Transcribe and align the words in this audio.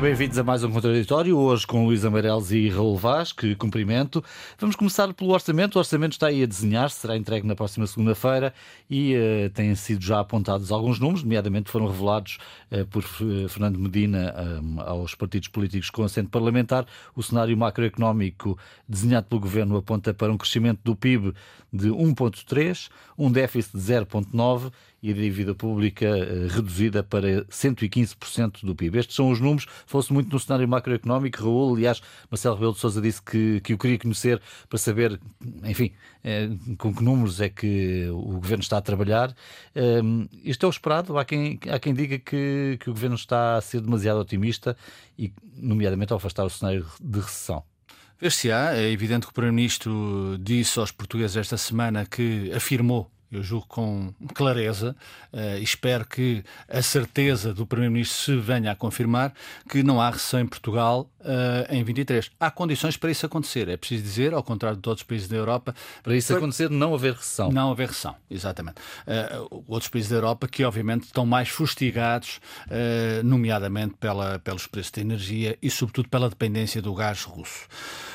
bem-vindos 0.00 0.38
a 0.38 0.42
mais 0.42 0.64
um 0.64 0.70
contraditório. 0.70 1.36
Hoje 1.36 1.66
com 1.66 1.84
Luís 1.84 2.06
Amarelos 2.06 2.50
e 2.50 2.70
Raul 2.70 2.96
Vaz, 2.96 3.32
que 3.32 3.54
cumprimento. 3.54 4.24
Vamos 4.58 4.74
começar 4.74 5.12
pelo 5.12 5.30
orçamento. 5.30 5.76
O 5.76 5.78
orçamento 5.78 6.12
está 6.12 6.28
aí 6.28 6.42
a 6.42 6.46
desenhar, 6.46 6.88
será 6.88 7.18
entregue 7.18 7.46
na 7.46 7.54
próxima 7.54 7.86
segunda-feira 7.86 8.54
e 8.88 9.14
uh, 9.14 9.50
têm 9.50 9.74
sido 9.74 10.02
já 10.02 10.20
apontados 10.20 10.72
alguns 10.72 10.98
números, 10.98 11.22
nomeadamente 11.22 11.70
foram 11.70 11.86
revelados 11.86 12.38
uh, 12.72 12.86
por 12.86 13.02
Fernando 13.02 13.78
Medina 13.78 14.34
um, 14.62 14.80
aos 14.80 15.14
partidos 15.14 15.48
políticos 15.48 15.90
com 15.90 16.02
assento 16.02 16.30
parlamentar. 16.30 16.86
O 17.14 17.22
cenário 17.22 17.54
macroeconómico 17.54 18.58
desenhado 18.88 19.26
pelo 19.26 19.42
governo 19.42 19.76
aponta 19.76 20.14
para 20.14 20.32
um 20.32 20.38
crescimento 20.38 20.80
do 20.82 20.96
PIB 20.96 21.34
de 21.72 21.88
1,3, 21.88 22.88
um 23.16 23.30
déficit 23.30 23.76
de 23.76 23.82
0,9 23.82 24.72
e 25.02 25.10
a 25.10 25.14
dívida 25.14 25.54
pública 25.54 26.06
uh, 26.06 26.48
reduzida 26.48 27.02
para 27.02 27.44
115% 27.46 28.64
do 28.64 28.74
PIB. 28.74 28.98
Estes 28.98 29.16
são 29.16 29.30
os 29.30 29.40
números. 29.40 29.66
Fosse 29.86 30.12
muito 30.12 30.30
no 30.30 30.38
cenário 30.38 30.68
macroeconómico. 30.68 31.42
Raul, 31.42 31.74
aliás, 31.74 32.02
Marcelo 32.30 32.54
Rebelo 32.56 32.74
de 32.74 32.80
Sousa 32.80 33.00
disse 33.00 33.22
que, 33.22 33.60
que 33.60 33.72
o 33.72 33.78
queria 33.78 33.98
conhecer 33.98 34.40
para 34.68 34.78
saber, 34.78 35.18
enfim, 35.64 35.92
uh, 36.24 36.76
com 36.76 36.94
que 36.94 37.02
números 37.02 37.40
é 37.40 37.48
que 37.48 38.08
o 38.10 38.34
governo 38.34 38.62
está 38.62 38.78
a 38.78 38.82
trabalhar. 38.82 39.30
Uh, 39.74 40.28
isto 40.44 40.64
é 40.64 40.68
o 40.68 40.70
esperado. 40.70 41.16
Há 41.18 41.24
quem, 41.24 41.58
há 41.70 41.78
quem 41.78 41.94
diga 41.94 42.18
que, 42.18 42.76
que 42.80 42.90
o 42.90 42.92
governo 42.92 43.16
está 43.16 43.56
a 43.56 43.60
ser 43.60 43.80
demasiado 43.80 44.20
otimista 44.20 44.76
e, 45.18 45.32
nomeadamente, 45.56 46.12
ao 46.12 46.18
afastar 46.18 46.44
o 46.44 46.50
cenário 46.50 46.86
de 47.00 47.20
recessão. 47.20 47.69
Ver-se-á, 48.20 48.76
é 48.76 48.90
evidente 48.90 49.24
que 49.24 49.30
o 49.30 49.34
Primeiro-Ministro 49.34 50.36
disse 50.38 50.78
aos 50.78 50.92
portugueses 50.92 51.36
esta 51.36 51.56
semana 51.56 52.04
que 52.04 52.52
afirmou 52.52 53.10
eu 53.30 53.42
julgo 53.42 53.66
com 53.68 54.12
clareza, 54.34 54.96
uh, 55.32 55.62
espero 55.62 56.04
que 56.04 56.42
a 56.68 56.82
certeza 56.82 57.54
do 57.54 57.64
Primeiro-Ministro 57.64 58.18
se 58.18 58.36
venha 58.36 58.72
a 58.72 58.74
confirmar 58.74 59.32
que 59.68 59.82
não 59.82 60.00
há 60.00 60.10
recessão 60.10 60.40
em 60.40 60.46
Portugal 60.46 61.08
uh, 61.20 61.72
em 61.72 61.82
23. 61.84 62.30
Há 62.40 62.50
condições 62.50 62.96
para 62.96 63.10
isso 63.10 63.24
acontecer, 63.24 63.68
é 63.68 63.76
preciso 63.76 64.02
dizer, 64.02 64.34
ao 64.34 64.42
contrário 64.42 64.78
de 64.78 64.88
outros 64.88 65.06
países 65.06 65.28
da 65.28 65.36
Europa. 65.36 65.74
Para 66.02 66.16
isso 66.16 66.28
para... 66.28 66.38
acontecer, 66.38 66.68
não 66.70 66.92
haver 66.92 67.14
recessão. 67.14 67.52
Não 67.52 67.70
haver 67.70 67.88
recessão, 67.88 68.16
exatamente. 68.28 68.78
Uh, 69.06 69.64
outros 69.68 69.88
países 69.88 70.10
da 70.10 70.16
Europa 70.16 70.48
que, 70.48 70.64
obviamente, 70.64 71.04
estão 71.04 71.24
mais 71.24 71.48
fustigados, 71.48 72.40
nomeadamente 73.24 73.94
pela, 73.98 74.38
pelos 74.38 74.66
preços 74.66 74.92
de 74.92 75.00
energia 75.00 75.58
e, 75.62 75.70
sobretudo, 75.70 76.08
pela 76.08 76.28
dependência 76.28 76.80
do 76.82 76.94
gás 76.94 77.22
russo. 77.22 77.66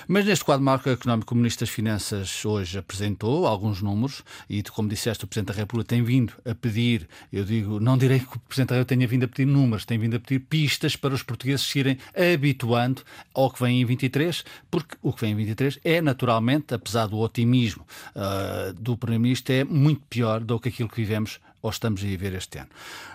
Mas 0.08 0.25
neste 0.25 0.43
quadro 0.45 0.63
macroeconómico, 0.63 1.33
o 1.33 1.38
Ministro 1.38 1.66
das 1.66 1.73
Finanças 1.73 2.45
hoje 2.45 2.77
apresentou 2.77 3.47
alguns 3.47 3.81
números 3.81 4.23
e, 4.49 4.61
como 4.63 4.88
disseste, 5.06 5.23
o 5.23 5.28
Presidente 5.28 5.53
da 5.53 5.59
República 5.59 5.89
tem 5.89 6.03
vindo 6.03 6.34
a 6.44 6.56
pedir, 6.56 7.08
eu 7.31 7.44
digo, 7.44 7.80
não 7.80 7.98
direi 7.98 8.20
que 8.20 8.38
o 8.38 8.39
Presidente 8.39 8.70
da 8.70 8.75
República 8.75 8.95
tenha 8.95 9.08
vindo 9.08 9.23
a 9.23 9.28
pedir 9.28 9.45
números, 9.45 9.86
tem 9.86 10.00
vindo 10.00 10.16
a 10.16 10.20
pedir 10.20 10.39
pistas 10.39 10.95
para 10.95 11.14
os 11.14 11.22
portugueses 11.22 11.66
se 11.66 11.80
irem 11.80 11.98
habituando 12.16 13.03
ao 13.33 13.52
que 13.52 13.61
vem 13.61 13.81
em 13.81 13.86
23, 13.86 14.44
porque 14.72 14.95
o 15.02 15.14
que 15.14 15.22
vem 15.22 15.31
em 15.31 15.36
23 15.36 15.80
é 15.83 16.02
naturalmente, 16.02 16.73
apesar 16.73 17.08
do 17.08 17.20
otimismo 17.20 17.86
uh, 18.16 18.73
do 18.73 18.98
Primeiro-Ministro, 18.98 19.53
é 19.53 19.64
muito 19.64 20.02
pior 20.09 20.39
do 20.39 20.59
que 20.59 20.70
aquilo 20.70 20.89
que 20.89 20.98
vivemos 20.98 21.39
ou 21.66 21.71
estamos 21.71 22.02
a 22.02 22.05
viver 22.05 22.35
este 22.35 22.59
ano. 22.59 22.69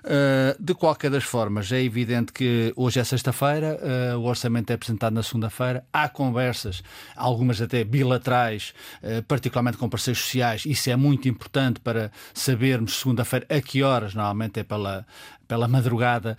Uh, 0.05 0.61
de 0.61 0.75
qualquer 0.75 1.09
das 1.09 1.23
formas, 1.23 1.71
é 1.71 1.81
evidente 1.81 2.33
que 2.33 2.73
hoje 2.75 2.99
é 2.99 3.05
sexta-feira, 3.05 3.79
uh, 3.81 4.19
o 4.19 4.25
orçamento 4.25 4.71
é 4.71 4.75
apresentado 4.75 5.15
na 5.15 5.23
segunda-feira, 5.23 5.85
há 5.93 6.09
conversas, 6.09 6.83
algumas 7.15 7.63
até 7.63 7.85
bilaterais, 7.85 8.75
uh, 9.05 9.23
particularmente 9.23 9.79
com 9.79 9.89
parceiros 9.89 10.21
sociais, 10.23 10.67
isso 10.67 10.91
é 10.91 10.97
muito 10.97 11.29
importante 11.29 11.79
para 11.79 12.11
sabermos 12.35 12.99
segunda-feira 12.99 13.47
a 13.49 13.61
que 13.61 13.85
horas, 13.85 14.15
normalmente 14.17 14.59
é 14.59 14.65
pela, 14.65 15.07
pela 15.47 15.69
madrugada 15.69 16.37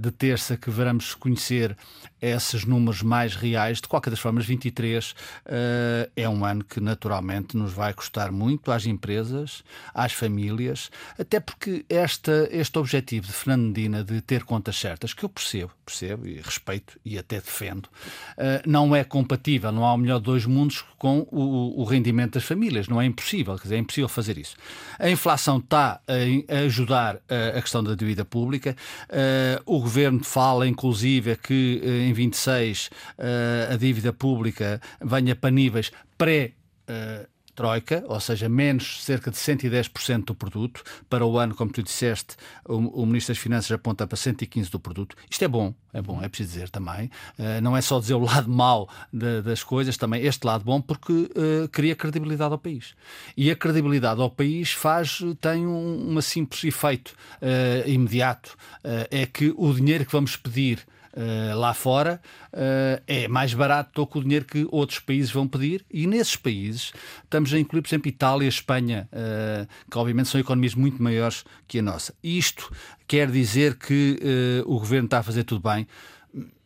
de 0.00 0.10
terça 0.10 0.56
que 0.56 0.70
veremos 0.70 1.14
conhecer 1.14 1.76
esses 2.20 2.64
números 2.64 3.02
mais 3.02 3.34
reais. 3.34 3.80
De 3.80 3.88
qualquer 3.88 4.10
das 4.10 4.18
formas, 4.18 4.46
23 4.46 5.10
uh, 5.10 5.14
eh, 5.46 6.10
é 6.16 6.28
um 6.28 6.44
ano 6.44 6.64
que 6.64 6.80
naturalmente 6.80 7.56
nos 7.56 7.72
vai 7.72 7.92
custar 7.92 8.32
muito 8.32 8.70
às 8.70 8.86
empresas, 8.86 9.62
às 9.94 10.12
famílias, 10.12 10.90
até 11.18 11.40
porque 11.40 11.84
esta, 11.88 12.48
este 12.50 12.78
objetivo 12.78 13.26
de 13.26 13.32
Fernandina 13.32 14.02
de 14.02 14.20
ter 14.20 14.44
contas 14.44 14.76
certas, 14.76 15.12
que 15.12 15.24
eu 15.24 15.28
percebo, 15.28 15.72
percebo 15.84 16.26
e 16.26 16.40
respeito 16.40 16.98
e 17.04 17.18
até 17.18 17.36
defendo, 17.36 17.86
uh, 17.86 18.62
não 18.66 18.94
é 18.94 19.04
compatível, 19.04 19.72
não 19.72 19.84
há 19.84 19.94
o 19.94 19.98
melhor 19.98 20.18
de 20.18 20.24
dois 20.24 20.46
mundos 20.46 20.84
com 20.98 21.26
o, 21.30 21.80
o 21.80 21.84
rendimento 21.84 22.34
das 22.34 22.44
famílias. 22.44 22.88
Não 22.88 23.00
é 23.00 23.06
impossível, 23.06 23.54
quer 23.56 23.62
dizer, 23.62 23.76
é 23.76 23.78
impossível 23.78 24.08
fazer 24.08 24.36
isso. 24.36 24.56
A 24.98 25.08
inflação 25.08 25.58
está 25.58 26.00
a, 26.06 26.58
ajudar 26.64 27.18
a, 27.28 27.58
a 27.58 27.62
questão 27.62 27.82
da 27.82 27.94
dívida 27.94 28.24
pública. 28.24 28.76
Uh, 29.08 29.62
o 29.64 29.80
governo 29.80 30.22
fala, 30.24 30.66
inclusive, 30.66 31.36
que 31.36 32.07
em 32.08 32.12
26 32.12 32.86
uh, 32.86 32.90
eh, 33.18 33.68
a 33.72 33.76
dívida 33.76 34.12
pública 34.12 34.80
venha 35.00 35.36
para 35.36 35.50
níveis 35.50 35.90
pré 36.16 36.52
troika, 37.58 38.04
ou 38.06 38.20
seja, 38.20 38.48
menos 38.48 39.02
cerca 39.02 39.32
de 39.32 39.36
110% 39.36 40.26
do 40.26 40.34
produto. 40.34 40.84
Para 41.10 41.26
o 41.26 41.36
ano, 41.40 41.56
como 41.56 41.72
tu 41.72 41.82
disseste, 41.82 42.36
o, 42.64 43.02
o, 43.02 43.04
Ministro 43.04 43.34
das 43.34 43.42
Finanças 43.42 43.72
aponta 43.72 44.06
para 44.06 44.16
115% 44.16 44.70
do 44.70 44.78
produto. 44.78 45.16
Isto 45.28 45.44
é 45.44 45.48
bom, 45.48 45.74
é 45.92 46.00
bom, 46.00 46.22
é 46.22 46.28
preciso 46.28 46.52
dizer 46.52 46.70
também. 46.70 47.10
Uh, 47.36 47.60
não 47.60 47.76
é 47.76 47.80
só 47.80 47.98
dizer 47.98 48.14
o 48.14 48.20
lado 48.20 48.48
mau 48.48 48.88
de, 49.12 49.42
das 49.42 49.64
coisas, 49.64 49.96
também 49.96 50.24
este 50.24 50.46
lado 50.46 50.62
bom, 50.62 50.80
porque 50.80 51.12
uh, 51.12 51.68
cria 51.72 51.96
credibilidade 51.96 52.52
ao 52.52 52.58
país. 52.58 52.94
E 53.36 53.50
a 53.50 53.56
credibilidade 53.56 54.20
ao 54.20 54.30
país 54.30 54.70
faz, 54.70 55.18
tem 55.40 55.66
um, 55.66 56.16
um 56.16 56.22
simples 56.22 56.62
efeito 56.62 57.16
uh, 57.42 57.88
imediato. 57.88 58.56
é 59.10 59.26
que 59.26 59.52
o 59.56 59.72
dinheiro 59.72 60.06
que 60.06 60.12
vamos 60.12 60.36
pedir 60.36 60.86
uh, 61.14 61.58
lá 61.58 61.74
fora 61.74 62.20
uh, 62.52 63.02
é 63.06 63.28
mais 63.28 63.54
barato 63.54 63.90
do 63.94 64.06
que 64.06 64.18
o 64.18 64.22
dinheiro 64.22 64.44
que 64.44 64.66
outros 64.70 64.98
países 64.98 65.30
vão 65.30 65.46
pedir 65.46 65.84
e 65.90 66.06
nesses 66.06 66.36
países 66.36 66.92
estamos 67.24 67.52
a 67.52 67.58
incluir, 67.58 67.82
por 67.82 67.88
exemplo, 67.88 68.08
Itália, 68.08 68.48
Espanha, 68.48 69.08
uh, 69.12 69.68
que 69.90 69.98
obviamente 69.98 70.28
são 70.28 70.40
economias 70.40 70.74
muito 70.74 71.02
maiores 71.02 71.44
que 71.66 71.78
a 71.78 71.82
nossa. 71.82 72.14
Isto 72.22 72.72
quer 73.06 73.30
dizer 73.30 73.76
que 73.76 74.18
o 74.66 74.78
governo 74.78 75.06
está 75.06 75.18
a 75.18 75.22
fazer 75.22 75.44
tudo 75.44 75.66
bem. 75.66 75.86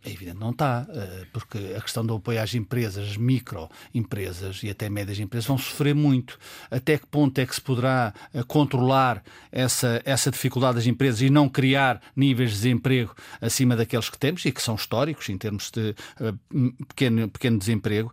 É 0.04 0.10
evidente, 0.10 0.38
não 0.38 0.50
está, 0.50 0.84
eh, 0.88 1.26
porque 1.32 1.74
a 1.76 1.80
questão 1.80 2.04
do 2.04 2.16
apoio 2.16 2.42
às 2.42 2.52
empresas, 2.56 3.10
as 3.10 3.16
microempresas 3.16 4.60
e 4.64 4.68
até 4.68 4.88
médias 4.90 5.20
empresas 5.20 5.46
vão 5.46 5.56
sofrer 5.56 5.94
muito. 5.94 6.40
Até 6.68 6.98
que 6.98 7.06
ponto 7.06 7.38
é 7.38 7.46
que 7.46 7.54
se 7.54 7.60
poderá 7.60 8.12
eh, 8.34 8.42
controlar 8.42 9.22
essa, 9.52 10.02
essa 10.04 10.28
dificuldade 10.28 10.74
das 10.74 10.86
empresas 10.88 11.22
e 11.22 11.30
não 11.30 11.48
criar 11.48 12.02
níveis 12.16 12.50
de 12.50 12.56
desemprego 12.56 13.14
acima 13.40 13.76
daqueles 13.76 14.10
que 14.10 14.18
temos 14.18 14.44
e 14.44 14.50
que 14.50 14.60
são 14.60 14.74
históricos 14.74 15.28
em 15.28 15.38
termos 15.38 15.70
de 15.70 15.94
uh, 16.20 16.72
pequeno, 16.88 17.28
pequeno 17.28 17.58
desemprego? 17.58 18.12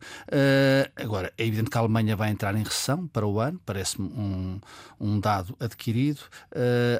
Agora, 0.95 1.33
é 1.37 1.45
evidente 1.45 1.71
que 1.71 1.77
a 1.77 1.81
Alemanha 1.81 2.15
vai 2.15 2.29
entrar 2.29 2.55
em 2.55 2.63
recessão 2.63 3.07
para 3.07 3.25
o 3.25 3.39
ano, 3.39 3.59
parece-me 3.65 4.07
um, 4.09 4.59
um 4.99 5.19
dado 5.19 5.55
adquirido. 5.59 6.21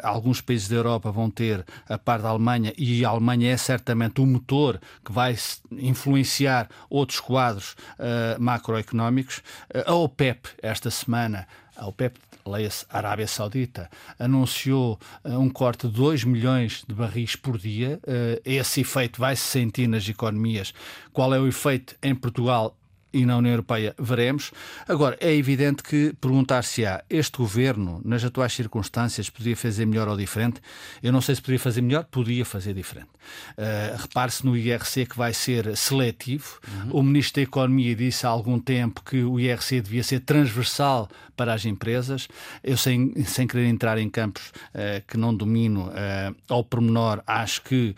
Alguns 0.02 0.42
países 0.42 0.68
da 0.68 0.76
Europa 0.76 1.12
vão 1.12 1.30
ter 1.30 1.66
a 1.88 1.98
par 1.98 2.22
da 2.22 2.30
Alemanha 2.30 2.74
e 2.78 3.04
a 3.06 3.10
Alemanha 3.10 3.52
é 3.52 3.58
certamente 3.58 4.22
o 4.22 4.26
motor 4.26 4.79
que 5.04 5.12
vai 5.12 5.36
influenciar 5.72 6.70
outros 6.90 7.20
quadros 7.20 7.76
uh, 8.00 8.40
macroeconómicos. 8.42 9.38
Uh, 9.74 9.84
a 9.86 9.96
OPEP, 9.96 10.50
esta 10.62 10.90
semana, 10.90 11.48
a 11.76 11.88
OPEP, 11.88 12.20
leia-se 12.46 12.86
Arábia 12.90 13.28
Saudita, 13.28 13.90
anunciou 14.18 15.00
uh, 15.24 15.40
um 15.40 15.50
corte 15.50 15.88
de 15.88 15.94
2 15.94 16.24
milhões 16.24 16.84
de 16.88 16.96
barris 16.96 17.36
por 17.36 17.58
dia. 17.58 18.00
esse 18.46 18.82
efeito 18.82 19.20
vai 19.20 19.36
se 19.36 19.44
sentir 19.44 19.88
nas 19.88 20.08
economias. 20.08 20.74
Qual 21.14 21.34
é 21.34 21.40
o 21.40 21.48
efeito 21.48 21.96
em 22.02 22.16
Portugal 22.16 22.76
e 23.12 23.26
na 23.26 23.38
União 23.38 23.52
Europeia 23.52 23.96
veremos. 23.98 24.52
Agora, 24.88 25.18
é 25.20 25.34
evidente 25.34 25.82
que 25.84 26.14
perguntar-se-á 26.20 27.04
este 27.10 27.38
governo, 27.38 28.02
nas 28.06 28.24
atuais 28.24 28.54
circunstâncias, 28.54 29.30
poderia 29.30 29.56
fazer 29.56 29.86
melhor 29.86 30.08
ou 30.08 30.16
diferente? 30.18 30.62
Eu 31.02 31.12
não 31.12 31.22
sei 31.22 31.36
se 31.36 31.42
poderia 31.42 31.60
fazer 31.60 31.82
melhor, 31.82 32.06
podia 32.06 32.46
fazer 32.46 32.74
diferente. 32.74 33.10
Uh, 33.58 33.98
Repare-se 33.98 34.46
no 34.46 34.56
IRC 34.56 35.06
que 35.06 35.18
vai 35.18 35.34
ser 35.34 35.76
seletivo. 35.76 36.60
Uhum. 36.68 37.00
O 37.00 37.04
Ministro 37.04 37.36
da 37.36 37.42
Economia 37.44 37.96
disse 37.96 38.26
há 38.26 38.30
algum 38.30 38.60
tempo 38.60 39.04
que 39.04 39.24
o 39.24 39.40
IRC 39.40 39.82
devia 39.82 40.04
ser 40.04 40.22
transversal 40.22 41.10
para 41.36 41.54
as 41.54 41.66
empresas. 41.66 42.28
Eu, 42.64 42.78
sem, 42.78 43.24
sem 43.26 43.48
querer 43.48 43.66
entrar 43.66 43.98
em 43.98 44.10
campos 44.10 44.48
uh, 44.48 45.06
que 45.08 45.18
não 45.18 45.34
domino 45.34 45.88
uh, 45.88 46.36
ao 46.48 46.64
pormenor, 46.64 47.22
acho 47.26 47.62
que 47.64 47.96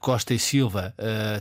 Costa 0.00 0.34
e 0.34 0.38
Silva 0.38 0.94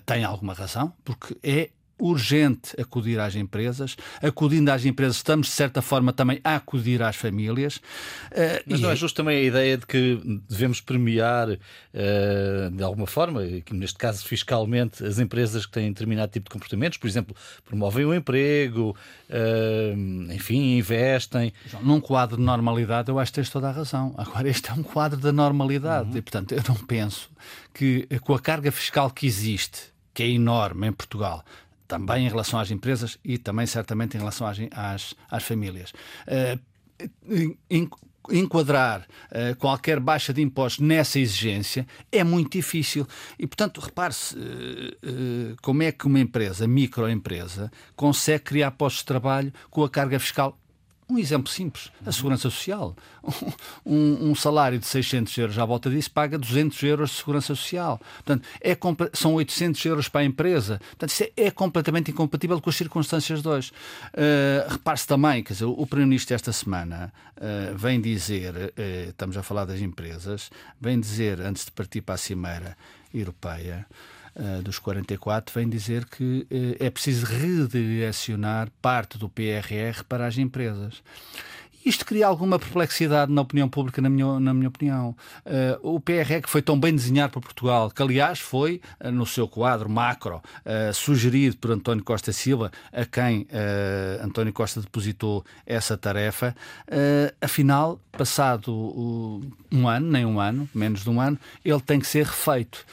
têm 0.05 0.23
alguma 0.23 0.53
razão, 0.53 0.93
porque 1.03 1.37
é 1.43 1.69
urgente 1.99 2.79
acudir 2.79 3.19
às 3.19 3.35
empresas. 3.35 3.95
Acudindo 4.21 4.69
às 4.69 4.85
empresas, 4.85 5.17
estamos, 5.17 5.47
de 5.47 5.53
certa 5.53 5.81
forma, 5.81 6.13
também 6.13 6.39
a 6.43 6.55
acudir 6.55 7.01
às 7.01 7.15
famílias. 7.15 7.77
Uh, 7.77 8.63
Mas 8.65 8.79
não 8.79 8.89
é 8.89 8.95
justo 8.95 9.15
também 9.15 9.37
a 9.37 9.43
ideia 9.43 9.77
de 9.77 9.85
que 9.85 10.41
devemos 10.49 10.79
premiar, 10.81 11.49
uh, 11.49 12.71
de 12.71 12.83
alguma 12.83 13.07
forma, 13.07 13.41
neste 13.71 13.97
caso 13.97 14.25
fiscalmente, 14.25 15.03
as 15.03 15.19
empresas 15.19 15.65
que 15.65 15.71
têm 15.71 15.89
determinado 15.89 16.31
tipo 16.31 16.45
de 16.45 16.51
comportamentos, 16.51 16.97
por 16.97 17.07
exemplo, 17.07 17.35
promovem 17.65 18.05
o 18.05 18.13
emprego, 18.13 18.95
uh, 19.29 20.33
enfim, 20.33 20.77
investem. 20.77 21.53
Num 21.81 21.99
quadro 21.99 22.37
de 22.37 22.43
normalidade, 22.43 23.09
eu 23.09 23.19
acho 23.19 23.31
que 23.31 23.35
tens 23.35 23.49
toda 23.49 23.69
a 23.69 23.71
razão. 23.71 24.13
Agora, 24.17 24.47
este 24.47 24.69
é 24.69 24.73
um 24.73 24.83
quadro 24.83 25.19
da 25.19 25.31
normalidade 25.31 26.11
uhum. 26.11 26.17
e, 26.17 26.21
portanto, 26.21 26.51
eu 26.53 26.63
não 26.67 26.75
penso 26.75 27.29
que 27.73 28.07
com 28.21 28.33
a 28.33 28.39
carga 28.39 28.71
fiscal 28.71 29.09
que 29.09 29.25
existe, 29.25 29.83
que 30.13 30.23
é 30.23 30.27
enorme 30.29 30.87
em 30.87 30.91
Portugal, 30.91 31.43
também 31.87 32.25
em 32.25 32.29
relação 32.29 32.59
às 32.59 32.71
empresas 32.71 33.17
e 33.23 33.37
também 33.37 33.65
certamente 33.65 34.15
em 34.15 34.19
relação 34.19 34.47
às, 34.47 35.15
às, 35.29 35.43
famílias. 35.43 35.93
Uh, 36.27 37.57
enquadrar 38.29 39.07
uh, 39.31 39.55
qualquer 39.57 39.99
baixa 39.99 40.33
de 40.33 40.41
impostos 40.41 40.85
nessa 40.85 41.19
exigência 41.19 41.87
é 42.11 42.23
muito 42.23 42.51
difícil. 42.51 43.07
E, 43.39 43.47
portanto, 43.47 43.79
repare-se 43.79 44.35
uh, 44.35 44.41
uh, 44.41 45.55
como 45.61 45.83
é 45.83 45.91
que 45.91 46.05
uma 46.05 46.19
empresa, 46.19 46.67
microempresa, 46.67 47.71
consegue 47.95 48.43
criar 48.43 48.71
postos 48.71 49.01
de 49.01 49.05
trabalho 49.05 49.53
com 49.69 49.83
a 49.83 49.89
carga 49.89 50.19
fiscal 50.19 50.57
um 51.09 51.17
exemplo 51.17 51.51
simples, 51.51 51.91
a 52.05 52.11
segurança 52.11 52.49
social. 52.49 52.95
Um, 53.85 54.31
um, 54.31 54.35
salário 54.35 54.79
de 54.79 54.85
600 54.85 55.37
euros 55.37 55.59
à 55.59 55.65
volta 55.65 55.89
disso 55.89 56.11
paga 56.11 56.37
200 56.37 56.81
euros 56.83 57.09
de 57.09 57.15
segurança 57.17 57.55
social. 57.55 57.99
Portanto, 58.15 58.45
é, 58.61 58.77
são 59.13 59.33
800 59.35 59.85
euros 59.85 60.09
para 60.09 60.21
a 60.21 60.23
empresa. 60.25 60.79
Portanto, 60.79 61.09
isso 61.09 61.23
é, 61.23 61.31
é 61.37 61.51
completamente 61.51 62.11
incompatível 62.11 62.59
com 62.61 62.69
as 62.69 62.75
circunstâncias 62.75 63.41
de 63.41 63.47
hoje. 63.47 63.71
Uh, 64.13 64.71
Repare-se 64.71 65.07
também, 65.07 65.43
quer 65.43 65.53
dizer, 65.53 65.65
o 65.65 65.85
Primeiro-Ministro 65.85 66.35
esta 66.35 66.51
semana 66.51 67.13
uh, 67.37 67.77
vem 67.77 68.01
dizer, 68.01 68.53
uh, 68.55 69.09
estamos 69.09 69.37
a 69.37 69.43
falar 69.43 69.65
das 69.65 69.79
empresas, 69.79 70.49
vem 70.79 70.99
dizer, 70.99 71.39
antes 71.41 71.65
de 71.65 71.71
partir 71.71 72.01
para 72.01 72.15
a 72.15 72.17
Cimeira 72.17 72.77
Europeia, 73.13 73.85
uh, 74.37 74.61
dos 74.61 74.79
44 74.79 75.53
vem 75.53 75.67
dizer 75.67 76.05
que 76.05 76.47
uh, 76.49 76.83
é 76.83 76.89
preciso 76.89 77.25
redirecionar 77.25 78.69
parte 78.81 79.17
do 79.17 79.27
PRR 79.27 80.03
para 80.07 80.25
as 80.25 80.37
empresas. 80.37 81.01
Isto 81.87 82.05
cria 82.05 82.27
alguma 82.27 82.59
perplexidade 82.59 83.31
na 83.31 83.41
opinião 83.41 83.69
pública, 83.69 84.01
na 84.01 84.09
minha, 84.09 84.41
na 84.41 84.53
minha 84.53 84.67
opinião. 84.67 85.15
Uh, 85.45 85.95
o 85.95 86.01
PRR 86.01 86.41
que 86.43 86.49
foi 86.49 86.61
tão 86.61 86.77
bem 86.77 86.93
desenhado 86.93 87.31
por 87.31 87.41
Portugal, 87.41 87.89
que 87.89 88.01
aliás 88.01 88.39
foi, 88.39 88.81
uh, 88.99 89.09
no 89.09 89.25
seu 89.25 89.47
quadro 89.47 89.89
macro, 89.89 90.41
uh, 90.65 90.93
sugerido 90.93 91.55
por 91.55 91.71
António 91.71 92.03
Costa 92.03 92.33
Silva, 92.33 92.73
a 92.91 93.05
quem 93.05 93.47
António 94.21 94.51
Costa 94.51 94.81
depositou 94.81 95.45
essa 95.65 95.97
tarefa, 95.97 96.55
afinal, 97.39 97.99
passado 98.11 98.73
um 99.71 99.87
ano, 99.87 100.11
nem 100.11 100.25
um 100.25 100.39
ano, 100.39 100.67
menos 100.73 101.03
de 101.03 101.09
um 101.09 101.21
ano, 101.21 101.37
ele 101.63 101.79
tem 101.81 101.99
que 101.99 102.07
ser 102.07 102.25
refeito 102.25 102.85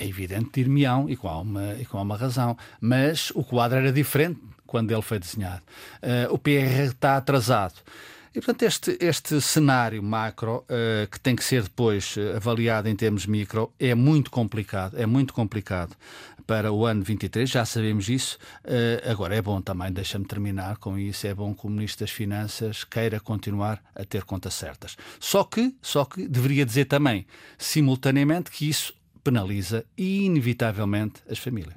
é 0.00 0.06
evidente, 0.06 0.50
dir-me-ão, 0.54 1.08
e, 1.08 1.16
com 1.16 1.28
uma, 1.28 1.74
e 1.74 1.84
com 1.84 2.00
uma 2.00 2.16
razão. 2.16 2.56
Mas 2.80 3.30
o 3.34 3.44
quadro 3.44 3.78
era 3.78 3.92
diferente 3.92 4.40
quando 4.66 4.90
ele 4.90 5.02
foi 5.02 5.18
desenhado. 5.18 5.62
Uh, 6.02 6.32
o 6.32 6.38
PR 6.38 6.86
está 6.86 7.16
atrasado. 7.16 7.74
E, 8.32 8.40
portanto, 8.40 8.62
este, 8.62 8.96
este 9.00 9.40
cenário 9.40 10.02
macro, 10.02 10.64
uh, 10.68 11.06
que 11.10 11.18
tem 11.18 11.34
que 11.34 11.42
ser 11.42 11.64
depois 11.64 12.14
eh, 12.16 12.36
avaliado 12.36 12.88
em 12.88 12.94
termos 12.94 13.26
micro, 13.26 13.72
é 13.78 13.92
muito 13.92 14.30
complicado. 14.30 14.96
É 14.96 15.04
muito 15.04 15.34
complicado 15.34 15.96
para 16.46 16.72
o 16.72 16.86
ano 16.86 17.02
23, 17.02 17.50
já 17.50 17.64
sabemos 17.64 18.08
isso. 18.08 18.38
Uh, 18.64 19.10
agora, 19.10 19.34
é 19.34 19.42
bom 19.42 19.60
também, 19.60 19.92
deixa-me 19.92 20.24
terminar 20.24 20.76
com 20.78 20.96
isso, 20.96 21.26
é 21.26 21.34
bom 21.34 21.54
que 21.54 21.66
o 21.66 21.70
Ministro 21.70 22.06
das 22.06 22.10
Finanças 22.10 22.84
queira 22.84 23.18
continuar 23.18 23.82
a 23.94 24.04
ter 24.04 24.22
contas 24.22 24.54
certas. 24.54 24.96
Só 25.18 25.42
que, 25.42 25.74
só 25.82 26.04
que 26.04 26.28
deveria 26.28 26.64
dizer 26.64 26.84
também, 26.84 27.26
simultaneamente, 27.58 28.50
que 28.50 28.68
isso 28.68 28.92
penaliza 29.22 29.84
inevitavelmente 29.96 31.22
as 31.28 31.38
famílias. 31.38 31.74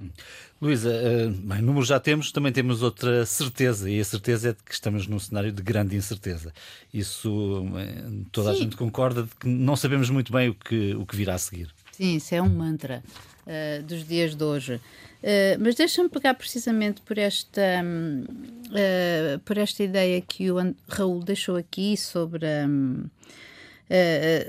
Luísa, 0.61 0.89
uh, 0.89 1.29
bem, 1.29 1.61
números 1.61 1.89
já 1.89 1.99
temos, 1.99 2.31
também 2.31 2.51
temos 2.51 2.81
outra 2.81 3.25
certeza, 3.25 3.89
e 3.89 3.99
a 3.99 4.05
certeza 4.05 4.49
é 4.49 4.53
de 4.53 4.63
que 4.63 4.73
estamos 4.73 5.07
num 5.07 5.19
cenário 5.19 5.51
de 5.51 5.61
grande 5.61 5.95
incerteza. 5.95 6.53
Isso 6.93 7.65
eh, 7.75 8.03
toda 8.31 8.51
Sim. 8.51 8.55
a 8.55 8.63
gente 8.63 8.77
concorda 8.77 9.23
de 9.23 9.29
que 9.35 9.47
não 9.47 9.75
sabemos 9.75 10.09
muito 10.09 10.31
bem 10.31 10.49
o 10.49 10.55
que, 10.55 10.95
o 10.95 11.05
que 11.05 11.17
virá 11.17 11.33
a 11.33 11.37
seguir. 11.37 11.69
Sim, 11.91 12.15
isso 12.15 12.33
é 12.33 12.41
um 12.41 12.49
mantra 12.49 13.03
uh, 13.45 13.83
dos 13.83 14.07
dias 14.07 14.35
de 14.35 14.43
hoje. 14.43 14.75
Uh, 14.75 15.59
mas 15.59 15.75
deixa-me 15.75 16.09
pegar 16.09 16.33
precisamente 16.33 17.01
por 17.01 17.17
esta, 17.17 17.61
uh, 17.81 19.39
por 19.39 19.57
esta 19.57 19.83
ideia 19.83 20.21
que 20.21 20.49
o 20.49 20.75
Raul 20.87 21.23
deixou 21.23 21.55
aqui 21.55 21.95
sobre, 21.97 22.45
um, 22.67 23.05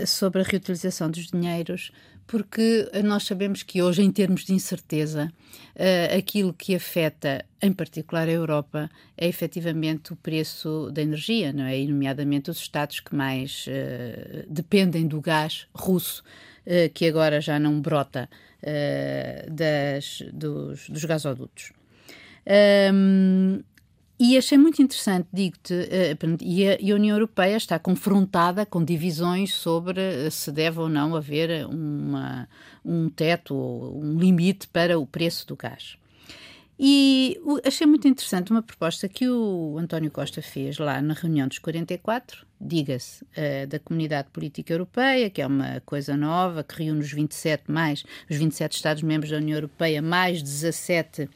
sobre 0.06 0.42
a 0.42 0.44
reutilização 0.44 1.10
dos 1.10 1.26
dinheiros 1.26 1.92
porque 2.26 2.88
nós 3.04 3.24
sabemos 3.24 3.62
que 3.62 3.82
hoje, 3.82 4.02
em 4.02 4.10
termos 4.10 4.44
de 4.44 4.52
incerteza, 4.52 5.32
uh, 5.76 6.16
aquilo 6.16 6.52
que 6.52 6.74
afeta, 6.74 7.44
em 7.60 7.72
particular 7.72 8.28
a 8.28 8.32
Europa, 8.32 8.90
é 9.16 9.28
efetivamente 9.28 10.12
o 10.12 10.16
preço 10.16 10.90
da 10.92 11.02
energia, 11.02 11.52
não 11.52 11.64
é? 11.64 11.78
E, 11.78 11.86
nomeadamente 11.86 12.50
os 12.50 12.58
Estados 12.58 13.00
que 13.00 13.14
mais 13.14 13.66
uh, 13.66 14.44
dependem 14.48 15.06
do 15.06 15.20
gás 15.20 15.66
russo, 15.74 16.22
uh, 16.66 16.90
que 16.92 17.06
agora 17.06 17.40
já 17.40 17.58
não 17.58 17.80
brota 17.80 18.28
das, 19.50 20.22
dos, 20.32 20.88
dos 20.88 21.04
gasodutos. 21.04 21.70
Um, 22.46 23.62
e 24.24 24.38
achei 24.38 24.56
muito 24.56 24.80
interessante, 24.80 25.28
digo-te, 25.30 25.74
uh, 25.74 26.38
e, 26.40 26.90
a, 26.90 26.94
União 26.94 27.14
Europeia 27.14 27.58
está 27.58 27.78
confrontada 27.78 28.64
com 28.64 28.82
divisões 28.82 29.52
sobre 29.52 30.00
uh, 30.00 30.30
se 30.30 30.50
deve 30.50 30.80
ou 30.80 30.88
não 30.88 31.14
haver 31.14 31.66
uma, 31.66 32.48
um 32.82 33.10
teto 33.10 33.54
ou 33.54 34.02
um 34.02 34.18
limite 34.18 34.66
para 34.68 34.98
o 34.98 35.06
preço 35.06 35.46
do 35.46 35.54
gás. 35.54 35.98
E 36.80 37.38
achei 37.66 37.86
muito 37.86 38.08
interessante 38.08 38.50
uma 38.50 38.62
proposta 38.62 39.06
que 39.10 39.28
o 39.28 39.76
António 39.78 40.10
Costa 40.10 40.40
fez 40.40 40.78
lá 40.78 41.02
na 41.02 41.12
reunião 41.12 41.46
dos 41.46 41.58
44, 41.58 42.46
diga-se, 42.58 43.22
uh, 43.24 43.66
da 43.68 43.78
Comunidade 43.78 44.30
Política 44.32 44.72
Europeia, 44.72 45.28
que 45.28 45.42
é 45.42 45.46
uma 45.46 45.82
coisa 45.84 46.16
nova, 46.16 46.64
que 46.64 46.82
reúne 46.82 47.00
os 47.00 47.12
27 47.12 47.70
mais, 47.70 48.02
os 48.30 48.38
27 48.38 48.72
Estados-membros 48.76 49.30
da 49.30 49.36
União 49.36 49.58
Europeia, 49.58 50.00
mais 50.00 50.42
17 50.42 51.28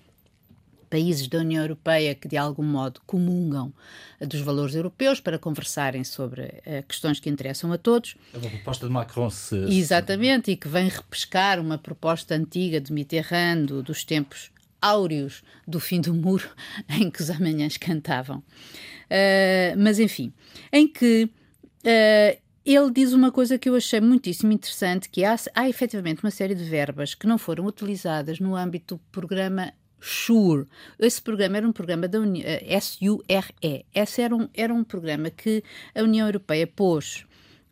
países 0.88 1.28
da 1.28 1.38
União 1.38 1.62
Europeia 1.62 2.14
que 2.14 2.26
de 2.26 2.36
algum 2.36 2.62
modo 2.62 3.00
comungam 3.06 3.72
dos 4.20 4.40
valores 4.40 4.74
europeus 4.74 5.20
para 5.20 5.38
conversarem 5.38 6.02
sobre 6.04 6.42
uh, 6.42 6.86
questões 6.86 7.20
que 7.20 7.30
interessam 7.30 7.72
a 7.72 7.78
todos. 7.78 8.16
É 8.32 8.38
uma 8.38 8.50
proposta 8.50 8.86
de 8.86 8.92
Macron, 8.92 9.30
se... 9.30 9.56
Exatamente, 9.56 10.50
e 10.50 10.56
que 10.56 10.68
vem 10.68 10.88
repescar 10.88 11.60
uma 11.60 11.78
proposta 11.78 12.34
antiga 12.34 12.80
de 12.80 12.92
Mitterrand, 12.92 13.66
do, 13.66 13.82
dos 13.82 14.04
tempos 14.04 14.50
áureos 14.80 15.42
do 15.66 15.80
fim 15.80 16.00
do 16.00 16.14
muro, 16.14 16.48
em 16.88 17.10
que 17.10 17.20
os 17.20 17.30
amanhãs 17.30 17.76
cantavam. 17.76 18.38
Uh, 18.38 19.76
mas, 19.76 19.98
enfim, 19.98 20.32
em 20.72 20.86
que 20.86 21.24
uh, 21.24 22.38
ele 22.64 22.90
diz 22.90 23.12
uma 23.12 23.32
coisa 23.32 23.58
que 23.58 23.68
eu 23.68 23.74
achei 23.74 24.00
muitíssimo 24.00 24.52
interessante, 24.52 25.08
que 25.08 25.24
há, 25.24 25.34
há 25.54 25.68
efetivamente 25.68 26.22
uma 26.22 26.30
série 26.30 26.54
de 26.54 26.64
verbas 26.64 27.14
que 27.14 27.26
não 27.26 27.38
foram 27.38 27.64
utilizadas 27.64 28.38
no 28.38 28.54
âmbito 28.54 28.96
do 28.96 29.00
programa 29.10 29.72
SURE. 30.00 30.66
Esse 30.98 31.20
programa 31.20 31.56
era 31.56 31.68
um 31.68 31.72
programa 31.72 32.06
da 32.08 32.20
União, 32.20 32.44
eh, 32.46 32.74
S-U-R-E. 32.74 33.84
Esse 33.94 34.22
era 34.22 34.34
um, 34.34 34.48
era 34.54 34.72
um 34.72 34.84
programa 34.84 35.30
que 35.30 35.62
a 35.94 36.02
União 36.02 36.26
Europeia 36.26 36.66
pôs 36.66 37.24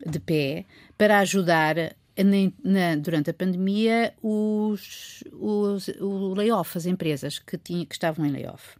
de 0.05 0.19
pé 0.19 0.65
para 0.97 1.19
ajudar 1.19 1.75
na, 2.17 2.51
na, 2.63 2.95
durante 2.95 3.29
a 3.29 3.33
pandemia 3.33 4.13
os, 4.21 5.23
os, 5.31 5.87
o 5.99 6.33
layoff, 6.33 6.77
as 6.77 6.85
empresas 6.85 7.39
que, 7.39 7.57
tinha, 7.57 7.85
que 7.85 7.95
estavam 7.95 8.25
em 8.25 8.31
layoff. 8.31 8.77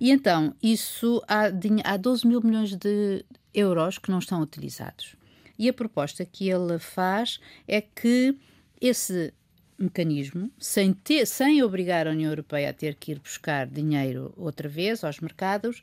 E 0.00 0.10
então, 0.10 0.54
isso 0.62 1.22
há, 1.28 1.50
há 1.84 1.96
12 1.96 2.26
mil 2.26 2.40
milhões 2.42 2.74
de 2.74 3.24
euros 3.52 3.98
que 3.98 4.10
não 4.10 4.18
estão 4.18 4.40
utilizados. 4.40 5.14
E 5.58 5.68
a 5.68 5.72
proposta 5.74 6.24
que 6.24 6.48
ele 6.48 6.78
faz 6.78 7.38
é 7.68 7.82
que 7.82 8.34
esse 8.80 9.34
mecanismo, 9.82 10.50
sem, 10.58 10.92
ter, 10.92 11.26
sem 11.26 11.62
obrigar 11.62 12.06
a 12.06 12.10
União 12.10 12.30
Europeia 12.30 12.70
a 12.70 12.72
ter 12.72 12.94
que 12.94 13.12
ir 13.12 13.18
buscar 13.18 13.66
dinheiro 13.66 14.32
outra 14.36 14.68
vez 14.68 15.02
aos 15.02 15.20
mercados, 15.20 15.78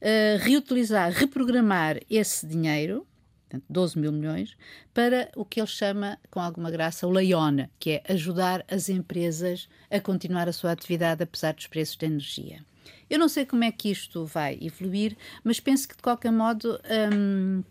uh, 0.00 0.38
reutilizar, 0.40 1.10
reprogramar 1.12 2.00
esse 2.10 2.46
dinheiro, 2.46 3.06
portanto 3.48 3.64
12 3.68 3.98
mil 3.98 4.12
milhões, 4.12 4.56
para 4.94 5.30
o 5.36 5.44
que 5.44 5.60
ele 5.60 5.66
chama, 5.66 6.18
com 6.30 6.40
alguma 6.40 6.70
graça, 6.70 7.06
o 7.06 7.10
Leona, 7.10 7.70
que 7.78 7.90
é 7.92 8.02
ajudar 8.08 8.64
as 8.68 8.88
empresas 8.88 9.68
a 9.90 10.00
continuar 10.00 10.48
a 10.48 10.52
sua 10.52 10.72
atividade 10.72 11.22
apesar 11.22 11.54
dos 11.54 11.66
preços 11.66 11.96
da 11.96 12.06
energia. 12.06 12.64
Eu 13.08 13.18
não 13.18 13.28
sei 13.28 13.44
como 13.44 13.62
é 13.62 13.70
que 13.70 13.90
isto 13.90 14.24
vai 14.24 14.58
evoluir, 14.60 15.16
mas 15.44 15.60
penso 15.60 15.86
que 15.86 15.96
de 15.96 16.02
qualquer 16.02 16.32
modo. 16.32 16.80
Um, 17.12 17.62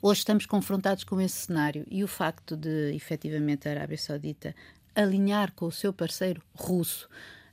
Hoje 0.00 0.20
estamos 0.20 0.46
confrontados 0.46 1.02
com 1.02 1.20
esse 1.20 1.46
cenário 1.46 1.84
e 1.90 2.04
o 2.04 2.06
facto 2.06 2.56
de, 2.56 2.94
efetivamente, 2.94 3.66
a 3.68 3.72
Arábia 3.72 3.98
Saudita 3.98 4.54
alinhar 4.98 5.52
com 5.52 5.66
o 5.66 5.72
seu 5.72 5.92
parceiro 5.92 6.42
russo 6.54 7.08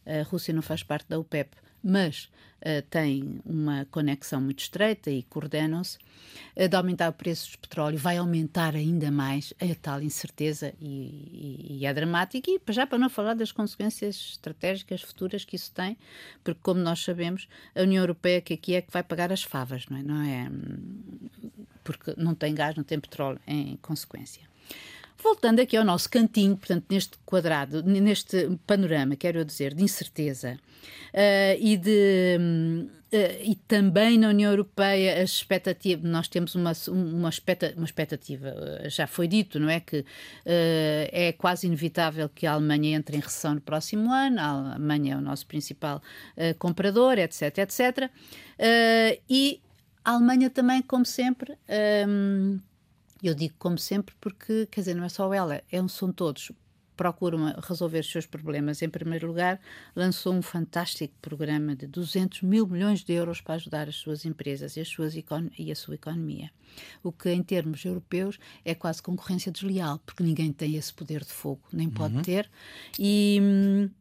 A 0.05 0.23
Rússia 0.23 0.53
não 0.53 0.61
faz 0.61 0.83
parte 0.83 1.07
da 1.07 1.19
OPEP, 1.19 1.55
mas 1.83 2.29
uh, 2.61 2.81
tem 2.89 3.39
uma 3.45 3.85
conexão 3.91 4.41
muito 4.41 4.59
estreita 4.59 5.11
e 5.11 5.21
coordenam-se, 5.23 5.97
uh, 6.55 6.67
de 6.67 6.75
aumentar 6.75 7.09
o 7.09 7.13
preço 7.13 7.51
do 7.51 7.59
petróleo 7.59 7.97
vai 7.97 8.17
aumentar 8.17 8.75
ainda 8.75 9.11
mais 9.11 9.53
a 9.61 9.75
tal 9.75 10.01
incerteza 10.01 10.73
e, 10.81 11.67
e, 11.69 11.77
e 11.79 11.85
é 11.85 11.93
dramático. 11.93 12.49
E 12.49 12.73
já 12.73 12.87
para 12.87 12.97
não 12.97 13.09
falar 13.09 13.35
das 13.35 13.51
consequências 13.51 14.15
estratégicas 14.15 15.01
futuras 15.01 15.45
que 15.45 15.55
isso 15.55 15.71
tem, 15.71 15.97
porque, 16.43 16.59
como 16.63 16.79
nós 16.79 17.03
sabemos, 17.03 17.47
a 17.75 17.81
União 17.81 18.01
Europeia 18.01 18.41
que 18.41 18.55
aqui 18.55 18.75
é 18.75 18.81
que 18.81 18.91
vai 18.91 19.03
pagar 19.03 19.31
as 19.31 19.43
favas, 19.43 19.85
não 19.87 19.97
é? 19.97 20.03
Não 20.03 20.21
é 20.21 20.49
porque 21.83 22.15
não 22.17 22.33
tem 22.33 22.53
gás, 22.55 22.75
não 22.75 22.83
tem 22.83 22.99
petróleo 22.99 23.39
em 23.45 23.77
consequência. 23.77 24.41
Voltando 25.25 25.59
aqui 25.59 25.75
ao 25.75 25.83
nosso 25.83 26.07
cantinho, 26.07 26.55
portanto, 26.55 26.85
neste 26.87 27.17
quadrado, 27.25 27.81
neste 27.81 28.47
panorama, 28.67 29.15
quero 29.15 29.43
dizer, 29.43 29.73
de 29.73 29.83
incerteza 29.83 30.55
uh, 31.15 31.57
e 31.59 31.75
de. 31.77 32.37
Uh, 33.11 33.41
e 33.43 33.55
também 33.67 34.19
na 34.19 34.29
União 34.29 34.51
Europeia 34.51 35.23
as 35.23 35.31
expectativas, 35.31 36.07
nós 36.07 36.27
temos 36.27 36.53
uma, 36.53 36.73
uma, 36.89 37.29
expecta, 37.29 37.73
uma 37.75 37.85
expectativa, 37.85 38.49
uh, 38.49 38.87
já 38.87 39.07
foi 39.07 39.27
dito, 39.27 39.59
não 39.59 39.67
é? 39.67 39.79
Que 39.79 40.05
é 40.45 41.33
quase 41.35 41.65
inevitável 41.65 42.29
que 42.29 42.45
a 42.45 42.51
Alemanha 42.51 42.95
entre 42.95 43.17
em 43.17 43.19
recessão 43.19 43.55
no 43.55 43.61
próximo 43.61 44.11
ano, 44.11 44.39
a 44.39 44.73
Alemanha 44.73 45.15
é 45.15 45.17
o 45.17 45.21
nosso 45.21 45.47
principal 45.47 46.03
comprador, 46.59 47.17
etc, 47.17 47.57
etc. 47.57 48.11
e 49.27 49.59
a 50.03 50.11
Alemanha 50.11 50.51
também, 50.51 50.83
como 50.83 51.03
sempre, 51.03 51.57
eu 53.27 53.35
digo 53.35 53.55
como 53.57 53.77
sempre 53.77 54.15
porque, 54.19 54.67
quer 54.67 54.81
dizer, 54.81 54.95
não 54.95 55.03
é 55.03 55.09
só 55.09 55.33
ela, 55.33 55.61
é 55.71 55.81
um, 55.81 55.87
são 55.87 56.11
todos. 56.11 56.51
Procuram 56.95 57.53
resolver 57.67 57.99
os 57.99 58.09
seus 58.09 58.25
problemas. 58.25 58.81
Em 58.81 58.87
primeiro 58.87 59.27
lugar, 59.27 59.59
lançou 59.93 60.33
um 60.33 60.41
fantástico 60.41 61.13
programa 61.21 61.75
de 61.75 61.87
200 61.87 62.41
mil 62.43 62.65
milhões 62.65 63.03
de 63.03 63.11
euros 63.11 63.41
para 63.41 63.55
ajudar 63.55 63.89
as 63.89 63.95
suas 63.95 64.23
empresas 64.23 64.77
e, 64.77 64.79
as 64.79 64.87
suas 64.87 65.13
e 65.13 65.71
a 65.71 65.75
sua 65.75 65.95
economia. 65.95 66.49
O 67.03 67.11
que, 67.11 67.29
em 67.29 67.43
termos 67.43 67.83
europeus, 67.83 68.39
é 68.63 68.73
quase 68.73 69.01
concorrência 69.01 69.51
desleal, 69.51 69.99
porque 70.05 70.23
ninguém 70.23 70.53
tem 70.53 70.75
esse 70.75 70.93
poder 70.93 71.25
de 71.25 71.33
fogo, 71.33 71.61
nem 71.73 71.89
pode 71.89 72.15
uhum. 72.15 72.21
ter, 72.21 72.49
e, 72.97 73.41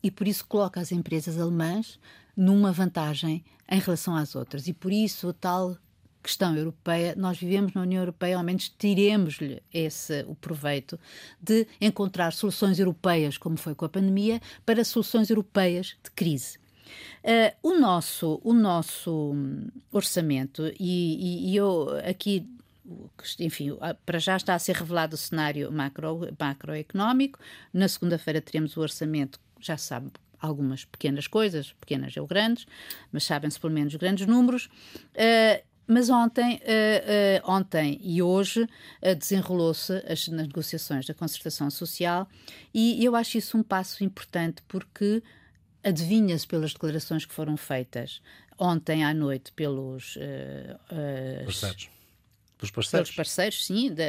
e 0.00 0.10
por 0.10 0.28
isso 0.28 0.46
coloca 0.46 0.80
as 0.80 0.92
empresas 0.92 1.36
alemãs 1.36 1.98
numa 2.36 2.70
vantagem 2.70 3.44
em 3.68 3.80
relação 3.80 4.14
às 4.14 4.36
outras. 4.36 4.68
E 4.68 4.72
por 4.72 4.92
isso, 4.92 5.32
tal 5.32 5.76
questão 6.24 6.56
europeia, 6.56 7.14
nós 7.16 7.38
vivemos 7.38 7.74
na 7.74 7.82
União 7.82 8.00
Europeia, 8.00 8.38
ao 8.38 8.42
menos 8.42 8.70
tiremos-lhe 8.70 9.62
esse 9.72 10.24
o 10.26 10.34
proveito 10.34 10.98
de 11.38 11.66
encontrar 11.78 12.32
soluções 12.32 12.78
europeias, 12.78 13.36
como 13.36 13.58
foi 13.58 13.74
com 13.74 13.84
a 13.84 13.88
pandemia, 13.88 14.40
para 14.64 14.82
soluções 14.84 15.28
europeias 15.28 15.96
de 16.02 16.10
crise. 16.10 16.58
Uh, 17.22 17.54
o 17.62 17.78
nosso, 17.78 18.40
o 18.42 18.54
nosso 18.54 19.34
orçamento, 19.92 20.72
e, 20.80 21.50
e, 21.50 21.50
e 21.50 21.56
eu 21.56 21.88
aqui 22.08 22.48
enfim, 23.40 23.70
para 24.04 24.18
já 24.18 24.36
está 24.36 24.54
a 24.54 24.58
ser 24.58 24.76
revelado 24.76 25.14
o 25.14 25.18
cenário 25.18 25.72
macro, 25.72 26.28
macroeconómico. 26.38 27.38
Na 27.72 27.88
segunda-feira 27.88 28.42
teremos 28.42 28.76
o 28.76 28.80
orçamento, 28.80 29.40
já 29.58 29.78
sabe, 29.78 30.10
algumas 30.38 30.84
pequenas 30.84 31.26
coisas, 31.26 31.72
pequenas 31.80 32.14
ou 32.18 32.26
grandes, 32.26 32.66
mas 33.10 33.24
sabem-se 33.24 33.58
pelo 33.58 33.72
menos 33.72 33.94
grandes 33.94 34.26
números. 34.26 34.66
Uh, 35.14 35.73
mas 35.86 36.08
ontem, 36.08 36.56
uh, 36.56 37.46
uh, 37.46 37.50
ontem 37.50 37.98
e 38.02 38.22
hoje 38.22 38.62
uh, 38.62 39.14
desenrolou-se 39.16 39.92
as 40.08 40.28
negociações 40.28 41.06
da 41.06 41.14
concertação 41.14 41.70
social 41.70 42.28
e 42.72 43.04
eu 43.04 43.14
acho 43.14 43.38
isso 43.38 43.58
um 43.58 43.62
passo 43.62 44.02
importante 44.02 44.62
porque 44.66 45.22
adivinha-se 45.82 46.46
pelas 46.46 46.72
declarações 46.72 47.26
que 47.26 47.34
foram 47.34 47.56
feitas 47.56 48.22
ontem 48.58 49.04
à 49.04 49.12
noite 49.12 49.52
pelos 49.52 50.16
parceiros. 51.44 51.90
Pelos 52.56 52.70
parceiros. 52.70 53.10
Pelos 53.10 53.10
parceiros, 53.10 53.66
sim, 53.66 53.92
da, 53.92 54.04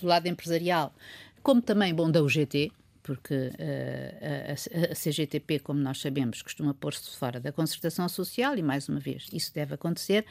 do 0.00 0.06
lado 0.06 0.28
empresarial, 0.28 0.94
como 1.42 1.60
também 1.60 1.92
bom 1.94 2.10
da 2.10 2.22
UGT, 2.22 2.70
porque 3.04 3.34
uh, 3.34 4.88
a, 4.88 4.92
a, 4.92 4.94
CGTP, 4.94 5.60
como 5.60 5.78
nós 5.78 6.00
sabemos, 6.00 6.40
costuma 6.40 6.72
pôr-se 6.72 7.16
fora 7.16 7.38
da 7.38 7.52
concertação 7.52 8.08
social, 8.08 8.56
e 8.56 8.62
mais 8.62 8.88
uma 8.88 8.98
vez 8.98 9.28
isso 9.30 9.52
deve 9.52 9.74
acontecer, 9.74 10.24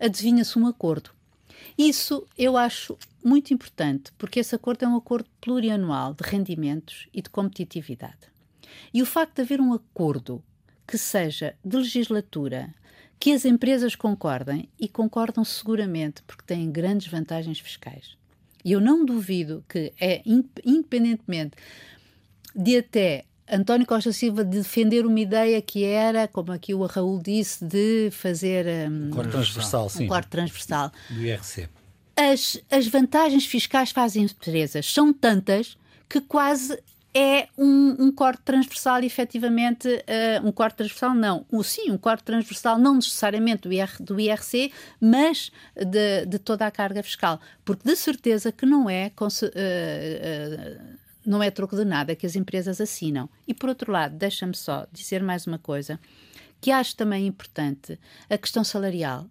adivinha-se 0.00 0.58
um 0.58 0.66
acordo. 0.66 1.10
Isso 1.76 2.26
eu 2.38 2.56
acho 2.56 2.96
muito 3.22 3.52
importante, 3.52 4.12
porque 4.16 4.40
esse 4.40 4.54
acordo 4.54 4.86
é 4.86 4.88
um 4.88 4.96
acordo 4.96 5.28
plurianual 5.42 6.14
de 6.14 6.24
rendimentos 6.24 7.06
e 7.12 7.20
de 7.20 7.28
competitividade. 7.28 8.30
E 8.94 9.02
o 9.02 9.06
facto 9.06 9.36
de 9.36 9.42
haver 9.42 9.60
um 9.60 9.74
acordo 9.74 10.42
que 10.86 10.96
seja 10.96 11.54
de 11.62 11.76
legislatura, 11.76 12.74
que 13.18 13.32
as 13.32 13.44
empresas 13.44 13.94
concordem, 13.94 14.70
e 14.80 14.88
concordam 14.88 15.44
seguramente 15.44 16.22
porque 16.22 16.46
têm 16.46 16.72
grandes 16.72 17.08
vantagens 17.08 17.60
fiscais. 17.60 18.16
E 18.64 18.72
eu 18.72 18.80
não 18.80 19.04
duvido 19.04 19.64
que 19.68 19.92
é, 20.00 20.22
independentemente 20.24 21.56
de 22.54 22.78
até 22.78 23.24
António 23.50 23.86
Costa 23.86 24.12
Silva 24.12 24.44
defender 24.44 25.04
uma 25.04 25.18
ideia 25.18 25.60
que 25.60 25.84
era, 25.84 26.28
como 26.28 26.52
aqui 26.52 26.72
o 26.72 26.86
Raul 26.86 27.20
disse, 27.20 27.64
de 27.64 28.10
fazer 28.12 28.66
um, 28.88 29.08
um 29.08 29.10
corte 29.10 29.30
transversal, 29.30 29.86
um 29.86 29.88
sim. 29.88 30.06
corte 30.06 30.28
transversal. 30.28 30.92
Do 31.10 31.22
IRC. 31.22 31.68
As, 32.16 32.60
as 32.70 32.86
vantagens 32.86 33.46
fiscais 33.46 33.92
para 33.92 34.04
as 34.04 34.14
empresas 34.14 34.92
são 34.92 35.12
tantas 35.12 35.76
que 36.08 36.20
quase 36.20 36.78
é 37.12 37.48
um, 37.58 37.96
um, 37.98 38.12
corte 38.12 38.42
transversal, 38.42 39.02
efetivamente, 39.02 39.88
uh, 39.88 40.46
um 40.46 40.52
corte 40.52 40.76
transversal 40.76 41.14
não, 41.14 41.44
um, 41.52 41.62
sim, 41.62 41.90
um 41.90 41.98
corte 41.98 42.22
transversal 42.22 42.78
não 42.78 42.94
necessariamente 42.94 43.62
do, 43.62 43.72
IR, 43.72 43.90
do 44.00 44.20
IRC, 44.20 44.72
mas 45.00 45.50
de, 45.74 46.26
de, 46.26 46.38
toda 46.38 46.66
a 46.66 46.70
carga 46.70 47.02
fiscal, 47.02 47.40
porque 47.64 47.88
de 47.88 47.96
certeza 47.96 48.52
que 48.52 48.64
não 48.64 48.88
é, 48.88 49.10
uh, 49.20 49.24
uh, 49.24 50.80
não 51.26 51.42
é 51.42 51.50
troco 51.50 51.74
de 51.74 51.84
nada 51.84 52.14
que 52.14 52.26
as 52.26 52.36
empresas 52.36 52.80
assinam. 52.80 53.28
E 53.46 53.52
por 53.52 53.68
outro 53.68 53.90
lado, 53.90 54.14
deixa-me 54.16 54.54
só 54.54 54.86
dizer 54.92 55.20
mais 55.20 55.48
uma 55.48 55.58
coisa, 55.58 55.98
que 56.60 56.70
acho 56.70 56.94
também 56.94 57.26
importante, 57.26 57.98
a 58.28 58.38
questão 58.38 58.62
salarial, 58.62 59.26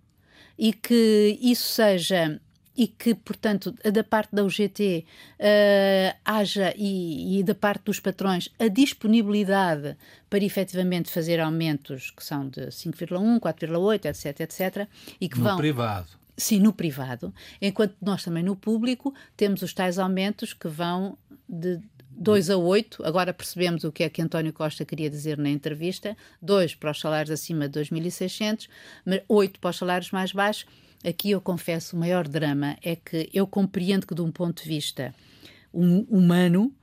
e 0.58 0.74
que 0.74 1.40
isso 1.42 1.70
seja 1.70 2.42
e 2.80 2.88
que, 2.88 3.14
portanto, 3.14 3.76
da 3.92 4.06
parte 4.06 4.34
da 4.34 4.42
UGT 4.42 5.04
uh, 5.04 5.06
eh, 5.38 6.16
haja 6.24 6.74
e, 6.78 7.38
e, 7.38 7.44
da 7.44 7.54
parte 7.54 7.84
dos 7.84 8.00
patrões 8.00 8.50
a 8.58 8.70
disponibilidade 8.70 9.98
para 10.30 10.46
efetivamente 10.46 11.12
fazer 11.12 11.42
aumentos 11.42 12.10
que 12.10 12.24
são 12.24 12.48
de 12.48 12.68
5,1, 12.68 13.38
4,8, 13.42 14.06
etc, 14.06 14.40
etc. 14.40 14.88
E 15.20 15.28
que 15.28 15.38
no 15.38 15.44
vão. 15.44 15.58
privado. 15.58 16.08
Sim, 16.38 16.60
no 16.62 16.72
privado. 16.72 17.34
Enquanto 17.62 17.98
nós 18.02 18.24
também 18.24 18.44
no 18.44 18.56
público 18.56 19.14
temos 19.36 19.62
os 19.62 19.74
tais 19.74 20.00
aumentos 20.00 20.54
que 20.54 20.70
vão 20.70 21.18
de 21.50 21.82
2 22.12 22.50
a 22.50 22.56
8, 22.56 23.06
agora 23.06 23.34
percebemos 23.34 23.84
o 23.84 23.92
que 23.92 24.06
é 24.06 24.10
que 24.10 24.22
António 24.22 24.54
Costa 24.54 24.86
queria 24.86 25.10
dizer 25.10 25.38
na 25.38 25.50
entrevista, 25.50 26.16
2 26.42 26.76
para 26.76 26.92
os 26.92 27.00
salários 27.02 27.32
acima 27.32 27.68
de 27.68 27.78
2.600, 27.78 28.70
mas 29.04 29.22
8 29.28 29.60
para 29.60 29.70
os 29.70 29.78
salários 29.78 30.12
mais 30.12 30.32
baixos 30.32 30.66
aqui 31.06 31.32
eu 31.32 31.42
confesso, 31.42 31.96
o 31.96 32.00
maior 32.00 32.28
drama 32.28 32.78
é 32.82 32.96
que 32.96 33.30
eu 33.34 33.48
compreendo 33.48 34.06
que, 34.06 34.16
de 34.16 34.22
um 34.22 34.32
ponto 34.32 34.62
de 34.62 34.68
vista 34.68 35.14
hum, 35.74 36.06
humano, 36.10 36.74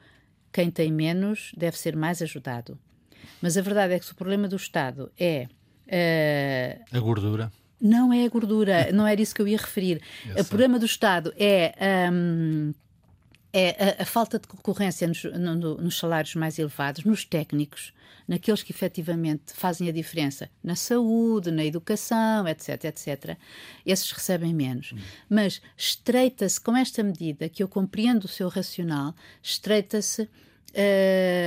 quem 0.53 0.71
tem 0.71 0.91
menos 0.91 1.53
deve 1.57 1.79
ser 1.79 1.97
mais 1.97 2.23
ajudado. 2.23 2.79
Mas 3.41 3.57
a 3.57 3.63
verdade 3.63 3.95
é 3.95 3.99
que 3.99 4.07
se 4.07 4.13
o 4.13 4.17
problema 4.17 4.49
do 4.49 4.57
Estado 4.57 5.11
é. 5.19 5.49
Uh, 5.87 6.97
a 6.97 7.01
gordura. 7.01 7.53
Não 7.81 8.13
é 8.13 8.25
a 8.25 8.29
gordura, 8.29 8.91
não 8.91 9.07
era 9.07 9.21
isso 9.21 9.35
que 9.35 9.43
eu 9.43 9.47
ia 9.47 9.59
referir. 9.59 10.01
o 10.39 10.45
problema 10.45 10.79
do 10.79 10.87
Estado 10.87 11.33
é. 11.37 12.11
Um, 12.11 12.73
é 13.53 13.97
a, 13.99 14.03
a, 14.03 14.07
falta 14.07 14.39
de 14.39 14.47
concorrência 14.47 15.07
nos, 15.07 15.25
no, 15.25 15.77
nos 15.77 15.99
salários 15.99 16.35
mais 16.35 16.59
elevados, 16.59 17.05
nos 17.05 17.25
técnicos, 17.25 17.93
naqueles 18.27 18.63
que 18.63 18.73
efetivamente 18.73 19.53
fazem 19.55 19.89
a 19.89 19.93
diferença 19.93 20.51
na 20.63 20.75
saúde, 20.75 21.51
na 21.51 21.65
educação, 21.65 22.47
etc, 22.49 22.85
etc. 22.85 23.37
Esses 23.85 24.11
recebem 24.11 24.53
menos. 24.53 24.93
Hum. 24.93 24.99
Mas 25.29 25.63
estreita-se, 25.77 26.61
com 26.61 26.77
esta 26.77 27.03
medida, 27.03 27.49
que 27.49 27.63
eu 27.63 27.69
compreendo 27.69 28.25
o 28.25 28.29
seu 28.29 28.49
racional, 28.49 29.15
estreita-se 29.43 30.23
uh, 30.23 30.29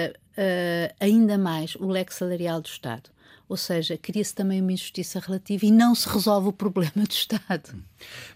uh, 0.09 0.95
ainda 0.99 1.37
mais 1.37 1.75
o 1.75 1.87
leque 1.87 2.13
salarial 2.13 2.61
do 2.61 2.67
Estado. 2.67 3.09
Ou 3.49 3.57
seja, 3.57 3.97
cria-se 3.97 4.35
também 4.35 4.61
uma 4.61 4.71
injustiça 4.71 5.19
relativa 5.19 5.65
e 5.65 5.71
não 5.71 5.95
se 5.95 6.07
resolve 6.07 6.49
o 6.49 6.53
problema 6.53 6.91
do 6.95 7.11
Estado. 7.11 7.83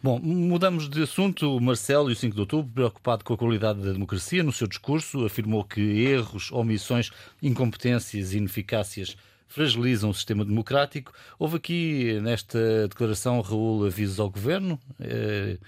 Bom, 0.02 0.20
mudamos 0.20 0.90
de 0.90 1.04
assunto. 1.04 1.56
O 1.56 1.62
Marcelo, 1.62 2.10
e 2.10 2.14
o 2.14 2.16
5 2.16 2.34
de 2.34 2.42
outubro, 2.42 2.72
preocupado 2.74 3.24
com 3.24 3.36
a 3.36 3.38
qualidade 3.38 3.80
da 3.80 3.92
democracia, 3.92 4.42
no 4.42 4.52
seu 4.52 4.66
discurso 4.68 5.24
afirmou 5.24 5.64
que 5.64 5.80
erros, 5.80 6.52
omissões, 6.52 7.12
incompetências 7.44 8.34
e 8.34 8.38
ineficácias 8.38 9.16
fragilizam 9.48 10.10
o 10.10 10.14
sistema 10.16 10.44
democrático. 10.44 11.14
Houve 11.38 11.58
aqui, 11.58 12.20
nesta 12.20 12.88
declaração, 12.88 13.40
Raul, 13.42 13.86
avisos 13.86 14.20
ao 14.20 14.32
governo. 14.32 14.80
Eh, 15.00 15.60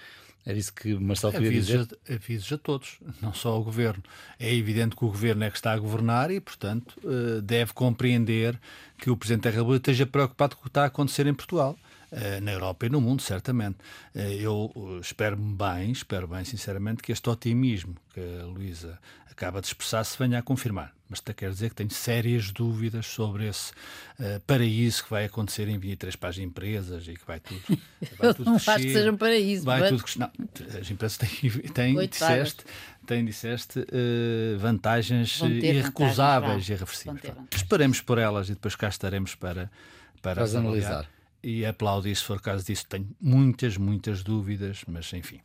Era 0.45 0.57
isso 0.57 0.71
que 0.71 0.93
Marcelo 0.93 1.33
queria 1.33 1.49
avisos 1.49 1.67
dizer? 1.67 1.97
A, 2.07 2.13
avisos 2.13 2.53
a 2.53 2.57
todos, 2.57 2.99
não 3.19 3.33
só 3.33 3.49
ao 3.49 3.63
governo. 3.63 4.03
É 4.39 4.53
evidente 4.53 4.95
que 4.95 5.03
o 5.03 5.07
governo 5.07 5.43
é 5.43 5.49
que 5.49 5.57
está 5.57 5.73
a 5.73 5.77
governar 5.77 6.29
e, 6.29 6.39
portanto, 6.39 6.95
eh, 7.03 7.41
deve 7.41 7.73
compreender 7.73 8.59
que 8.97 9.09
o 9.09 9.17
Presidente 9.17 9.45
da 9.45 9.49
República 9.49 9.77
esteja 9.77 10.05
preocupado 10.05 10.55
com 10.55 10.61
o 10.61 10.63
que 10.63 10.69
está 10.69 10.83
a 10.83 10.85
acontecer 10.85 11.25
em 11.25 11.33
Portugal. 11.33 11.75
Eh, 12.17 12.39
na 12.39 12.53
Europa 12.53 12.85
e 12.85 12.89
no 12.89 13.01
mundo, 13.01 13.21
certamente. 13.21 13.75
Eh, 14.15 14.37
eu 14.39 14.71
espero 15.01 15.35
bem, 15.35 15.91
espero 15.91 16.25
bem, 16.25 16.45
sinceramente, 16.45 17.03
que 17.03 17.11
este 17.11 17.29
otimismo 17.29 17.93
que 18.13 18.21
a 18.41 18.45
Luísa 18.45 18.97
acaba 19.29 19.59
de 19.59 19.67
expressar 19.67 20.05
se 20.05 20.17
venha 20.17 20.39
a 20.39 20.41
confirmar. 20.41 20.93
Mas 21.09 21.19
quer 21.19 21.49
dizer 21.49 21.71
que 21.71 21.75
tenho 21.75 21.91
sérias 21.91 22.51
dúvidas 22.51 23.05
sobre 23.05 23.49
esse 23.49 23.71
uh, 24.17 24.39
paraíso 24.47 25.03
que 25.03 25.09
vai 25.09 25.25
acontecer 25.25 25.67
em 25.67 25.77
23 25.77 26.15
para 26.15 26.29
as 26.29 26.37
empresas 26.37 27.05
e 27.05 27.15
que 27.15 27.27
vai 27.27 27.41
tudo. 27.41 27.61
Vai 28.17 28.33
tudo 28.33 28.45
não 28.45 28.55
acho 28.55 28.75
que 28.75 28.93
seja 28.93 29.11
um 29.11 29.17
paraíso. 29.17 29.65
Vai 29.65 29.89
tudo 29.89 30.03
não, 30.15 30.31
as 30.79 30.89
empresas 30.89 31.17
têm, 31.17 31.51
têm 31.73 32.07
disseste, 32.07 32.63
têm, 33.05 33.25
disseste 33.25 33.79
uh, 33.79 34.57
vantagens 34.57 35.41
irrecusáveis 35.41 36.69
e 36.69 36.71
irreversíveis. 36.71 37.21
Esperemos 37.53 37.99
por 37.99 38.17
elas 38.17 38.47
e 38.47 38.53
depois 38.53 38.75
cá 38.75 38.87
estaremos 38.87 39.35
para, 39.35 39.69
para, 40.21 40.47
para 40.47 40.57
analisar. 40.57 41.14
E 41.47 41.63
aplaudir 41.63 42.15
se 42.15 42.23
for 42.23 42.41
caso 42.41 42.65
disso. 42.65 42.87
Tenho 42.89 43.07
muitas, 43.21 43.77
muitas 43.77 44.23
dúvidas, 44.23 44.83
mas 44.87 45.13
enfim. 45.13 45.39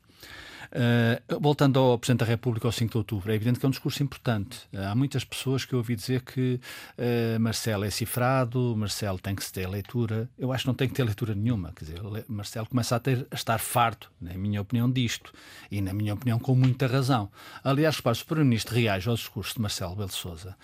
Uh, 0.71 1.41
voltando 1.41 1.81
ao 1.81 1.99
Presidente 1.99 2.21
da 2.21 2.27
República 2.27 2.69
ao 2.69 2.73
5 2.73 2.93
de 2.93 2.97
outubro, 2.97 3.33
é 3.33 3.35
evidente 3.35 3.59
que 3.59 3.67
é 3.67 3.69
um 3.69 3.73
discurso 3.73 4.03
importante. 4.05 4.69
Uh, 4.73 4.83
há 4.91 4.95
muitas 4.95 5.25
pessoas 5.25 5.65
que 5.65 5.73
eu 5.73 5.79
ouvi 5.79 5.97
dizer 5.97 6.21
que 6.21 6.61
uh, 6.97 7.41
Marcelo 7.41 7.85
é 7.85 7.91
cifrado, 7.91 8.77
Marcelo 8.77 9.19
tem 9.19 9.35
que 9.35 9.51
ter 9.51 9.69
leitura. 9.69 10.29
Eu 10.39 10.53
acho 10.53 10.63
que 10.63 10.69
não 10.69 10.75
tem 10.75 10.89
que 10.89 10.95
ter 10.95 11.03
leitura 11.03 11.35
nenhuma. 11.35 11.73
Quer 11.75 11.87
dizer, 11.87 12.01
Marcelo 12.29 12.67
começa 12.69 12.95
a, 12.95 13.01
ter, 13.01 13.27
a 13.31 13.35
estar 13.35 13.59
farto, 13.59 14.13
na 14.21 14.33
minha 14.35 14.61
opinião, 14.61 14.89
disto. 14.91 15.33
E, 15.71 15.81
na 15.81 15.93
minha 15.93 16.15
opinião, 16.15 16.39
com 16.39 16.55
muita 16.55 16.87
razão. 16.87 17.31
Aliás, 17.65 17.97
repare, 17.97 18.19
o 18.19 18.25
Primeiro-Ministro 18.25 18.75
reage 18.75 19.09
ao 19.09 19.17
discurso 19.17 19.55
de 19.55 19.61
Marcelo 19.61 19.97
Belo 19.97 20.11
Souza, 20.11 20.57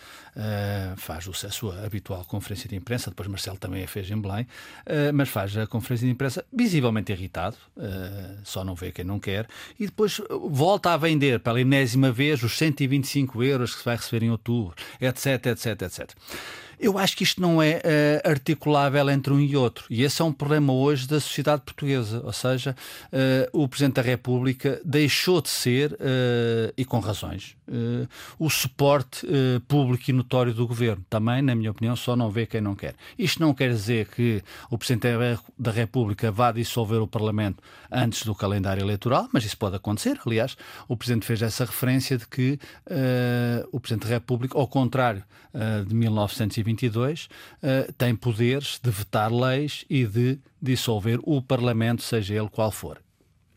faz 0.97 1.29
a 1.29 1.51
sua 1.51 1.85
habitual 1.85 2.25
conferência 2.25 2.69
de 2.69 2.77
imprensa, 2.77 3.11
depois 3.11 3.29
Marcelo 3.29 3.57
também 3.57 3.83
a 3.83 3.89
fez 3.89 4.11
em 4.11 4.21
Belém, 4.21 4.47
mas 5.15 5.29
faz 5.29 5.57
a 5.57 5.67
conferência 5.67 6.07
de 6.07 6.13
imprensa 6.13 6.45
visivelmente 6.53 7.13
irritado, 7.13 7.57
só 8.45 8.65
não 8.65 8.75
vê 8.75 8.93
quem 8.93 9.05
não 9.05 9.19
quer, 9.19 9.49
e 9.79 9.87
depois 9.97 10.21
volta 10.29 10.93
a 10.93 10.97
vender 10.99 11.41
pela 11.41 11.59
enésima 11.59 12.13
vez 12.13 12.43
os 12.43 12.59
125 12.59 13.43
euros 13.43 13.73
que 13.73 13.79
se 13.79 13.85
vai 13.87 13.97
receber 13.97 14.27
em 14.27 14.31
outubro, 14.31 14.75
etc, 15.01 15.47
etc, 15.47 15.83
etc. 15.83 16.11
Eu 16.79 16.99
acho 16.99 17.17
que 17.17 17.25
isto 17.25 17.41
não 17.41 17.63
é 17.63 17.77
uh, 17.77 18.31
articulável 18.31 19.09
entre 19.09 19.33
um 19.33 19.41
e 19.41 19.57
outro. 19.57 19.87
E 19.89 20.03
esse 20.03 20.21
é 20.21 20.25
um 20.25 20.33
problema 20.33 20.73
hoje 20.73 21.09
da 21.09 21.19
sociedade 21.19 21.63
portuguesa. 21.63 22.21
Ou 22.23 22.33
seja, 22.33 22.77
uh, 23.13 23.63
o 23.63 23.67
Presidente 23.67 23.95
da 23.95 24.03
República 24.03 24.81
deixou 24.85 25.41
de 25.41 25.49
ser, 25.49 25.93
uh, 25.93 26.73
e 26.77 26.85
com 26.85 26.99
razões, 26.99 27.57
o 28.39 28.49
suporte 28.49 29.27
público 29.67 30.05
e 30.09 30.13
notório 30.13 30.55
do 30.55 30.67
governo. 30.69 31.05
Também, 31.11 31.43
na 31.43 31.55
minha 31.55 31.73
opinião, 31.73 31.97
só 31.97 32.15
não 32.15 32.31
vê 32.31 32.47
quem 32.47 32.61
não 32.61 32.77
quer. 32.77 32.95
Isto 33.19 33.41
não 33.41 33.53
quer 33.53 33.71
dizer 33.71 34.07
que 34.07 34.41
o 34.71 34.79
Presidente 34.79 35.09
da 35.59 35.73
República 35.73 36.31
vá 36.31 36.53
dissolver 36.53 37.01
o 37.01 37.09
Parlamento 37.09 37.61
antes 37.91 38.25
do 38.25 38.37
calendário 38.37 38.83
eleitoral, 38.83 39.29
mas 39.33 39.45
isso 39.45 39.59
pode 39.59 39.75
acontecer. 39.75 40.21
Aliás, 40.25 40.57
o 40.87 40.97
Presidente 40.97 41.27
fez 41.27 41.43
essa 41.43 41.65
referência 41.65 42.17
de 42.17 42.29
que 42.29 42.59
o 43.73 43.81
Presidente 43.81 44.07
da 44.07 44.15
República, 44.15 44.57
ao 44.57 44.69
contrário 44.69 45.25
de 45.87 45.95
1920, 45.95 46.66
2022, 46.67 47.25
uh, 47.27 47.93
tem 47.95 48.15
poderes 48.15 48.81
de 48.83 48.91
vetar 48.91 49.33
leis 49.33 49.85
e 49.89 50.05
de 50.05 50.39
dissolver 50.61 51.19
o 51.23 51.41
Parlamento, 51.41 52.03
seja 52.03 52.35
ele 52.35 52.49
qual 52.49 52.71
for. 52.71 53.01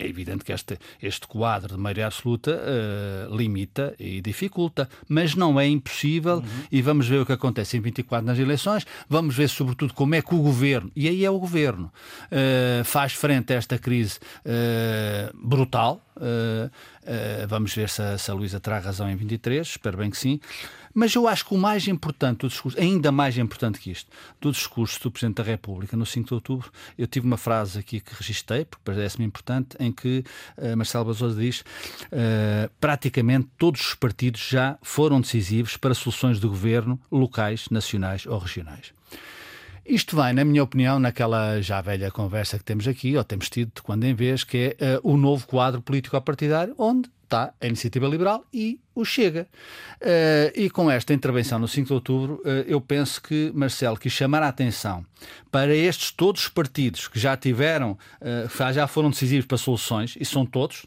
É 0.01 0.07
evidente 0.07 0.45
que 0.45 0.53
este, 0.53 0.79
este 1.03 1.27
quadro 1.27 1.75
de 1.75 1.77
maioria 1.77 2.05
absoluta 2.07 2.57
uh, 2.57 3.35
limita 3.35 3.93
e 3.99 4.21
dificulta, 4.21 4.87
mas 5.09 5.35
não 5.35 5.59
é 5.59 5.67
impossível 5.67 6.37
uhum. 6.37 6.63
e 6.71 6.81
vamos 6.81 7.05
ver 7.05 7.19
o 7.19 7.25
que 7.25 7.33
acontece 7.33 7.75
em 7.75 7.81
24 7.81 8.25
nas 8.25 8.39
eleições, 8.39 8.87
vamos 9.09 9.35
ver 9.35 9.49
sobretudo 9.49 9.93
como 9.93 10.15
é 10.15 10.21
que 10.21 10.33
o 10.33 10.41
governo, 10.41 10.89
e 10.95 11.09
aí 11.09 11.25
é 11.25 11.29
o 11.29 11.37
governo, 11.37 11.91
uh, 12.31 12.83
faz 12.85 13.11
frente 13.11 13.51
a 13.51 13.57
esta 13.57 13.77
crise 13.77 14.19
uh, 14.45 15.37
brutal. 15.37 16.01
vamos 17.49 17.73
ver 17.73 17.89
se 17.89 18.01
a, 18.01 18.17
se 18.17 18.31
a 18.31 18.33
Luísa 18.33 18.59
terá 18.59 18.79
razão 18.79 19.09
em 19.09 19.15
23, 19.17 19.67
espero 19.67 19.97
bem 19.97 20.09
que 20.09 20.17
sim. 20.17 20.39
Mas 20.93 21.13
eu 21.15 21.27
acho 21.27 21.45
que 21.45 21.53
o 21.53 21.57
mais 21.57 21.87
importante 21.87 22.39
do 22.39 22.47
discurso, 22.47 22.79
ainda 22.79 23.11
mais 23.11 23.37
importante 23.37 23.79
que 23.79 23.91
isto, 23.91 24.09
do 24.39 24.51
discurso 24.51 25.01
do 25.03 25.11
Presidente 25.11 25.37
da 25.37 25.43
República 25.43 25.95
no 25.95 26.05
5 26.05 26.27
de 26.27 26.33
outubro, 26.33 26.71
eu 26.97 27.07
tive 27.07 27.25
uma 27.25 27.37
frase 27.37 27.79
aqui 27.79 27.99
que 27.99 28.13
registrei, 28.13 28.65
porque 28.65 28.81
parece-me 28.83 29.25
importante, 29.25 29.75
em 29.79 29.91
que 29.91 30.23
uh, 30.57 30.75
Marcelo 30.75 31.05
Basosa 31.05 31.39
diz 31.39 31.61
uh, 31.61 32.69
praticamente 32.79 33.47
todos 33.57 33.81
os 33.81 33.93
partidos 33.93 34.41
já 34.41 34.77
foram 34.81 35.21
decisivos 35.21 35.77
para 35.77 35.93
soluções 35.93 36.39
de 36.39 36.47
governo 36.47 36.99
locais, 37.11 37.67
nacionais 37.69 38.25
ou 38.25 38.37
regionais. 38.37 38.93
Isto 39.85 40.15
vai, 40.15 40.33
na 40.33 40.45
minha 40.45 40.63
opinião, 40.63 40.99
naquela 40.99 41.59
já 41.61 41.81
velha 41.81 42.11
conversa 42.11 42.59
que 42.59 42.63
temos 42.63 42.87
aqui, 42.87 43.17
ou 43.17 43.23
temos 43.23 43.49
tido 43.49 43.71
de 43.73 43.81
quando 43.81 44.03
em 44.03 44.13
vez, 44.13 44.43
que 44.43 44.75
é 44.79 44.97
uh, 44.97 45.11
o 45.13 45.17
novo 45.17 45.47
quadro 45.47 45.81
político-partidário, 45.81 46.75
onde 46.77 47.09
está 47.29 47.53
a 47.61 47.67
Iniciativa 47.67 48.07
Liberal 48.07 48.43
e 48.51 48.79
o 48.95 49.05
Chega. 49.05 49.47
Uh, 50.01 50.51
e 50.55 50.69
com 50.69 50.89
esta 50.89 51.13
intervenção 51.13 51.59
no 51.59 51.67
5 51.67 51.87
de 51.87 51.93
outubro, 51.93 52.41
uh, 52.43 52.65
eu 52.67 52.81
penso 52.81 53.21
que 53.21 53.51
Marcelo 53.53 53.97
quis 53.97 54.11
chamar 54.11 54.41
a 54.41 54.47
atenção 54.47 55.05
para 55.51 55.75
estes 55.75 56.11
todos 56.11 56.43
os 56.43 56.47
partidos 56.49 57.07
que 57.07 57.19
já 57.19 57.37
tiveram, 57.37 57.91
uh, 57.91 58.73
já 58.73 58.87
foram 58.87 59.11
decisivos 59.11 59.45
para 59.45 59.57
soluções, 59.57 60.17
e 60.19 60.25
são 60.25 60.45
todos, 60.45 60.85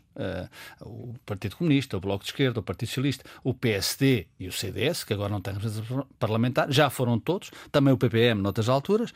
o 0.80 1.14
Partido 1.24 1.56
Comunista, 1.56 1.96
o 1.96 2.00
Bloco 2.00 2.22
de 2.22 2.30
Esquerda, 2.30 2.60
o 2.60 2.62
Partido 2.62 2.88
Socialista, 2.88 3.24
o 3.42 3.54
PSD 3.54 4.26
e 4.38 4.46
o 4.46 4.52
CDS, 4.52 5.04
que 5.04 5.14
agora 5.14 5.30
não 5.30 5.40
têm 5.40 5.54
representação 5.54 6.06
parlamentar, 6.18 6.70
já 6.70 6.90
foram 6.90 7.18
todos, 7.18 7.50
também 7.70 7.94
o 7.94 7.96
PPM 7.96 8.42
noutras 8.42 8.68
alturas, 8.68 9.12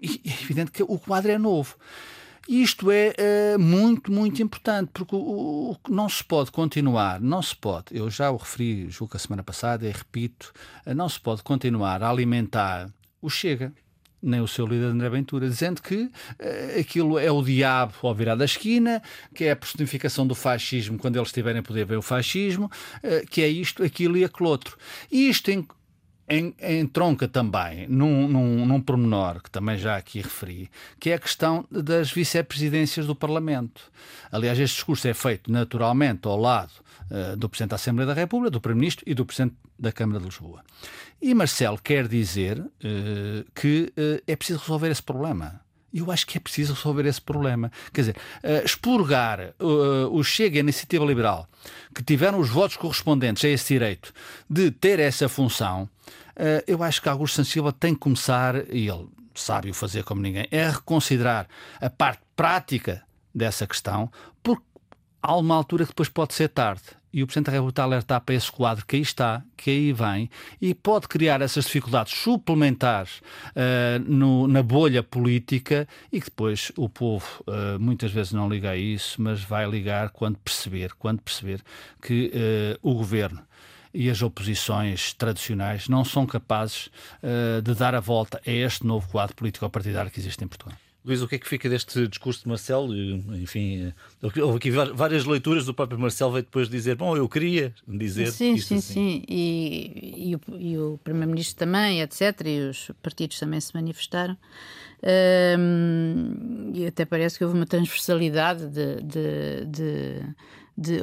e 0.00 0.20
é 0.24 0.42
evidente 0.42 0.70
que 0.70 0.82
o 0.82 0.98
quadro 0.98 1.32
é 1.32 1.38
novo. 1.38 1.76
Isto 2.48 2.90
é 2.90 3.14
uh, 3.56 3.58
muito, 3.58 4.12
muito 4.12 4.42
importante, 4.42 4.90
porque 4.92 5.16
o, 5.16 5.18
o, 5.18 5.76
não 5.88 6.08
se 6.08 6.22
pode 6.22 6.50
continuar, 6.50 7.20
não 7.20 7.40
se 7.40 7.56
pode, 7.56 7.86
eu 7.90 8.10
já 8.10 8.30
o 8.30 8.36
referi, 8.36 8.90
julgo 8.90 9.12
que 9.12 9.16
a 9.16 9.20
semana 9.20 9.42
passada, 9.42 9.86
e 9.86 9.90
repito, 9.90 10.52
uh, 10.86 10.94
não 10.94 11.08
se 11.08 11.18
pode 11.18 11.42
continuar 11.42 12.02
a 12.02 12.10
alimentar 12.10 12.90
o 13.22 13.30
Chega, 13.30 13.72
nem 14.24 14.40
o 14.40 14.48
seu 14.48 14.66
líder 14.66 14.86
André 14.86 15.08
Ventura, 15.08 15.48
dizendo 15.48 15.80
que 15.80 16.02
uh, 16.04 16.80
aquilo 16.80 17.18
é 17.18 17.30
o 17.30 17.42
diabo 17.42 17.94
ao 18.02 18.14
virar 18.14 18.34
da 18.34 18.44
esquina, 18.44 19.02
que 19.34 19.44
é 19.44 19.52
a 19.52 19.56
personificação 19.56 20.26
do 20.26 20.34
fascismo 20.34 20.98
quando 20.98 21.16
eles 21.16 21.32
tiverem 21.32 21.62
poder 21.62 21.86
ver 21.86 21.96
o 21.96 22.02
fascismo, 22.02 22.66
uh, 22.66 23.26
que 23.28 23.42
é 23.42 23.48
isto, 23.48 23.82
aquilo 23.82 24.18
e 24.18 24.24
aquele 24.24 24.48
outro. 24.48 24.76
E 25.10 25.28
isto 25.28 25.50
em, 25.50 25.66
entronca 26.28 27.28
também 27.28 27.86
num, 27.88 28.26
num, 28.28 28.66
num 28.66 28.80
pormenor 28.80 29.42
que 29.42 29.50
também 29.50 29.76
já 29.76 29.96
aqui 29.96 30.20
referi, 30.20 30.70
que 30.98 31.10
é 31.10 31.14
a 31.14 31.18
questão 31.18 31.66
das 31.70 32.10
vice-presidências 32.10 33.06
do 33.06 33.14
Parlamento. 33.14 33.82
Aliás, 34.32 34.58
este 34.58 34.76
discurso 34.76 35.06
é 35.06 35.14
feito 35.14 35.52
naturalmente 35.52 36.26
ao 36.26 36.38
lado 36.38 36.72
uh, 37.10 37.36
do 37.36 37.48
Presidente 37.48 37.70
da 37.70 37.76
Assembleia 37.76 38.06
da 38.06 38.14
República, 38.14 38.50
do 38.50 38.60
Primeiro-Ministro 38.60 39.04
e 39.06 39.14
do 39.14 39.26
Presidente 39.26 39.56
da 39.78 39.92
Câmara 39.92 40.18
de 40.18 40.26
Lisboa. 40.26 40.62
E 41.20 41.34
Marcelo 41.34 41.78
quer 41.78 42.08
dizer 42.08 42.58
uh, 42.58 42.70
que 43.54 43.92
uh, 43.96 44.22
é 44.26 44.34
preciso 44.36 44.60
resolver 44.60 44.90
esse 44.90 45.02
problema. 45.02 45.60
Eu 45.92 46.10
acho 46.10 46.26
que 46.26 46.36
é 46.36 46.40
preciso 46.40 46.74
resolver 46.74 47.06
esse 47.06 47.20
problema. 47.20 47.70
Quer 47.92 48.00
dizer, 48.00 48.16
uh, 48.16 48.64
expurgar 48.64 49.54
uh, 49.60 50.08
o 50.10 50.24
Chega 50.24 50.56
e 50.56 50.58
a 50.58 50.60
Iniciativa 50.60 51.04
Liberal, 51.04 51.48
que 51.94 52.02
tiveram 52.02 52.40
os 52.40 52.48
votos 52.48 52.76
correspondentes 52.76 53.44
a 53.44 53.48
esse 53.48 53.74
direito 53.74 54.12
de 54.50 54.70
ter 54.72 54.98
essa 54.98 55.28
função, 55.28 55.88
eu 56.66 56.82
acho 56.82 57.00
que 57.00 57.08
Augusto 57.08 57.36
Santos 57.36 57.52
Silva 57.52 57.72
tem 57.72 57.94
que 57.94 58.00
começar, 58.00 58.56
e 58.72 58.88
ele 58.88 59.08
sabe 59.34 59.70
o 59.70 59.74
fazer 59.74 60.04
como 60.04 60.20
ninguém, 60.20 60.46
é 60.50 60.68
reconsiderar 60.68 61.46
a 61.80 61.90
parte 61.90 62.22
prática 62.36 63.02
dessa 63.34 63.66
questão, 63.66 64.10
porque 64.42 64.62
há 65.20 65.36
uma 65.36 65.54
altura 65.54 65.84
que 65.84 65.90
depois 65.90 66.08
pode 66.08 66.34
ser 66.34 66.48
tarde. 66.48 66.82
E 67.12 67.22
o 67.22 67.26
Presidente 67.28 67.46
da 67.46 67.52
República 67.52 67.82
alertar 67.84 68.20
para 68.20 68.34
esse 68.34 68.50
quadro 68.50 68.84
que 68.84 68.96
aí 68.96 69.02
está, 69.02 69.40
que 69.56 69.70
aí 69.70 69.92
vem, 69.92 70.28
e 70.60 70.74
pode 70.74 71.06
criar 71.06 71.40
essas 71.40 71.64
dificuldades 71.64 72.12
suplementares 72.12 73.20
uh, 73.50 74.00
no, 74.04 74.48
na 74.48 74.64
bolha 74.64 75.00
política 75.00 75.86
e 76.10 76.20
que 76.20 76.26
depois 76.26 76.72
o 76.76 76.88
povo 76.88 77.24
uh, 77.46 77.78
muitas 77.78 78.10
vezes 78.10 78.32
não 78.32 78.48
liga 78.48 78.70
a 78.70 78.76
isso, 78.76 79.22
mas 79.22 79.40
vai 79.42 79.64
ligar 79.64 80.10
quando 80.10 80.38
perceber, 80.38 80.92
quando 80.98 81.22
perceber 81.22 81.62
que 82.02 82.32
uh, 82.34 82.78
o 82.82 82.94
governo 82.94 83.46
e 83.94 84.10
as 84.10 84.20
oposições 84.22 85.14
tradicionais 85.14 85.88
não 85.88 86.04
são 86.04 86.26
capazes 86.26 86.90
de 87.62 87.74
dar 87.74 87.94
a 87.94 88.00
volta 88.00 88.40
a 88.44 88.50
este 88.50 88.84
novo 88.84 89.08
quadro 89.08 89.36
político-partidário 89.36 90.10
que 90.10 90.18
existe 90.18 90.42
em 90.44 90.48
Portugal. 90.48 90.76
Luís, 91.04 91.20
o 91.20 91.28
que 91.28 91.34
é 91.34 91.38
que 91.38 91.46
fica 91.46 91.68
deste 91.68 92.08
discurso 92.08 92.44
de 92.44 92.48
Marcelo? 92.48 92.94
Enfim, 93.36 93.92
houve 94.22 94.56
aqui 94.56 94.70
várias 94.70 95.26
leituras 95.26 95.66
do 95.66 95.74
próprio 95.74 95.98
Marcelo 95.98 96.32
veio 96.32 96.44
depois 96.44 96.66
dizer, 96.66 96.96
bom, 96.96 97.14
eu 97.14 97.28
queria 97.28 97.74
dizer 97.86 98.32
Sim, 98.32 98.56
sim, 98.56 98.76
assim. 98.76 98.80
sim. 98.80 99.22
E, 99.28 100.30
e 100.30 100.78
o, 100.78 100.94
o 100.94 100.98
Primeiro-Ministro 100.98 101.56
também, 101.56 102.00
etc. 102.00 102.40
E 102.46 102.60
os 102.70 102.90
partidos 103.02 103.38
também 103.38 103.60
se 103.60 103.74
manifestaram. 103.74 104.34
Um, 105.58 106.70
e 106.72 106.86
até 106.86 107.04
parece 107.04 107.36
que 107.36 107.44
houve 107.44 107.54
uma 107.58 107.66
transversalidade 107.66 108.66
de, 108.68 109.02
de, 109.02 109.66
de 109.66 110.22
de, 110.76 110.98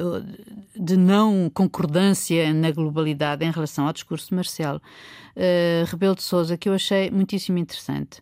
de, 0.76 0.96
não 0.96 1.50
concordância 1.52 2.52
na 2.52 2.70
globalidade 2.70 3.44
em 3.44 3.50
relação 3.50 3.86
ao 3.86 3.92
discurso 3.92 4.28
de 4.28 4.34
Marcelo 4.34 4.80
uh, 5.36 5.84
Rebelo 5.86 6.14
de 6.14 6.22
Souza, 6.22 6.56
que 6.56 6.68
eu 6.68 6.74
achei 6.74 7.10
muitíssimo 7.10 7.58
interessante. 7.58 8.20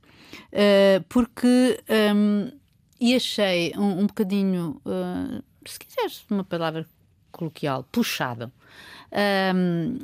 Uh, 0.52 1.02
porque 1.08 1.80
um, 2.14 2.50
e 3.00 3.14
achei 3.14 3.72
um, 3.76 4.00
um 4.00 4.06
bocadinho, 4.06 4.80
uh, 4.84 5.42
se 5.64 5.78
quiseres 5.78 6.24
uma 6.30 6.44
palavra 6.44 6.86
coloquial, 7.32 7.84
puxado. 7.90 8.52
Uh, 9.10 9.98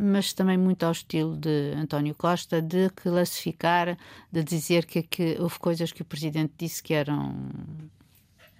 mas 0.00 0.32
também 0.32 0.56
muito 0.56 0.84
ao 0.84 0.92
estilo 0.92 1.36
de 1.36 1.74
António 1.76 2.14
Costa, 2.14 2.62
de 2.62 2.88
classificar, 2.90 3.98
de 4.30 4.42
dizer 4.42 4.86
que, 4.86 5.02
que 5.02 5.36
houve 5.38 5.58
coisas 5.58 5.92
que 5.92 6.02
o 6.02 6.04
presidente 6.04 6.54
disse 6.56 6.82
que 6.82 6.94
eram 6.94 7.34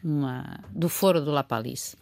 uma, 0.05 0.61
do 0.71 0.89
foro 0.89 1.21
do 1.21 1.31
La 1.31 1.43
Palice. 1.43 1.97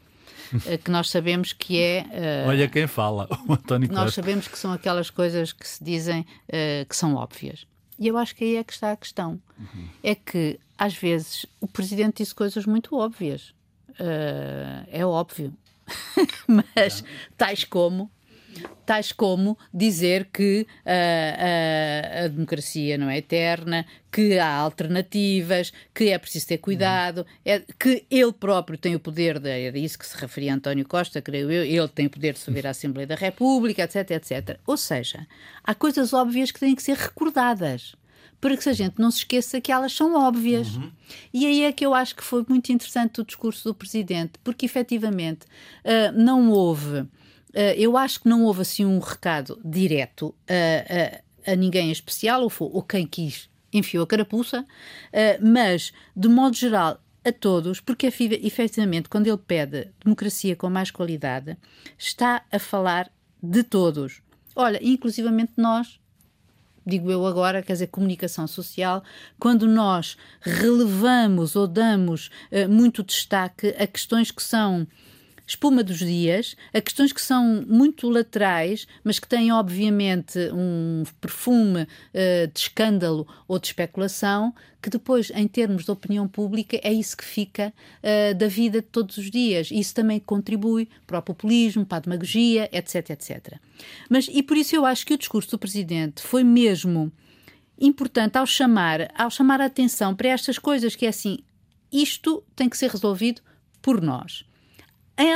que 0.84 0.90
nós 0.90 1.10
sabemos 1.10 1.52
que 1.52 1.78
é. 1.78 2.44
Uh, 2.44 2.48
Olha 2.48 2.68
quem 2.68 2.86
fala, 2.86 3.28
o 3.46 3.52
António 3.52 3.88
Costa. 3.88 4.04
Nós 4.04 4.14
sabemos 4.14 4.48
que 4.48 4.58
são 4.58 4.72
aquelas 4.72 5.10
coisas 5.10 5.52
que 5.52 5.66
se 5.66 5.82
dizem 5.82 6.20
uh, 6.20 6.86
que 6.88 6.96
são 6.96 7.14
óbvias. 7.14 7.66
E 7.98 8.08
eu 8.08 8.16
acho 8.16 8.34
que 8.34 8.44
aí 8.44 8.56
é 8.56 8.64
que 8.64 8.72
está 8.72 8.92
a 8.92 8.96
questão. 8.96 9.40
Uhum. 9.58 9.88
É 10.02 10.14
que, 10.14 10.58
às 10.78 10.94
vezes, 10.94 11.44
o 11.60 11.68
presidente 11.68 12.18
disse 12.18 12.34
coisas 12.34 12.64
muito 12.64 12.96
óbvias. 12.96 13.52
Uh, 13.90 14.88
é 14.90 15.04
óbvio. 15.04 15.52
Mas, 16.48 17.04
tais 17.36 17.64
como 17.64 18.10
tais 18.84 19.12
como 19.12 19.56
dizer 19.72 20.28
que 20.32 20.66
uh, 20.84 20.88
uh, 20.88 22.24
a 22.24 22.28
democracia 22.28 22.98
não 22.98 23.08
é 23.08 23.18
eterna, 23.18 23.86
que 24.10 24.38
há 24.38 24.52
alternativas, 24.52 25.72
que 25.94 26.08
é 26.08 26.18
preciso 26.18 26.48
ter 26.48 26.58
cuidado, 26.58 27.24
é, 27.44 27.62
que 27.78 28.04
ele 28.10 28.32
próprio 28.32 28.76
tem 28.76 28.94
o 28.96 29.00
poder, 29.00 29.38
de, 29.38 29.48
era 29.48 29.78
isso 29.78 29.98
que 29.98 30.06
se 30.06 30.16
referia 30.16 30.52
a 30.52 30.56
António 30.56 30.86
Costa, 30.86 31.22
creio 31.22 31.50
eu, 31.50 31.64
ele 31.64 31.88
tem 31.88 32.06
o 32.06 32.10
poder 32.10 32.32
de 32.32 32.40
subir 32.40 32.66
à 32.66 32.70
Assembleia 32.70 33.06
da 33.06 33.14
República, 33.14 33.82
etc, 33.82 34.10
etc. 34.10 34.58
Ou 34.66 34.76
seja, 34.76 35.26
há 35.62 35.74
coisas 35.74 36.12
óbvias 36.12 36.50
que 36.50 36.58
têm 36.58 36.74
que 36.74 36.82
ser 36.82 36.96
recordadas 36.96 37.94
para 38.40 38.56
que 38.56 38.68
a 38.68 38.72
gente 38.72 38.98
não 38.98 39.10
se 39.10 39.18
esqueça 39.18 39.60
que 39.60 39.70
elas 39.70 39.92
são 39.92 40.14
óbvias. 40.14 40.74
Uhum. 40.74 40.90
E 41.32 41.46
aí 41.46 41.62
é 41.62 41.72
que 41.72 41.84
eu 41.84 41.92
acho 41.92 42.16
que 42.16 42.24
foi 42.24 42.44
muito 42.48 42.72
interessante 42.72 43.20
o 43.20 43.24
discurso 43.24 43.68
do 43.68 43.74
Presidente, 43.74 44.32
porque 44.42 44.64
efetivamente 44.64 45.44
uh, 45.84 46.18
não 46.18 46.50
houve 46.50 47.06
eu 47.76 47.96
acho 47.96 48.20
que 48.20 48.28
não 48.28 48.44
houve 48.44 48.62
assim 48.62 48.84
um 48.84 48.98
recado 48.98 49.60
direto 49.64 50.34
a, 50.48 51.48
a, 51.48 51.52
a 51.52 51.56
ninguém 51.56 51.90
especial, 51.90 52.42
ou, 52.42 52.52
ou 52.58 52.82
quem 52.82 53.06
quis 53.06 53.50
enfiou 53.72 54.04
a 54.04 54.06
carapuça, 54.06 54.60
uh, 54.62 55.46
mas, 55.46 55.92
de 56.14 56.28
modo 56.28 56.56
geral, 56.56 57.00
a 57.24 57.32
todos, 57.32 57.80
porque 57.80 58.06
efetivamente, 58.06 59.08
quando 59.08 59.26
ele 59.26 59.36
pede 59.36 59.88
democracia 60.02 60.56
com 60.56 60.70
mais 60.70 60.90
qualidade, 60.90 61.56
está 61.98 62.42
a 62.50 62.58
falar 62.58 63.10
de 63.42 63.62
todos. 63.62 64.22
Olha, 64.56 64.80
inclusivamente 64.82 65.52
nós, 65.56 66.00
digo 66.86 67.10
eu 67.10 67.26
agora, 67.26 67.62
quer 67.62 67.74
dizer, 67.74 67.88
comunicação 67.88 68.46
social, 68.46 69.04
quando 69.38 69.68
nós 69.68 70.16
relevamos 70.40 71.56
ou 71.56 71.68
damos 71.68 72.30
uh, 72.50 72.68
muito 72.68 73.02
destaque 73.02 73.68
a 73.78 73.86
questões 73.86 74.30
que 74.30 74.42
são 74.42 74.86
espuma 75.50 75.82
dos 75.82 75.98
dias, 75.98 76.56
a 76.72 76.80
questões 76.80 77.12
que 77.12 77.20
são 77.20 77.64
muito 77.66 78.08
laterais, 78.08 78.86
mas 79.02 79.18
que 79.18 79.26
têm, 79.26 79.50
obviamente, 79.50 80.38
um 80.52 81.02
perfume 81.20 81.82
uh, 81.82 82.46
de 82.52 82.60
escândalo 82.60 83.26
ou 83.48 83.58
de 83.58 83.66
especulação, 83.66 84.54
que 84.80 84.88
depois, 84.88 85.30
em 85.34 85.48
termos 85.48 85.84
de 85.84 85.90
opinião 85.90 86.28
pública, 86.28 86.78
é 86.82 86.92
isso 86.92 87.16
que 87.16 87.24
fica 87.24 87.72
uh, 87.98 88.34
da 88.34 88.46
vida 88.46 88.80
de 88.80 88.86
todos 88.86 89.18
os 89.18 89.28
dias. 89.28 89.70
Isso 89.72 89.92
também 89.92 90.20
contribui 90.20 90.88
para 91.04 91.18
o 91.18 91.22
populismo, 91.22 91.84
para 91.84 91.98
a 91.98 92.00
demagogia, 92.00 92.68
etc, 92.72 93.10
etc. 93.10 93.58
Mas, 94.08 94.28
e 94.30 94.42
por 94.44 94.56
isso 94.56 94.76
eu 94.76 94.86
acho 94.86 95.04
que 95.04 95.14
o 95.14 95.18
discurso 95.18 95.50
do 95.50 95.58
Presidente 95.58 96.22
foi 96.22 96.44
mesmo 96.44 97.12
importante 97.78 98.38
ao 98.38 98.46
chamar, 98.46 99.10
ao 99.16 99.30
chamar 99.30 99.60
a 99.60 99.66
atenção 99.66 100.14
para 100.14 100.28
estas 100.28 100.58
coisas 100.58 100.94
que 100.94 101.06
é 101.06 101.08
assim, 101.08 101.38
isto 101.90 102.44
tem 102.54 102.68
que 102.68 102.78
ser 102.78 102.90
resolvido 102.90 103.42
por 103.82 104.00
nós. 104.00 104.44
Em, 105.20 105.28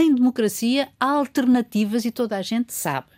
em 0.00 0.14
democracia 0.14 0.88
há 1.00 1.10
alternativas 1.10 2.04
e 2.04 2.12
toda 2.12 2.36
a 2.36 2.42
gente 2.42 2.72
sabe 2.72 3.08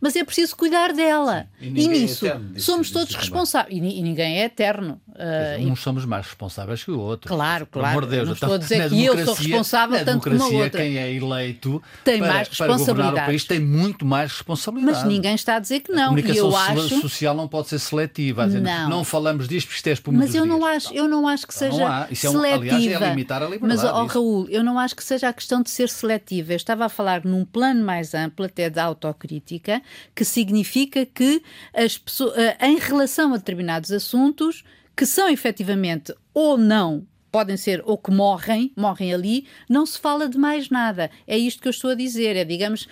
mas 0.00 0.16
é 0.16 0.24
preciso 0.24 0.56
cuidar 0.56 0.92
dela. 0.92 1.46
Sim, 1.58 1.72
e, 1.74 1.80
e, 1.80 1.84
é 1.84 1.88
nisso 1.88 2.24
é 2.24 2.28
eterno, 2.28 2.60
somos 2.60 2.90
todos 2.90 3.14
responsáveis. 3.14 3.74
E, 3.74 3.98
e, 3.98 4.02
ninguém 4.02 4.40
é 4.40 4.44
eterno. 4.44 5.00
Uh, 5.08 5.70
uns 5.70 5.80
somos 5.80 6.04
mais 6.04 6.26
responsáveis 6.26 6.84
que 6.84 6.90
o 6.90 6.98
outro. 6.98 7.28
Claro, 7.28 7.66
claro. 7.66 7.94
Por 7.94 8.06
Deus, 8.06 8.26
não 8.26 8.34
estou 8.34 8.54
a 8.54 8.58
dizer 8.58 8.88
que 8.88 9.04
eu 9.04 9.24
sou 9.24 9.34
responsável 9.34 10.04
tanto 10.04 10.28
como 10.28 10.42
a 10.42 10.46
outra. 10.48 10.82
Quem 10.82 10.98
é 10.98 11.12
eleito 11.12 11.82
tem 12.04 12.18
para, 12.18 12.32
mais 12.32 12.48
responsabilidade. 12.48 13.14
Para 13.14 13.22
o 13.22 13.26
país 13.26 13.44
tem 13.44 13.60
muito 13.60 14.04
mais 14.04 14.32
responsabilidade. 14.32 14.98
Mas 14.98 15.08
ninguém 15.08 15.34
está 15.34 15.56
a 15.56 15.58
dizer 15.58 15.80
que 15.80 15.92
não. 15.92 16.04
A 16.04 16.08
comunicação 16.08 16.36
e 16.36 16.38
eu 16.38 16.56
acho... 16.56 17.00
social 17.00 17.34
não 17.34 17.48
pode 17.48 17.68
ser 17.68 17.78
seletiva. 17.78 18.46
Dizer, 18.46 18.60
não. 18.60 18.90
não 18.90 19.04
falamos 19.04 19.48
disto 19.48 19.68
porque 19.68 19.90
isto 19.90 20.08
é 20.08 20.12
Mas 20.12 20.34
eu 20.34 20.44
não, 20.44 20.64
acho, 20.64 20.92
eu 20.92 21.08
não 21.08 21.26
acho 21.26 21.46
que 21.46 21.54
seja 21.54 21.76
não 21.76 21.86
há. 21.86 22.06
Isso 22.10 22.26
é 22.26 22.30
um, 22.30 22.32
seletiva. 22.32 22.76
Aliás, 22.76 23.02
é 23.02 23.08
limitar 23.08 23.42
a 23.42 23.46
liberdade. 23.46 23.82
Mas, 23.82 23.84
ó, 23.84 24.02
oh, 24.02 24.06
Raul, 24.06 24.48
eu 24.48 24.62
não 24.62 24.78
acho 24.78 24.94
que 24.94 25.04
seja 25.04 25.28
a 25.28 25.32
questão 25.32 25.62
de 25.62 25.70
ser 25.70 25.88
seletiva. 25.88 26.52
Eu 26.52 26.56
estava 26.56 26.84
a 26.84 26.88
falar 26.88 27.24
num 27.24 27.44
plano 27.44 27.84
mais 27.84 28.14
amplo, 28.14 28.44
até 28.44 28.68
da 28.68 28.84
autocrítica, 28.84 29.82
que 30.14 30.24
significa 30.24 31.04
que 31.06 31.42
as 31.74 31.98
pessoas, 31.98 32.36
eh, 32.36 32.56
em 32.62 32.78
relação 32.78 33.32
a 33.32 33.36
determinados 33.36 33.90
assuntos 33.90 34.64
que 34.96 35.04
são 35.04 35.28
efetivamente 35.28 36.14
ou 36.32 36.56
não 36.56 37.06
podem 37.36 37.58
ser 37.58 37.82
ou 37.84 37.98
que 37.98 38.10
morrem, 38.10 38.72
morrem 38.74 39.12
ali, 39.12 39.46
não 39.68 39.84
se 39.84 39.98
fala 39.98 40.26
de 40.26 40.38
mais 40.38 40.70
nada. 40.70 41.10
É 41.26 41.36
isto 41.36 41.60
que 41.60 41.68
eu 41.68 41.70
estou 41.70 41.90
a 41.90 41.94
dizer. 41.94 42.34
É, 42.34 42.44
digamos, 42.46 42.84
uh, 42.84 42.86
uh, 42.86 42.88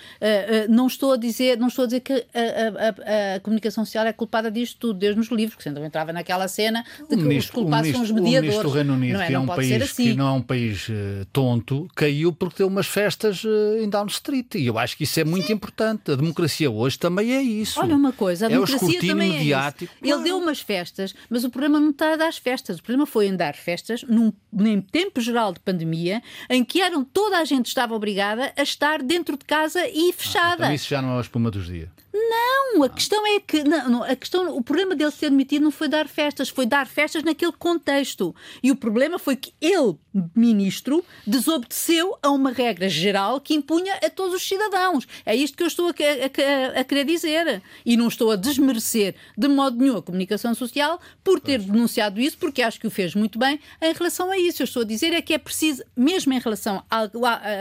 não 0.68 0.86
estou 0.86 1.12
a 1.12 1.16
dizer, 1.16 1.58
não 1.58 1.68
estou 1.68 1.84
a 1.84 1.86
dizer 1.86 2.00
que 2.00 2.12
a, 2.12 2.18
a, 2.18 3.32
a, 3.32 3.36
a, 3.36 3.40
comunicação 3.40 3.86
social 3.86 4.04
é 4.04 4.12
culpada 4.12 4.50
disto 4.50 4.76
tudo, 4.78 4.98
Deus 4.98 5.16
nos 5.16 5.30
livros, 5.30 5.56
que 5.56 5.62
sempre 5.62 5.82
entrava 5.82 6.12
naquela 6.12 6.46
cena 6.46 6.84
de 7.08 7.16
que 7.16 7.22
ministro, 7.22 7.58
os 7.58 7.62
culpados 7.62 7.90
são 7.90 8.02
os 8.02 8.10
mediadores. 8.10 8.38
O 8.38 8.42
ministro 8.42 8.68
do 8.68 8.74
Reino 8.74 8.92
Unido, 8.92 9.14
não 9.14 9.22
é? 9.22 9.26
que, 9.26 9.32
é 9.32 9.38
um 9.38 9.46
país, 9.46 9.82
assim. 9.82 10.04
que 10.10 10.14
não 10.14 10.28
é 10.28 10.32
um 10.32 10.42
país 10.42 10.88
uh, 10.90 10.92
tonto, 11.32 11.88
caiu 11.94 12.30
porque 12.30 12.58
deu 12.58 12.66
umas 12.66 12.86
festas 12.86 13.42
em 13.80 13.88
Down 13.88 14.08
Street. 14.08 14.56
E 14.56 14.66
eu 14.66 14.78
acho 14.78 14.94
que 14.94 15.04
isso 15.04 15.18
é 15.18 15.24
muito 15.24 15.46
Sim. 15.46 15.54
importante. 15.54 16.12
A 16.12 16.16
democracia 16.16 16.70
hoje 16.70 16.98
também 16.98 17.32
é 17.32 17.40
isso. 17.40 17.80
Olha 17.80 17.96
uma 17.96 18.12
coisa, 18.12 18.44
a 18.44 18.50
é 18.50 18.52
democracia 18.52 19.00
também 19.00 19.32
mediático. 19.32 19.90
é 20.02 20.06
isso. 20.06 20.14
Ele 20.16 20.22
deu 20.22 20.36
umas 20.36 20.60
festas, 20.60 21.14
mas 21.30 21.44
o 21.44 21.50
problema 21.50 21.80
não 21.80 21.90
está 21.90 22.12
a 22.12 22.16
dar 22.16 22.32
festas. 22.34 22.78
O 22.78 22.82
problema 22.82 23.06
foi 23.06 23.26
em 23.26 23.34
dar 23.34 23.54
festas 23.54 24.02
num 24.02 24.33
em 24.52 24.80
tempo 24.80 25.20
geral 25.20 25.52
de 25.52 25.60
pandemia, 25.60 26.22
em 26.48 26.64
que 26.64 26.80
eram, 26.80 27.04
toda 27.04 27.38
a 27.38 27.44
gente 27.44 27.66
estava 27.66 27.94
obrigada 27.94 28.52
a 28.56 28.62
estar 28.62 29.02
dentro 29.02 29.36
de 29.36 29.44
casa 29.44 29.86
e 29.88 30.12
fechada. 30.12 30.64
Ah, 30.64 30.66
então 30.66 30.74
isso 30.74 30.88
já 30.88 31.02
não 31.02 31.14
é 31.14 31.18
a 31.18 31.20
espuma 31.20 31.50
dos 31.50 31.66
dias. 31.66 31.88
Não, 32.16 32.84
a 32.84 32.88
questão 32.88 33.26
é 33.26 33.40
que 33.40 33.64
não, 33.64 33.90
não, 33.90 34.02
a 34.04 34.14
questão, 34.14 34.56
o 34.56 34.62
problema 34.62 34.94
dele 34.94 35.10
ser 35.10 35.30
demitido 35.30 35.64
não 35.64 35.72
foi 35.72 35.88
dar 35.88 36.06
festas, 36.06 36.48
foi 36.48 36.64
dar 36.64 36.86
festas 36.86 37.24
naquele 37.24 37.50
contexto. 37.50 38.32
E 38.62 38.70
o 38.70 38.76
problema 38.76 39.18
foi 39.18 39.34
que 39.34 39.52
ele, 39.60 39.96
ministro, 40.32 41.04
desobedeceu 41.26 42.16
a 42.22 42.30
uma 42.30 42.52
regra 42.52 42.88
geral 42.88 43.40
que 43.40 43.52
impunha 43.52 43.94
a 43.94 44.08
todos 44.08 44.32
os 44.32 44.46
cidadãos. 44.46 45.08
É 45.26 45.34
isto 45.34 45.56
que 45.56 45.64
eu 45.64 45.66
estou 45.66 45.88
a, 45.88 45.90
a, 45.90 46.80
a 46.80 46.84
querer 46.84 47.04
dizer. 47.04 47.60
E 47.84 47.96
não 47.96 48.06
estou 48.06 48.30
a 48.30 48.36
desmerecer 48.36 49.16
de 49.36 49.48
modo 49.48 49.76
nenhum 49.76 49.96
a 49.96 50.02
comunicação 50.02 50.54
social 50.54 51.00
por 51.24 51.40
ter 51.40 51.58
denunciado 51.58 52.20
isso, 52.20 52.38
porque 52.38 52.62
acho 52.62 52.78
que 52.78 52.86
o 52.86 52.90
fez 52.90 53.16
muito 53.16 53.40
bem 53.40 53.58
em 53.82 53.92
relação 53.92 54.30
a 54.30 54.38
isso. 54.38 54.62
Eu 54.62 54.66
estou 54.66 54.82
a 54.82 54.86
dizer 54.86 55.12
é 55.12 55.20
que 55.20 55.34
é 55.34 55.38
preciso, 55.38 55.82
mesmo 55.96 56.32
em 56.32 56.38
relação 56.38 56.84
a 56.88 57.08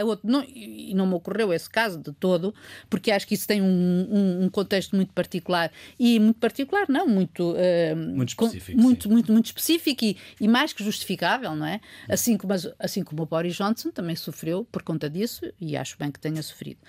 outro, 0.06 0.30
não, 0.30 0.44
e 0.44 0.94
não 0.94 1.08
me 1.08 1.16
ocorreu 1.16 1.52
esse 1.52 1.68
caso 1.68 1.98
de 1.98 2.12
todo, 2.14 2.54
porque 2.88 3.10
acho 3.10 3.26
que 3.26 3.34
isso 3.34 3.48
tem 3.48 3.60
um, 3.60 4.43
um 4.43 4.43
um 4.44 4.50
contexto 4.50 4.96
muito 4.96 5.14
particular 5.14 5.72
e 6.00 6.20
muito 6.20 6.40
particular, 6.40 6.86
não, 6.90 7.08
muito 7.08 7.54
uh, 7.54 7.96
muito 7.96 8.30
específico, 8.30 8.78
com, 8.78 8.84
muito, 8.84 9.10
muito, 9.10 9.32
muito 9.32 9.46
específico 9.46 10.06
e, 10.06 10.18
e, 10.40 10.48
mais 10.48 10.74
que 10.74 10.84
justificável, 10.84 11.56
não 11.56 11.66
é? 11.66 11.80
Assim 12.10 12.38
como, 12.38 12.54
assim 12.80 13.04
como 13.04 13.24
o 13.24 13.26
Boris 13.26 13.56
Johnson 13.56 13.92
também 13.92 14.16
sofreu 14.16 14.66
por 14.72 14.84
conta 14.84 15.10
disso 15.10 15.52
e 15.60 15.76
acho 15.78 15.98
bem 15.98 16.12
que 16.12 16.20
tenha 16.20 16.42
sofrido. 16.44 16.80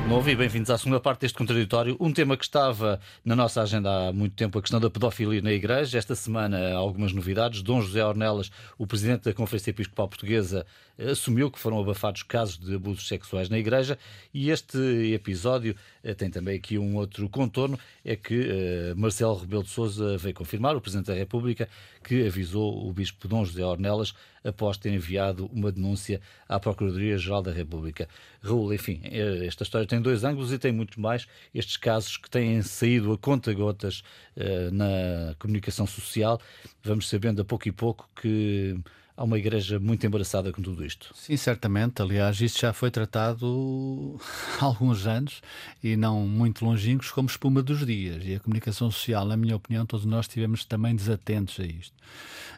Tarde 0.00 0.02
de 0.02 0.08
novo 0.08 0.30
e 0.30 0.36
bem-vindos 0.36 0.70
à 0.70 0.78
segunda 0.78 1.00
parte 1.00 1.20
deste 1.22 1.36
contraditório. 1.36 1.96
Um 2.00 2.12
tema 2.12 2.36
que 2.36 2.44
estava 2.44 3.00
na 3.24 3.36
nossa 3.36 3.62
agenda 3.62 4.08
há 4.08 4.12
muito 4.12 4.34
tempo, 4.34 4.58
a 4.58 4.62
questão 4.62 4.80
da 4.80 4.90
pedofilia 4.90 5.42
na 5.42 5.52
Igreja. 5.52 5.98
Esta 5.98 6.14
semana, 6.14 6.72
algumas 6.74 7.12
novidades. 7.12 7.62
Dom 7.62 7.80
José 7.80 8.04
Ornelas, 8.04 8.50
o 8.78 8.86
presidente 8.86 9.24
da 9.24 9.32
Conferência 9.32 9.70
Episcopal 9.70 10.08
Portuguesa, 10.08 10.66
assumiu 11.08 11.50
que 11.50 11.58
foram 11.58 11.80
abafados 11.80 12.22
casos 12.22 12.58
de 12.58 12.74
abusos 12.74 13.06
sexuais 13.08 13.48
na 13.48 13.58
Igreja 13.58 13.98
e 14.34 14.50
este 14.50 14.78
episódio 15.14 15.74
eh, 16.02 16.14
tem 16.14 16.30
também 16.30 16.56
aqui 16.56 16.78
um 16.78 16.96
outro 16.96 17.28
contorno, 17.28 17.78
é 18.04 18.16
que 18.16 18.40
uh, 18.40 18.96
Marcelo 18.96 19.36
Rebelo 19.36 19.62
de 19.62 19.70
Sousa 19.70 20.18
veio 20.18 20.34
confirmar, 20.34 20.76
o 20.76 20.80
Presidente 20.80 21.06
da 21.06 21.14
República, 21.14 21.68
que 22.04 22.26
avisou 22.26 22.86
o 22.86 22.92
Bispo 22.92 23.26
Dom 23.28 23.44
José 23.44 23.64
Ornelas 23.64 24.14
após 24.44 24.76
ter 24.76 24.92
enviado 24.92 25.50
uma 25.52 25.70
denúncia 25.70 26.20
à 26.48 26.58
Procuradoria-Geral 26.58 27.42
da 27.42 27.52
República. 27.52 28.08
Raul, 28.42 28.72
enfim, 28.72 29.00
eh, 29.04 29.44
esta 29.46 29.62
história 29.62 29.86
tem 29.90 30.00
dois 30.00 30.22
ângulos 30.24 30.52
e 30.52 30.58
tem 30.58 30.72
muito 30.72 31.00
mais. 31.00 31.26
Estes 31.52 31.76
casos 31.76 32.16
que 32.16 32.30
têm 32.30 32.62
saído 32.62 33.12
a 33.12 33.18
conta-gotas 33.18 34.02
uh, 34.36 34.72
na 34.72 35.34
comunicação 35.38 35.86
social, 35.86 36.40
vamos 36.82 37.08
sabendo 37.08 37.42
a 37.42 37.44
pouco 37.44 37.68
e 37.68 37.72
pouco 37.72 38.08
que 38.14 38.78
há 39.16 39.24
uma 39.24 39.36
igreja 39.36 39.78
muito 39.80 40.06
embaraçada 40.06 40.52
com 40.52 40.62
tudo 40.62 40.84
isto. 40.86 41.12
Sim, 41.14 41.36
certamente. 41.36 42.00
Aliás, 42.00 42.40
isto 42.40 42.60
já 42.60 42.72
foi 42.72 42.90
tratado 42.90 44.18
há 44.60 44.64
alguns 44.64 45.06
anos 45.06 45.42
e 45.82 45.96
não 45.96 46.20
muito 46.26 46.64
longínquos 46.64 47.10
como 47.10 47.28
espuma 47.28 47.62
dos 47.62 47.84
dias. 47.84 48.24
E 48.24 48.36
a 48.36 48.40
comunicação 48.40 48.90
social, 48.90 49.26
na 49.26 49.36
minha 49.36 49.56
opinião, 49.56 49.84
todos 49.84 50.06
nós 50.06 50.26
estivemos 50.26 50.64
também 50.64 50.94
desatentos 50.94 51.58
a 51.58 51.64
isto. 51.64 51.94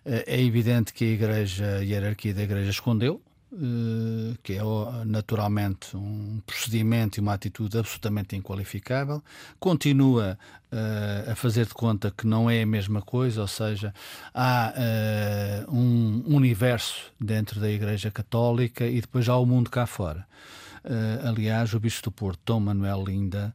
Eh, 0.04 0.24
é 0.26 0.40
evidente 0.42 0.92
que 0.92 1.04
a 1.04 1.08
igreja, 1.08 1.78
a 1.78 1.80
hierarquia 1.80 2.34
da 2.34 2.42
igreja 2.42 2.70
escondeu, 2.70 3.20
que 4.42 4.54
é 4.54 4.62
naturalmente 5.04 5.96
um 5.96 6.40
procedimento 6.46 7.18
e 7.18 7.20
uma 7.20 7.34
atitude 7.34 7.78
absolutamente 7.78 8.34
inqualificável, 8.34 9.22
continua 9.60 10.38
uh, 10.72 11.30
a 11.30 11.34
fazer 11.34 11.66
de 11.66 11.74
conta 11.74 12.10
que 12.10 12.26
não 12.26 12.48
é 12.48 12.62
a 12.62 12.66
mesma 12.66 13.02
coisa, 13.02 13.42
ou 13.42 13.48
seja, 13.48 13.92
há 14.32 14.72
uh, 15.68 15.74
um 15.74 16.34
universo 16.34 17.12
dentro 17.20 17.60
da 17.60 17.70
Igreja 17.70 18.10
Católica 18.10 18.86
e 18.86 19.00
depois 19.00 19.28
há 19.28 19.36
o 19.36 19.44
mundo 19.44 19.70
cá 19.70 19.86
fora. 19.86 20.26
Uh, 20.84 21.28
aliás, 21.28 21.74
o 21.74 21.80
Bispo 21.80 22.04
do 22.04 22.12
Porto, 22.12 22.40
Dom 22.44 22.60
Manuel 22.60 23.04
Linda, 23.04 23.54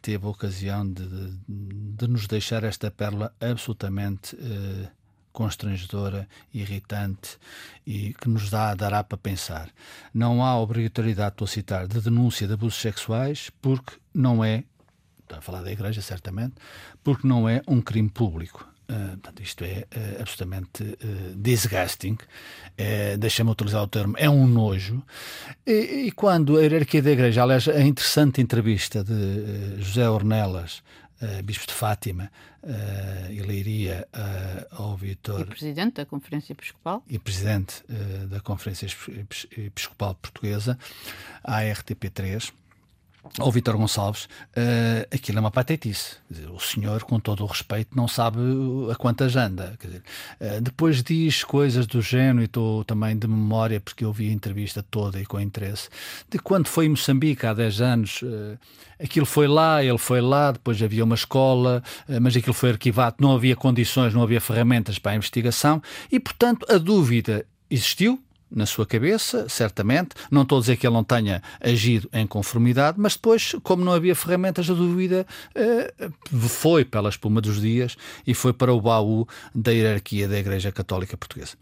teve 0.00 0.24
a 0.24 0.30
ocasião 0.30 0.90
de, 0.90 1.06
de, 1.06 1.36
de, 1.46 2.08
nos 2.08 2.26
deixar 2.26 2.64
esta 2.64 2.90
pérola 2.90 3.34
absolutamente 3.40 4.34
uh, 4.36 4.88
constrangedora, 5.34 6.28
irritante 6.54 7.36
e 7.84 8.14
que 8.14 8.28
nos 8.28 8.48
dá, 8.48 8.72
dará 8.74 9.02
para 9.02 9.18
pensar. 9.18 9.68
Não 10.14 10.42
há 10.42 10.58
obrigatoriedade, 10.58 11.34
estou 11.34 11.44
a 11.44 11.48
citar, 11.48 11.88
de 11.88 12.00
denúncia 12.00 12.46
de 12.46 12.54
abusos 12.54 12.80
sexuais 12.80 13.50
porque 13.60 13.96
não 14.14 14.42
é, 14.42 14.62
está 15.24 15.38
a 15.38 15.40
falar 15.42 15.62
da 15.62 15.72
Igreja 15.72 16.00
certamente, 16.00 16.54
porque 17.02 17.26
não 17.26 17.48
é 17.48 17.60
um 17.66 17.82
crime 17.82 18.08
público. 18.08 18.66
Uh, 18.84 19.16
portanto, 19.16 19.42
isto 19.42 19.64
é 19.64 19.86
uh, 19.96 20.20
absolutamente 20.20 20.82
uh, 20.82 21.34
disgusting, 21.36 22.18
deixa-me 23.18 23.50
utilizar 23.50 23.82
o 23.82 23.88
termo, 23.88 24.14
é 24.18 24.28
um 24.28 24.46
nojo. 24.46 25.02
E, 25.66 26.06
e, 26.06 26.12
quando 26.12 26.58
a 26.58 26.62
hierarquia 26.62 27.00
da 27.02 27.10
Igreja, 27.10 27.42
aliás, 27.42 27.66
a 27.66 27.80
interessante 27.80 28.42
entrevista 28.42 29.02
de 29.02 29.80
José 29.80 30.06
Ornelas 30.08 30.82
uh, 31.24 31.42
Bispo 31.42 31.66
de 31.66 31.72
Fátima 31.72 32.30
uh, 32.62 33.32
e 33.32 33.40
Leiria 33.40 34.06
uh, 34.14 34.82
ao 34.82 34.96
Vitor. 34.96 35.40
E 35.40 35.44
presidente 35.44 35.94
da 35.94 36.06
Conferência 36.06 36.52
Episcopal. 36.52 37.02
E 37.08 37.18
presidente 37.18 37.82
da 38.28 38.40
Conferência 38.40 38.86
Episcopal 39.56 40.14
Portuguesa, 40.14 40.78
à 41.42 41.60
RTP3 41.60 42.52
ao 43.38 43.50
Vítor 43.50 43.76
Gonçalves, 43.76 44.24
uh, 44.24 45.06
aquilo 45.12 45.38
é 45.38 45.40
uma 45.40 45.50
patetice. 45.50 46.16
Dizer, 46.30 46.48
o 46.50 46.60
senhor, 46.60 47.02
com 47.04 47.18
todo 47.18 47.42
o 47.42 47.46
respeito, 47.46 47.96
não 47.96 48.06
sabe 48.06 48.38
a 48.90 48.94
quantas 48.94 49.34
anda. 49.34 49.76
Dizer, 49.82 50.02
uh, 50.40 50.60
depois 50.60 51.02
diz 51.02 51.42
coisas 51.42 51.86
do 51.86 52.00
género, 52.00 52.42
e 52.42 52.44
estou 52.44 52.84
também 52.84 53.16
de 53.16 53.26
memória, 53.26 53.80
porque 53.80 54.04
eu 54.04 54.12
vi 54.12 54.28
a 54.28 54.32
entrevista 54.32 54.84
toda 54.88 55.20
e 55.20 55.26
com 55.26 55.40
interesse, 55.40 55.88
de 56.30 56.38
quando 56.38 56.68
foi 56.68 56.86
em 56.86 56.90
Moçambique 56.90 57.46
há 57.46 57.54
10 57.54 57.80
anos. 57.80 58.22
Uh, 58.22 58.58
aquilo 59.02 59.26
foi 59.26 59.48
lá, 59.48 59.82
ele 59.82 59.98
foi 59.98 60.20
lá, 60.20 60.52
depois 60.52 60.80
havia 60.82 61.04
uma 61.04 61.14
escola, 61.14 61.82
mas 62.22 62.36
aquilo 62.36 62.54
foi 62.54 62.70
arquivado, 62.70 63.16
não 63.18 63.34
havia 63.34 63.56
condições, 63.56 64.14
não 64.14 64.22
havia 64.22 64.40
ferramentas 64.40 64.98
para 64.98 65.12
a 65.12 65.16
investigação, 65.16 65.82
e 66.10 66.20
portanto 66.20 66.64
a 66.70 66.78
dúvida 66.78 67.44
existiu, 67.68 68.22
na 68.50 68.66
sua 68.66 68.86
cabeça, 68.86 69.48
certamente. 69.48 70.10
Não 70.30 70.42
estou 70.42 70.58
a 70.58 70.60
dizer 70.60 70.76
que 70.76 70.86
ele 70.86 70.94
não 70.94 71.04
tenha 71.04 71.42
agido 71.60 72.08
em 72.12 72.26
conformidade, 72.26 72.98
mas 73.00 73.14
depois, 73.14 73.54
como 73.62 73.84
não 73.84 73.92
havia 73.92 74.14
ferramentas, 74.14 74.68
a 74.70 74.74
dúvida 74.74 75.26
eh, 75.54 75.92
foi 76.30 76.84
pela 76.84 77.08
espuma 77.08 77.40
dos 77.40 77.60
dias 77.60 77.96
e 78.26 78.34
foi 78.34 78.52
para 78.52 78.72
o 78.72 78.80
baú 78.80 79.26
da 79.54 79.72
hierarquia 79.72 80.28
da 80.28 80.38
Igreja 80.38 80.70
Católica 80.70 81.16
Portuguesa. 81.16 81.56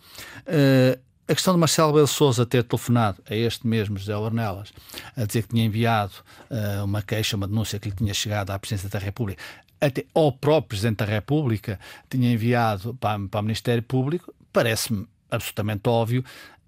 Eh, 0.47 0.99
a 1.29 1.35
questão 1.35 1.55
de 1.55 1.61
Marcelo 1.61 1.93
Belo 1.93 2.07
Souza 2.07 2.45
ter 2.45 2.65
telefonado 2.65 3.23
a 3.31 3.35
este 3.35 3.67
mesmo 3.67 3.97
José 3.97 4.15
Ornelas 4.15 4.73
a 5.17 5.25
dizer 5.25 5.43
que 5.43 5.51
tinha 5.51 5.65
enviado 5.65 6.13
uh, 6.51 6.85
uma 6.85 7.01
queixa, 7.01 7.37
uma 7.37 7.47
denúncia 7.47 7.79
que 7.79 7.89
lhe 7.89 7.95
tinha 7.95 8.13
chegado 8.13 8.51
à 8.51 8.59
Presidência 8.59 8.89
da 8.89 8.99
República, 8.99 9.41
até 9.81 10.05
ao 10.15 10.33
próprio 10.33 10.71
Presidente 10.71 10.99
da 10.99 11.05
República 11.05 11.79
tinha 12.11 12.33
enviado 12.33 12.95
para, 12.95 13.19
para 13.29 13.41
o 13.41 13.43
Ministério 13.43 13.83
Público, 13.83 14.35
parece-me 14.53 15.07
absolutamente 15.31 15.89
óbvio 15.89 16.25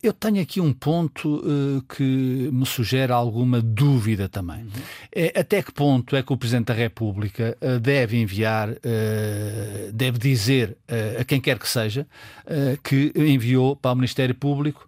eu 0.06 0.12
tenho 0.12 0.40
aqui 0.40 0.60
um 0.60 0.72
ponto 0.72 1.36
uh, 1.36 1.82
que 1.82 2.02
me 2.52 2.66
sugere 2.66 3.12
alguma 3.12 3.60
dúvida 3.60 4.28
também. 4.28 4.58
Uhum. 4.58 4.70
É, 5.10 5.40
até 5.40 5.62
que 5.62 5.72
ponto 5.72 6.14
é 6.14 6.22
que 6.22 6.32
o 6.32 6.36
Presidente 6.36 6.66
da 6.66 6.74
República 6.74 7.56
uh, 7.60 7.80
deve 7.80 8.20
enviar, 8.20 8.70
uh, 8.70 9.92
deve 9.92 10.18
dizer 10.18 10.76
a 11.18 11.24
quem 11.24 11.40
quer 11.40 11.58
que 11.58 11.68
seja 11.68 12.06
que 12.82 13.12
enviou 13.16 13.74
para 13.76 13.92
o 13.92 13.94
Ministério 13.94 14.34
Público 14.34 14.86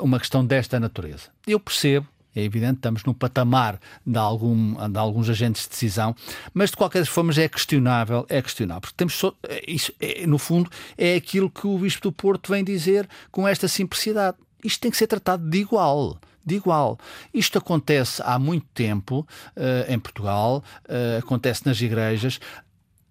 uma 0.00 0.18
questão 0.18 0.44
desta 0.44 0.78
natureza? 0.78 1.28
Eu 1.46 1.58
percebo 1.58 2.06
é 2.34 2.42
evidente, 2.42 2.76
estamos 2.76 3.02
no 3.04 3.12
patamar 3.12 3.80
de, 4.06 4.16
algum, 4.16 4.74
de 4.88 4.98
alguns 4.98 5.28
agentes 5.28 5.64
de 5.64 5.70
decisão, 5.70 6.14
mas 6.54 6.70
de 6.70 6.76
qualquer 6.76 7.04
forma 7.04 7.32
é 7.36 7.48
questionável, 7.48 8.24
é 8.28 8.40
questionável, 8.40 8.82
porque 8.82 8.94
temos 8.96 9.14
só, 9.14 9.34
isso, 9.66 9.92
é, 10.00 10.26
no 10.26 10.38
fundo, 10.38 10.70
é 10.96 11.16
aquilo 11.16 11.50
que 11.50 11.66
o 11.66 11.78
Bispo 11.78 12.02
do 12.02 12.12
Porto 12.12 12.52
vem 12.52 12.62
dizer 12.62 13.08
com 13.32 13.48
esta 13.48 13.66
simplicidade 13.66 14.36
isto 14.64 14.80
tem 14.80 14.90
que 14.90 14.96
ser 14.96 15.06
tratado 15.06 15.48
de 15.48 15.58
igual 15.58 16.18
de 16.44 16.56
igual. 16.56 16.98
Isto 17.32 17.58
acontece 17.58 18.22
há 18.24 18.38
muito 18.38 18.66
tempo 18.72 19.26
uh, 19.56 19.92
em 19.92 19.98
Portugal, 19.98 20.64
uh, 20.88 21.18
acontece 21.18 21.66
nas 21.66 21.80
igrejas. 21.80 22.40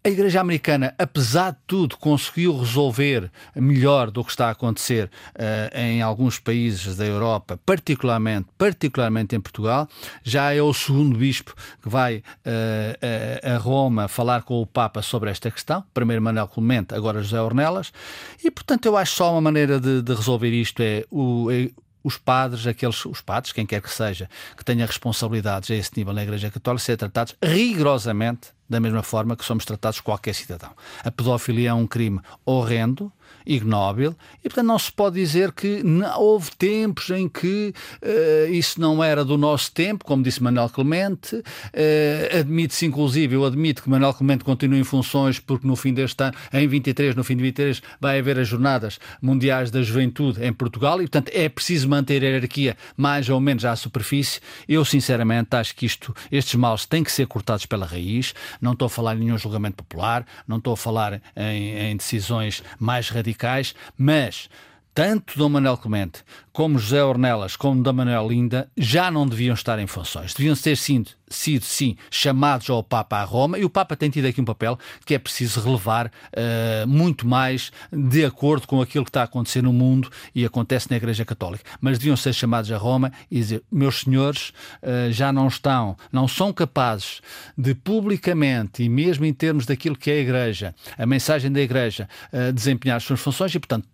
A 0.01 0.07
Igreja 0.07 0.39
Americana, 0.39 0.95
apesar 0.97 1.51
de 1.51 1.57
tudo, 1.67 1.97
conseguiu 1.97 2.57
resolver 2.57 3.29
melhor 3.53 4.09
do 4.09 4.23
que 4.23 4.31
está 4.31 4.47
a 4.47 4.51
acontecer 4.51 5.11
uh, 5.35 5.77
em 5.77 6.01
alguns 6.01 6.39
países 6.39 6.95
da 6.95 7.05
Europa, 7.05 7.59
particularmente, 7.65 8.47
particularmente 8.57 9.35
em 9.35 9.41
Portugal. 9.41 9.89
Já 10.23 10.53
é 10.53 10.61
o 10.61 10.73
segundo 10.73 11.17
bispo 11.17 11.53
que 11.81 11.89
vai 11.89 12.19
uh, 12.19 13.53
a 13.53 13.57
Roma 13.57 14.07
falar 14.07 14.43
com 14.43 14.61
o 14.61 14.65
Papa 14.65 15.01
sobre 15.01 15.31
esta 15.31 15.51
questão. 15.51 15.83
Primeiro 15.93 16.21
Manuel 16.21 16.47
Clemente, 16.47 16.95
agora 16.95 17.21
José 17.21 17.41
Ornelas. 17.41 17.91
E, 18.41 18.49
portanto, 18.49 18.85
eu 18.85 18.95
acho 18.95 19.15
só 19.15 19.33
uma 19.33 19.41
maneira 19.41 19.81
de, 19.81 20.01
de 20.01 20.13
resolver 20.13 20.49
isto 20.49 20.81
é 20.81 21.03
o, 21.11 21.51
é 21.51 21.69
os 22.01 22.17
padres, 22.17 22.65
aqueles, 22.65 23.03
os 23.03 23.19
padres, 23.19 23.51
quem 23.51 23.65
quer 23.65 23.81
que 23.81 23.91
seja, 23.91 24.29
que 24.55 24.63
tenha 24.63 24.85
responsabilidades 24.85 25.69
a 25.69 25.75
esse 25.75 25.91
nível 25.97 26.13
na 26.13 26.23
Igreja 26.23 26.49
Católica, 26.49 26.85
ser 26.85 26.95
tratados 26.95 27.35
rigorosamente 27.43 28.57
da 28.69 28.79
mesma 28.79 29.01
forma 29.01 29.35
que 29.35 29.43
somos 29.43 29.65
tratados 29.65 29.99
qualquer 29.99 30.35
cidadão. 30.35 30.71
A 31.03 31.09
pedofilia 31.09 31.69
é 31.69 31.73
um 31.73 31.87
crime 31.87 32.19
horrendo, 32.45 33.11
ignóbil, 33.49 34.15
e 34.39 34.43
portanto 34.43 34.67
não 34.67 34.77
se 34.77 34.91
pode 34.91 35.15
dizer 35.15 35.51
que 35.51 35.83
houve 36.17 36.51
tempos 36.51 37.09
em 37.09 37.27
que 37.27 37.73
uh, 38.03 38.51
isso 38.51 38.79
não 38.79 39.03
era 39.03 39.25
do 39.25 39.37
nosso 39.37 39.71
tempo, 39.71 40.05
como 40.05 40.21
disse 40.21 40.41
Manuel 40.41 40.69
Clemente. 40.69 41.35
Uh, 41.35 42.39
Admite-se, 42.39 42.85
inclusive, 42.85 43.35
eu 43.35 43.43
admito 43.43 43.81
que 43.81 43.89
Manuel 43.89 44.13
Clemente 44.13 44.43
continue 44.43 44.79
em 44.79 44.83
funções, 44.83 45.39
porque 45.39 45.67
no 45.67 45.75
fim 45.75 45.93
deste 45.93 46.23
ano, 46.23 46.33
em 46.53 46.67
23, 46.67 47.15
no 47.15 47.23
fim 47.23 47.35
de 47.35 47.41
23, 47.41 47.81
vai 47.99 48.19
haver 48.19 48.37
as 48.37 48.47
Jornadas 48.47 48.99
Mundiais 49.21 49.71
da 49.71 49.81
Juventude 49.81 50.45
em 50.45 50.53
Portugal, 50.53 50.97
e 51.01 51.07
portanto 51.07 51.31
é 51.33 51.49
preciso 51.49 51.89
manter 51.89 52.23
a 52.23 52.27
hierarquia 52.27 52.77
mais 52.95 53.29
ou 53.29 53.39
menos 53.39 53.65
à 53.65 53.75
superfície. 53.75 54.39
Eu, 54.67 54.85
sinceramente, 54.85 55.55
acho 55.55 55.75
que 55.75 55.85
isto, 55.85 56.15
estes 56.31 56.53
males 56.55 56.85
têm 56.85 57.03
que 57.03 57.11
ser 57.11 57.25
cortados 57.25 57.65
pela 57.65 57.85
raiz. 57.85 58.33
Não 58.61 58.73
estou 58.73 58.85
a 58.85 58.89
falar 58.89 59.15
em 59.15 59.19
nenhum 59.19 59.37
julgamento 59.37 59.77
popular, 59.77 60.25
não 60.47 60.57
estou 60.57 60.73
a 60.73 60.77
falar 60.77 61.21
em, 61.35 61.91
em 61.91 61.97
decisões 61.97 62.61
mais 62.77 63.09
radicais, 63.09 63.38
mas 63.97 64.49
tanto 64.93 65.37
Dom 65.37 65.49
Manuel 65.49 65.77
Clemente 65.77 66.23
como 66.59 66.77
José 66.77 67.01
Ornelas, 67.01 67.55
como 67.55 67.81
Dom 67.81 67.93
Manuel 67.93 68.27
Linda, 68.27 68.69
já 68.75 69.09
não 69.09 69.25
deviam 69.25 69.53
estar 69.53 69.79
em 69.79 69.87
funções. 69.87 70.33
Deviam 70.33 70.53
ter 70.57 70.75
sido, 70.75 71.11
sido 71.29 71.63
sim, 71.63 71.95
chamados 72.11 72.69
ao 72.69 72.83
Papa 72.83 73.15
a 73.15 73.23
Roma, 73.23 73.57
e 73.57 73.63
o 73.63 73.69
Papa 73.69 73.95
tem 73.95 74.09
tido 74.09 74.25
aqui 74.25 74.41
um 74.41 74.45
papel 74.45 74.77
que 75.05 75.15
é 75.15 75.19
preciso 75.19 75.61
relevar 75.61 76.07
uh, 76.07 76.85
muito 76.85 77.25
mais 77.25 77.71
de 77.93 78.25
acordo 78.25 78.67
com 78.67 78.81
aquilo 78.81 79.05
que 79.05 79.09
está 79.09 79.21
a 79.21 79.23
acontecer 79.23 79.63
no 79.63 79.71
mundo 79.71 80.11
e 80.35 80.43
acontece 80.43 80.91
na 80.91 80.97
Igreja 80.97 81.23
Católica. 81.23 81.63
Mas 81.79 81.97
deviam 81.97 82.17
ser 82.17 82.33
chamados 82.33 82.69
a 82.73 82.77
Roma 82.77 83.09
e 83.31 83.37
dizer: 83.37 83.63
meus 83.71 84.01
senhores 84.01 84.49
uh, 84.83 85.09
já 85.11 85.31
não 85.31 85.47
estão, 85.47 85.95
não 86.11 86.27
são 86.27 86.51
capazes 86.51 87.21
de 87.57 87.73
publicamente 87.73 88.83
e 88.83 88.89
mesmo 88.89 89.23
em 89.23 89.33
termos 89.33 89.65
daquilo 89.65 89.95
que 89.95 90.11
é 90.11 90.15
a 90.15 90.19
Igreja, 90.19 90.75
a 90.97 91.05
mensagem 91.05 91.49
da 91.49 91.61
Igreja, 91.61 92.09
uh, 92.33 92.51
desempenhar 92.51 92.97
as 92.97 93.03
suas 93.03 93.21
funções 93.21 93.55
e, 93.55 93.59
portanto, 93.59 93.87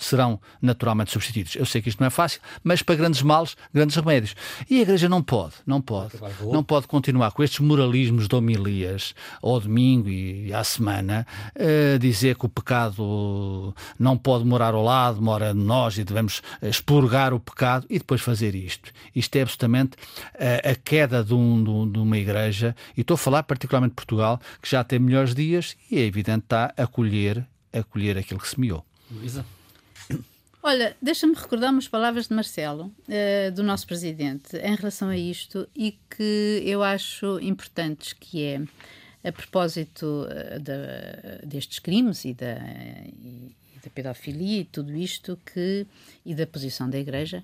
serão 0.00 0.40
naturalmente 0.60 1.12
substituídos. 1.12 1.54
Eu 1.54 1.64
sei 1.64 1.80
que 1.80 1.88
isto 1.88 1.99
não 2.00 2.06
é 2.06 2.10
fácil, 2.10 2.40
mas 2.64 2.82
para 2.82 2.94
grandes 2.94 3.20
males, 3.20 3.56
grandes 3.72 3.94
remédios. 3.94 4.34
E 4.68 4.78
a 4.78 4.82
Igreja 4.82 5.08
não 5.08 5.22
pode, 5.22 5.54
não 5.66 5.80
pode, 5.80 6.14
não 6.50 6.64
pode 6.64 6.86
continuar 6.86 7.30
com 7.32 7.42
estes 7.42 7.60
moralismos 7.60 8.26
de 8.26 8.34
homilias 8.34 9.14
ao 9.42 9.60
domingo 9.60 10.08
e 10.08 10.52
à 10.52 10.64
semana, 10.64 11.26
uh, 11.54 11.98
dizer 11.98 12.36
que 12.36 12.46
o 12.46 12.48
pecado 12.48 13.74
não 13.98 14.16
pode 14.16 14.44
morar 14.46 14.72
ao 14.72 14.82
lado, 14.82 15.20
mora 15.20 15.52
nós 15.52 15.98
e 15.98 16.04
devemos 16.04 16.42
expurgar 16.62 17.34
o 17.34 17.38
pecado 17.38 17.86
e 17.90 17.98
depois 17.98 18.22
fazer 18.22 18.54
isto. 18.54 18.90
Isto 19.14 19.36
é 19.36 19.42
absolutamente 19.42 19.96
a, 20.38 20.70
a 20.70 20.74
queda 20.74 21.22
de, 21.22 21.34
um, 21.34 21.90
de, 21.90 21.98
uma 21.98 22.16
igreja, 22.16 22.74
e 22.96 23.02
estou 23.02 23.16
a 23.16 23.18
falar 23.18 23.42
particularmente 23.42 23.92
de 23.92 23.96
Portugal, 23.96 24.40
que 24.62 24.70
já 24.70 24.82
tem 24.82 24.98
melhores 24.98 25.34
dias 25.34 25.76
e 25.90 25.98
é 25.98 26.06
evidente 26.06 26.44
está 26.44 26.72
a 26.76 26.86
colher, 26.86 27.46
a 27.72 27.82
colher 27.82 28.16
aquilo 28.16 28.40
que 28.40 28.48
semeou. 28.48 28.84
Luísa? 29.10 29.44
Olha, 30.62 30.94
deixa-me 31.00 31.34
recordar 31.34 31.72
umas 31.72 31.88
palavras 31.88 32.28
de 32.28 32.34
Marcelo, 32.34 32.92
uh, 33.08 33.52
do 33.52 33.62
nosso 33.62 33.86
presidente, 33.86 34.56
em 34.58 34.74
relação 34.74 35.08
a 35.08 35.16
isto 35.16 35.66
e 35.74 35.98
que 36.10 36.62
eu 36.66 36.82
acho 36.82 37.40
importantes, 37.40 38.12
que 38.12 38.42
é 38.42 39.28
a 39.28 39.32
propósito 39.32 40.26
de, 40.60 41.46
destes 41.46 41.78
crimes 41.78 42.24
e 42.24 42.34
da, 42.34 42.56
e 43.18 43.54
da 43.82 43.90
pedofilia 43.90 44.60
e 44.60 44.64
tudo 44.64 44.94
isto 44.94 45.38
que 45.44 45.86
e 46.24 46.34
da 46.34 46.46
posição 46.46 46.88
da 46.88 46.98
Igreja 46.98 47.42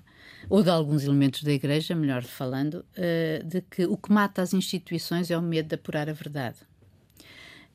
ou 0.49 0.61
de 0.61 0.69
alguns 0.69 1.03
elementos 1.03 1.43
da 1.43 1.51
Igreja, 1.51 1.95
melhor 1.95 2.23
falando, 2.23 2.85
uh, 2.97 3.43
de 3.43 3.61
que 3.61 3.85
o 3.85 3.97
que 3.97 4.11
mata 4.11 4.41
as 4.41 4.53
instituições 4.53 5.31
é 5.31 5.37
o 5.37 5.41
medo 5.41 5.69
de 5.69 5.75
apurar 5.75 6.09
a 6.09 6.13
verdade. 6.13 6.57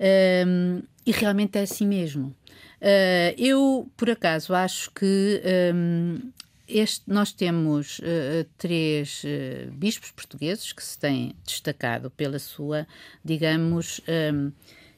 Um, 0.03 0.83
e 1.07 1.13
realmente 1.13 1.59
é 1.59 1.63
assim 1.63 1.87
mesmo. 1.87 2.35
Uh, 2.81 3.35
eu, 3.39 3.89
por 3.97 4.11
acaso, 4.11 4.53
acho 4.53 4.91
que 4.91 5.41
um, 5.73 6.33
este, 6.67 7.05
nós 7.07 7.33
temos 7.33 8.01
uh, 8.01 8.45
três 8.59 9.23
uh, 9.23 9.71
bispos 9.71 10.11
portugueses 10.11 10.73
que 10.73 10.83
se 10.83 10.99
têm 10.99 11.37
destacado 11.45 12.11
pela 12.11 12.41
sua, 12.41 12.87
digamos, 13.25 14.01
um, 14.35 14.51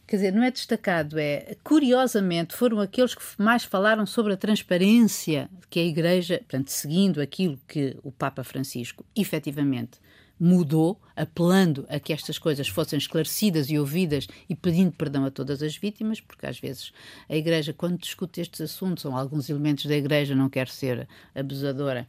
quer 0.07 0.17
dizer, 0.17 0.33
não 0.33 0.43
é 0.43 0.51
destacado, 0.51 1.19
é 1.19 1.57
curiosamente 1.63 2.55
foram 2.55 2.81
aqueles 2.81 3.15
que 3.15 3.23
mais 3.37 3.65
falaram 3.65 4.07
sobre 4.07 4.33
a 4.33 4.37
transparência 4.37 5.51
que 5.69 5.81
a 5.81 5.85
Igreja, 5.85 6.39
portanto, 6.39 6.69
seguindo 6.69 7.21
aquilo 7.21 7.59
que 7.69 7.97
o 8.03 8.11
Papa 8.11 8.43
Francisco 8.43 9.05
efetivamente 9.15 9.99
mudou, 10.39 11.01
apelando 11.17 11.87
a 11.89 11.99
que 12.01 12.13
estas 12.13 12.39
coisas 12.39 12.69
fossem 12.69 12.99
esclarecidas 12.99 13.71
e 13.71 13.79
ouvidas 13.79 14.27
e 14.49 14.55
pedindo 14.55 14.93
perdão 14.93 15.25
a 15.25 15.31
todas 15.31 15.63
as 15.63 15.77
vítimas, 15.77 16.21
porque 16.21 16.47
às 16.47 16.59
vezes 16.59 16.93
a 17.29 17.37
Igreja, 17.37 17.73
quando 17.73 17.99
discute 17.99 18.41
estes 18.41 18.61
assuntos, 18.61 19.05
ou 19.05 19.13
alguns 19.13 19.49
elementos 19.49 19.87
da 19.87 19.97
Igreja, 19.97 20.35
não 20.35 20.49
quer 20.49 20.69
ser 20.69 21.09
abusadora, 21.35 22.07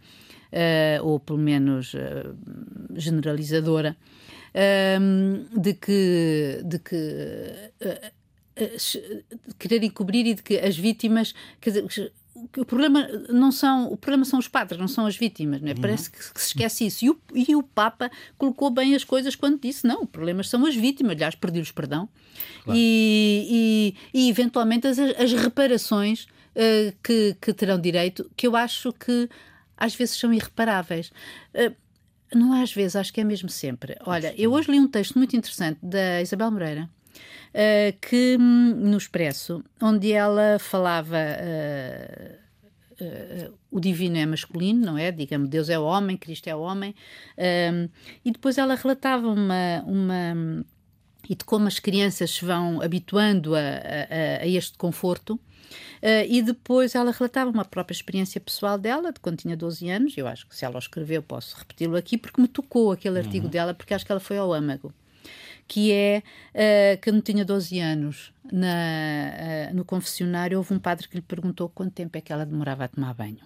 uh, 0.52 1.06
ou 1.06 1.20
pelo 1.20 1.40
menos 1.40 1.94
uh, 1.94 2.36
generalizadora, 2.96 3.96
uh, 4.56 5.60
de 5.60 5.74
que. 5.74 6.62
De 6.64 6.80
que 6.80 7.72
querer 9.60 9.84
encobrir 9.84 10.26
e 10.26 10.34
de 10.34 10.42
que 10.42 10.58
as 10.58 10.78
vítimas, 10.78 11.36
quer 11.60 11.72
dizer, 11.72 12.14
o 12.58 12.66
problema 12.66 13.08
não 13.30 13.52
são 13.52 13.88
o 13.92 13.96
problema 13.96 14.26
são 14.26 14.38
os 14.38 14.48
padres 14.48 14.80
não 14.80 14.88
são 14.88 15.06
as 15.06 15.16
vítimas 15.16 15.62
não 15.62 15.70
é? 15.70 15.72
Uhum. 15.74 15.82
parece 15.82 16.12
que, 16.12 16.18
se 16.24 16.48
esquece 16.48 16.86
isso 16.86 17.06
e 17.06 17.10
o, 17.10 17.18
e 17.34 17.56
o 17.56 17.64
Papa 17.64 18.12
colocou 18.38 18.70
bem 18.70 18.94
as 18.94 19.06
coisas 19.06 19.36
quando 19.36 19.60
disse 19.60 19.88
não 19.88 20.04
o 20.04 20.08
problema 20.08 20.44
são 20.44 20.66
as 20.66 20.76
vítimas 20.76 21.14
aliás 21.14 21.36
pediu-lhes 21.36 21.72
perdão 21.72 22.10
claro. 22.64 22.78
e, 22.78 23.96
e, 24.14 24.20
e, 24.20 24.30
eventualmente 24.30 24.86
as, 24.86 25.00
as 25.00 25.32
reparações 25.32 26.24
uh, 26.56 26.94
que, 27.02 27.38
que 27.40 27.54
terão 27.54 27.80
direito 27.80 28.30
que 28.36 28.48
eu 28.48 28.56
acho 28.56 28.92
que 28.92 29.30
às 29.78 29.96
vezes 29.96 30.18
são 30.18 30.34
irreparáveis 30.34 31.12
uh, 31.54 31.74
não 32.34 32.52
às 32.62 32.74
vezes 32.74 32.98
acho 32.98 33.14
que 33.14 33.22
é 33.22 33.24
mesmo 33.24 33.48
sempre 33.48 33.96
olha 34.06 34.34
eu 34.38 34.52
hoje 34.52 34.70
li 34.72 34.80
um 34.80 34.88
texto 34.90 35.18
muito 35.18 35.38
interessante 35.38 35.80
da 35.82 36.22
Isabel 36.22 36.52
Moreira 36.52 36.90
uh, 37.56 37.98
que 38.02 38.38
hum, 38.40 38.76
no 38.76 38.98
Expresso, 38.98 39.64
onde 39.82 40.12
ela 40.12 40.60
falava. 40.60 41.18
Uh, 41.18 42.46
Uh, 42.96 43.54
o 43.70 43.78
divino 43.78 44.16
é 44.16 44.26
masculino, 44.26 44.86
não 44.86 44.98
é? 44.98 45.12
Digamos, 45.12 45.50
Deus 45.50 45.68
é 45.68 45.78
o 45.78 45.84
homem, 45.84 46.16
Cristo 46.16 46.48
é 46.48 46.56
o 46.56 46.62
homem. 46.62 46.96
Um, 47.38 47.90
e 48.24 48.32
depois 48.32 48.58
ela 48.58 48.74
relatava 48.74 49.28
uma, 49.28 49.84
uma. 49.86 50.66
e 51.30 51.36
de 51.36 51.44
como 51.44 51.68
as 51.68 51.78
crianças 51.78 52.32
se 52.32 52.46
vão 52.46 52.82
habituando 52.82 53.54
a, 53.54 53.60
a, 53.60 54.44
a 54.44 54.48
este 54.48 54.78
conforto. 54.78 55.34
Uh, 56.02 56.24
e 56.30 56.42
depois 56.42 56.96
ela 56.96 57.12
relatava 57.12 57.52
uma 57.52 57.66
própria 57.66 57.94
experiência 57.94 58.40
pessoal 58.40 58.78
dela, 58.78 59.12
de 59.12 59.20
quando 59.20 59.40
tinha 59.40 59.58
12 59.58 59.90
anos. 59.90 60.18
Eu 60.18 60.26
acho 60.26 60.48
que 60.48 60.56
se 60.56 60.64
ela 60.64 60.76
o 60.76 60.80
escreveu, 60.80 61.22
posso 61.22 61.58
repeti-lo 61.58 61.98
aqui, 61.98 62.18
porque 62.18 62.40
me 62.40 62.48
tocou 62.48 62.94
aquele 62.94 63.20
artigo 63.20 63.48
uhum. 63.48 63.52
dela, 63.52 63.74
porque 63.74 63.94
acho 63.94 64.06
que 64.06 64.12
ela 64.14 64.22
foi 64.22 64.38
ao 64.38 64.54
âmago 64.54 64.94
que 65.68 65.92
é 65.92 66.24
uh, 66.54 67.02
que 67.02 67.12
não 67.12 67.22
tinha 67.22 67.44
12 67.44 67.80
anos 67.80 68.34
na, 68.52 69.72
uh, 69.72 69.76
no 69.76 69.84
confessionário, 69.84 70.58
houve 70.58 70.74
um 70.74 70.80
padre 70.80 71.08
que 71.08 71.16
lhe 71.16 71.22
perguntou 71.22 71.70
quanto 71.70 71.94
tempo 71.94 72.18
é 72.18 72.22
que 72.22 72.32
ela 72.32 72.46
demorava 72.46 72.86
a 72.86 72.88
tomar 72.88 73.14
banho. 73.14 73.40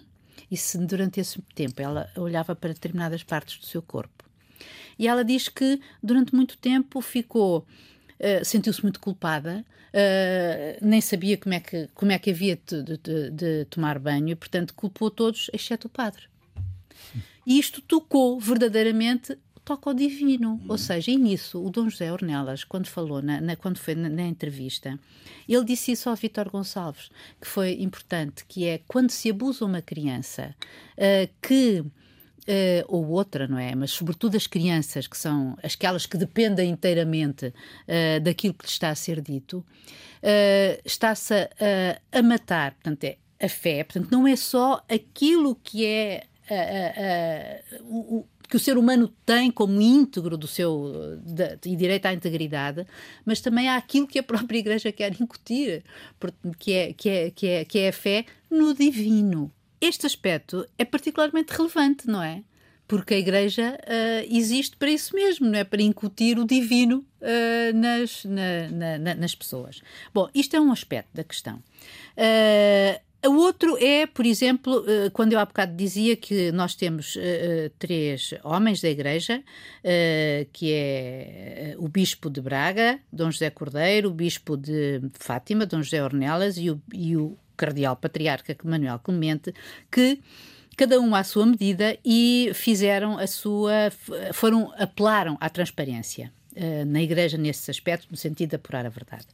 E 0.50 0.56
se 0.56 0.78
durante 0.78 1.20
esse 1.20 1.40
tempo 1.54 1.80
ela 1.80 2.10
olhava 2.16 2.54
para 2.54 2.72
determinadas 2.72 3.22
partes 3.22 3.58
do 3.58 3.66
seu 3.66 3.80
corpo. 3.80 4.24
E 4.98 5.08
ela 5.08 5.24
diz 5.24 5.48
que 5.48 5.80
durante 6.02 6.34
muito 6.34 6.58
tempo 6.58 7.00
ficou. 7.00 7.66
Uh, 8.20 8.44
sentiu-se 8.44 8.82
muito 8.82 9.00
culpada, 9.00 9.64
uh, 9.94 10.86
nem 10.86 11.00
sabia 11.00 11.38
como 11.38 11.54
é 11.54 11.60
que, 11.60 11.88
como 11.94 12.12
é 12.12 12.18
que 12.18 12.30
havia 12.30 12.60
de, 12.66 12.82
de, 12.82 13.30
de, 13.30 13.64
tomar 13.70 13.98
banho 13.98 14.28
e, 14.28 14.34
portanto, 14.34 14.74
culpou 14.74 15.10
todos, 15.10 15.50
exceto 15.54 15.86
o 15.86 15.90
padre. 15.90 16.24
E 17.46 17.58
isto 17.58 17.80
tocou 17.80 18.38
verdadeiramente 18.38 19.38
toca 19.70 19.90
ao 19.90 19.94
divino. 19.94 20.60
Ou 20.68 20.76
seja, 20.76 21.12
e 21.12 21.16
nisso, 21.16 21.64
o 21.64 21.70
Dom 21.70 21.88
José 21.88 22.12
Ornelas, 22.12 22.64
quando 22.64 22.88
falou, 22.88 23.22
na, 23.22 23.40
na 23.40 23.54
quando 23.54 23.78
foi 23.78 23.94
na, 23.94 24.08
na, 24.08 24.26
entrevista, 24.26 24.98
ele 25.48 25.64
disse 25.64 25.92
isso 25.92 26.10
ao 26.10 26.16
Vítor 26.16 26.50
Gonçalves, 26.50 27.08
que 27.40 27.46
foi 27.46 27.80
importante, 27.80 28.44
que 28.46 28.66
é 28.66 28.80
quando 28.88 29.10
se 29.10 29.30
abusa 29.30 29.64
uma 29.64 29.80
criança 29.80 30.54
uh, 30.96 31.32
que 31.40 31.84
Uh, 32.48 32.82
ou 32.88 33.06
outra, 33.10 33.46
não 33.46 33.58
é? 33.58 33.74
Mas 33.74 33.92
sobretudo 33.92 34.34
as 34.34 34.46
crianças, 34.46 35.06
que 35.06 35.16
são 35.16 35.56
aquelas 35.62 36.06
que 36.06 36.16
dependem 36.16 36.70
inteiramente 36.70 37.46
uh, 37.46 38.20
daquilo 38.20 38.54
que 38.54 38.64
lhes 38.64 38.72
está 38.72 38.88
a 38.88 38.94
ser 38.94 39.20
dito, 39.20 39.58
uh, 39.58 40.80
está-se 40.82 41.34
a, 41.34 42.00
a, 42.10 42.22
matar, 42.22 42.72
portanto, 42.72 43.04
é 43.04 43.18
a 43.38 43.48
fé, 43.48 43.84
portanto, 43.84 44.10
não 44.10 44.26
é 44.26 44.34
só 44.34 44.82
aquilo 44.88 45.54
que 45.62 45.84
é 45.84 46.24
o, 47.82 48.24
que 48.50 48.56
o 48.56 48.58
ser 48.60 48.76
humano 48.76 49.08
tem 49.24 49.48
como 49.48 49.80
íntegro 49.80 50.36
do 50.36 50.48
seu 50.48 51.16
de, 51.24 51.56
e 51.64 51.76
direito 51.76 52.06
à 52.06 52.12
integridade, 52.12 52.84
mas 53.24 53.40
também 53.40 53.68
há 53.68 53.76
aquilo 53.76 54.08
que 54.08 54.18
a 54.18 54.22
própria 54.24 54.58
Igreja 54.58 54.90
quer 54.90 55.12
incutir, 55.20 55.84
que 56.58 56.72
é, 56.72 56.92
que 56.92 57.08
é, 57.08 57.30
que 57.30 57.46
é, 57.46 57.64
que 57.64 57.78
é 57.78 57.88
a 57.88 57.92
fé 57.92 58.26
no 58.50 58.74
divino. 58.74 59.52
Este 59.80 60.04
aspecto 60.04 60.66
é 60.76 60.84
particularmente 60.84 61.52
relevante, 61.52 62.08
não 62.08 62.20
é? 62.20 62.42
Porque 62.88 63.14
a 63.14 63.18
Igreja 63.18 63.78
uh, 63.84 64.36
existe 64.36 64.76
para 64.76 64.90
isso 64.90 65.14
mesmo, 65.14 65.46
não 65.46 65.56
é? 65.56 65.62
Para 65.62 65.80
incutir 65.80 66.36
o 66.36 66.44
divino 66.44 67.06
uh, 67.20 67.78
nas, 67.78 68.24
na, 68.24 68.98
na, 68.98 69.14
nas 69.14 69.32
pessoas. 69.32 69.80
Bom, 70.12 70.28
isto 70.34 70.56
é 70.56 70.60
um 70.60 70.72
aspecto 70.72 71.10
da 71.14 71.22
questão. 71.22 71.62
Uh, 72.16 73.00
o 73.26 73.36
outro 73.36 73.76
é, 73.78 74.06
por 74.06 74.24
exemplo, 74.24 74.84
eh, 74.88 75.10
quando 75.10 75.34
eu 75.34 75.38
há 75.38 75.44
bocado 75.44 75.76
dizia 75.76 76.16
que 76.16 76.50
nós 76.52 76.74
temos 76.74 77.16
uh, 77.16 77.70
três 77.78 78.32
homens 78.42 78.80
da 78.80 78.88
Igreja, 78.88 79.42
que 80.52 80.72
é 80.72 81.74
o 81.78 81.86
Bispo 81.88 82.30
de 82.30 82.40
Braga, 82.40 82.98
Dom 83.12 83.30
José 83.30 83.50
Cordeiro, 83.50 84.08
o 84.08 84.12
Bispo 84.12 84.56
de 84.56 85.02
Fátima, 85.14 85.66
Dom 85.66 85.82
José 85.82 86.02
Ornelas 86.02 86.56
e 86.56 86.70
o, 86.70 86.80
e 86.94 87.16
o 87.16 87.36
Cardeal 87.56 87.94
Patriarca 87.96 88.56
Manuel 88.64 88.98
Clemente, 88.98 89.54
que 89.90 90.18
cada 90.76 90.98
um 90.98 91.14
à 91.14 91.22
sua 91.22 91.44
medida 91.44 91.98
e 92.02 92.50
fizeram 92.54 93.18
a 93.18 93.26
sua, 93.26 93.92
foram, 94.32 94.72
apelaram 94.78 95.36
à 95.40 95.50
transparência 95.50 96.32
na 96.86 97.02
Igreja 97.02 97.36
nesses 97.36 97.68
aspectos, 97.68 98.08
no 98.10 98.16
sentido 98.16 98.50
de 98.50 98.56
apurar 98.56 98.86
a 98.86 98.88
verdade. 98.88 99.26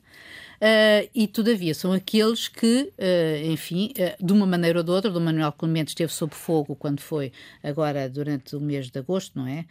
Uh, 0.56 1.08
e 1.14 1.26
todavia 1.26 1.74
são 1.74 1.92
aqueles 1.92 2.48
que, 2.48 2.92
uh, 2.98 3.50
enfim, 3.50 3.92
uh, 3.98 4.24
de 4.24 4.32
uma 4.32 4.46
maneira 4.46 4.78
ou 4.78 4.84
de 4.84 4.90
outra, 4.90 5.10
o 5.10 5.20
Manuel 5.20 5.52
Clemente 5.52 5.88
esteve 5.88 6.12
sob 6.12 6.34
fogo 6.34 6.74
quando 6.74 7.00
foi, 7.00 7.32
agora 7.62 8.08
durante 8.08 8.56
o 8.56 8.60
mês 8.60 8.90
de 8.90 8.98
agosto, 8.98 9.38
não 9.38 9.46
é? 9.46 9.64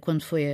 quando 0.00 0.22
foi 0.22 0.44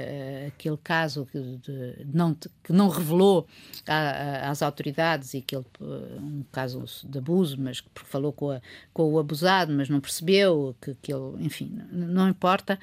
aquele 0.46 0.76
caso 0.82 1.26
que, 1.30 1.38
de, 1.38 2.06
não, 2.12 2.34
que 2.34 2.72
não 2.72 2.88
revelou 2.88 3.46
a, 3.86 3.94
a, 3.94 4.50
às 4.50 4.62
autoridades 4.62 5.34
e 5.34 5.38
aquele 5.38 5.64
um 5.80 6.42
caso 6.50 6.84
de 7.04 7.18
abuso, 7.18 7.56
mas 7.58 7.80
que 7.80 7.88
falou 7.94 8.32
com, 8.32 8.50
a, 8.50 8.60
com 8.92 9.12
o 9.12 9.18
abusado, 9.18 9.72
mas 9.72 9.88
não 9.88 10.00
percebeu 10.00 10.74
que, 10.80 10.94
que 11.00 11.12
ele, 11.12 11.44
enfim, 11.44 11.78
não 11.90 12.28
importa. 12.28 12.78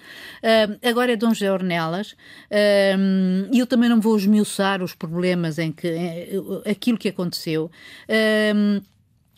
agora 0.83 1.13
é 1.13 1.15
Dom 1.15 1.33
José 1.33 1.51
Ornelas, 1.51 2.15
e 3.51 3.59
eu 3.59 3.67
também 3.67 3.89
não 3.89 3.99
vou 3.99 4.17
esmiuçar 4.17 4.81
os 4.81 4.93
problemas 4.93 5.59
em 5.59 5.71
que. 5.71 5.87
Aqui 6.69 6.86
aquilo 6.87 6.97
que 6.97 7.09
aconteceu. 7.09 7.69
Um, 8.55 8.81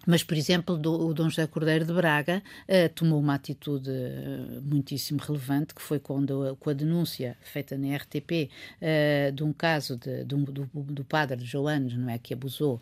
mas, 0.07 0.23
por 0.23 0.37
exemplo, 0.37 0.77
do, 0.77 1.07
o 1.07 1.13
Dom 1.13 1.29
José 1.29 1.45
Cordeiro 1.45 1.85
de 1.85 1.93
Braga 1.93 2.41
uh, 2.67 2.89
tomou 2.95 3.19
uma 3.19 3.35
atitude 3.35 3.89
uh, 3.89 4.61
muitíssimo 4.63 5.19
relevante, 5.19 5.75
que 5.75 5.81
foi 5.81 5.99
quando, 5.99 6.55
com 6.59 6.69
a 6.69 6.73
denúncia 6.73 7.37
feita 7.41 7.77
na 7.77 7.95
RTP 7.95 8.31
uh, 8.31 8.49
eh, 8.81 9.31
de 9.31 9.43
um 9.43 9.53
caso 9.53 9.97
de, 9.97 10.23
de 10.23 10.33
um, 10.33 10.43
do, 10.43 10.65
do, 10.73 11.03
padre 11.03 11.37
de 11.37 11.45
Joanes, 11.45 11.95
não 11.95 12.09
é, 12.09 12.17
que 12.17 12.33
abusou 12.33 12.81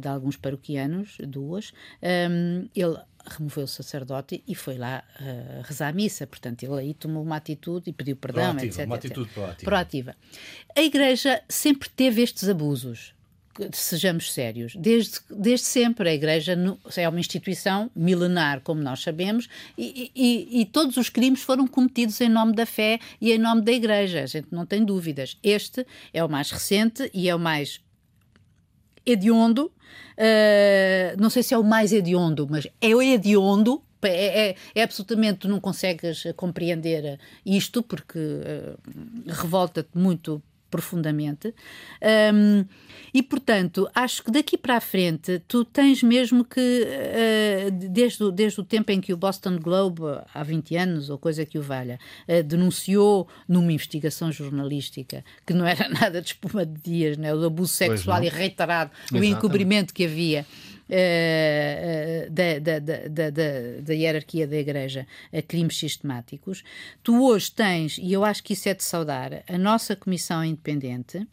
de 0.00 0.08
alguns 0.08 0.36
paroquianos, 0.36 1.18
duas, 1.20 1.72
um, 2.30 2.68
ele 2.74 2.96
removeu 3.26 3.64
o 3.64 3.68
sacerdote 3.68 4.42
e 4.46 4.54
foi 4.54 4.76
lá 4.76 5.02
uh, 5.20 5.62
rezar 5.64 5.88
a 5.88 5.92
missa. 5.92 6.26
Portanto, 6.26 6.62
ele 6.62 6.80
aí 6.80 6.94
tomou 6.94 7.22
uma 7.22 7.36
atitude 7.36 7.90
e 7.90 7.92
pediu 7.92 8.16
perdão, 8.16 8.54
proativa, 8.54 8.66
etc. 8.66 8.86
Uma 8.86 8.96
atitude 8.96 9.30
proativa. 9.30 9.64
proativa. 9.64 10.16
A 10.76 10.82
Igreja 10.82 11.42
sempre 11.48 11.88
teve 11.88 12.22
estes 12.22 12.48
abusos 12.48 13.14
sejamos 13.72 14.32
sérios, 14.32 14.74
desde, 14.76 15.20
desde 15.30 15.66
sempre 15.66 16.08
a 16.08 16.14
Igreja 16.14 16.56
é 16.96 17.08
uma 17.08 17.20
instituição 17.20 17.90
milenar, 17.94 18.60
como 18.62 18.80
nós 18.80 19.02
sabemos, 19.02 19.48
e, 19.76 20.10
e, 20.14 20.60
e, 20.60 20.64
todos 20.64 20.96
os 20.96 21.08
crimes 21.08 21.42
foram 21.42 21.66
cometidos 21.66 22.20
em 22.20 22.28
nome 22.28 22.54
da 22.54 22.66
fé 22.66 22.98
e 23.20 23.32
em 23.32 23.38
nome 23.38 23.62
da 23.62 23.72
Igreja, 23.72 24.22
a 24.22 24.26
gente 24.26 24.48
não 24.50 24.64
tem 24.64 24.84
dúvidas. 24.84 25.38
Este 25.42 25.86
é 26.12 26.24
o 26.24 26.28
mais 26.28 26.50
recente 26.50 27.10
e 27.12 27.28
é 27.28 27.34
o 27.34 27.38
mais 27.38 27.80
hediondo, 29.04 29.66
uh, 29.66 31.20
não 31.20 31.28
sei 31.28 31.42
se 31.42 31.54
é 31.54 31.58
o 31.58 31.64
mais 31.64 31.92
hediondo, 31.92 32.46
mas 32.48 32.66
é 32.80 32.94
o 32.94 33.02
hediondo 33.02 33.82
é, 34.04 34.48
é, 34.48 34.56
é, 34.74 34.82
absolutamente, 34.82 35.40
tu 35.40 35.48
não 35.48 35.60
consegues 35.60 36.24
compreender 36.34 37.20
isto 37.46 37.82
porque 37.84 38.18
uh, 38.18 38.76
revolta-te 39.28 39.96
muito 39.96 40.42
profundamente. 40.72 41.54
Um, 42.34 42.64
e, 43.14 43.22
portanto, 43.22 43.86
acho 43.94 44.24
que 44.24 44.30
daqui 44.30 44.56
para 44.56 44.78
a 44.78 44.80
frente 44.80 45.38
tu 45.46 45.66
tens 45.66 46.02
mesmo 46.02 46.44
que, 46.46 46.58
uh, 46.58 47.70
desde, 47.90 48.24
o, 48.24 48.32
desde 48.32 48.58
o 48.58 48.64
tempo 48.64 48.90
em 48.90 49.00
que 49.00 49.12
o 49.12 49.16
Boston 49.16 49.58
Globe, 49.58 50.02
há 50.32 50.42
20 50.42 50.76
anos 50.76 51.10
ou 51.10 51.18
coisa 51.18 51.44
que 51.44 51.58
o 51.58 51.62
valha, 51.62 52.00
uh, 52.26 52.42
denunciou 52.42 53.28
numa 53.46 53.70
investigação 53.70 54.32
jornalística 54.32 55.22
que 55.46 55.52
não 55.52 55.66
era 55.66 55.86
nada 55.92 56.22
de 56.22 56.28
espuma 56.28 56.64
de 56.64 56.80
dias, 56.80 57.18
né? 57.18 57.34
o 57.34 57.44
abuso 57.44 57.74
sexual 57.74 58.24
e 58.24 58.30
reiterado, 58.30 58.90
Exatamente. 59.04 59.34
o 59.34 59.36
encobrimento 59.36 59.92
que 59.92 60.06
havia. 60.06 60.46
Uh, 60.90 62.30
da, 62.30 62.58
da, 62.58 62.78
da, 62.80 63.30
da, 63.80 63.94
hierarquia 63.94 64.46
da 64.46 64.56
Igreja 64.56 65.06
a 65.32 65.40
crimes 65.40 65.78
sistemáticos. 65.78 66.62
Tu 67.02 67.24
hoje 67.24 67.50
tens, 67.50 67.98
e 67.98 68.12
eu 68.12 68.24
acho 68.24 68.42
que 68.42 68.52
isso 68.52 68.68
é 68.68 68.74
de 68.74 68.84
saudar, 68.84 69.42
a 69.48 69.56
nossa 69.56 69.96
Comissão 69.96 70.44
Independente, 70.44 71.26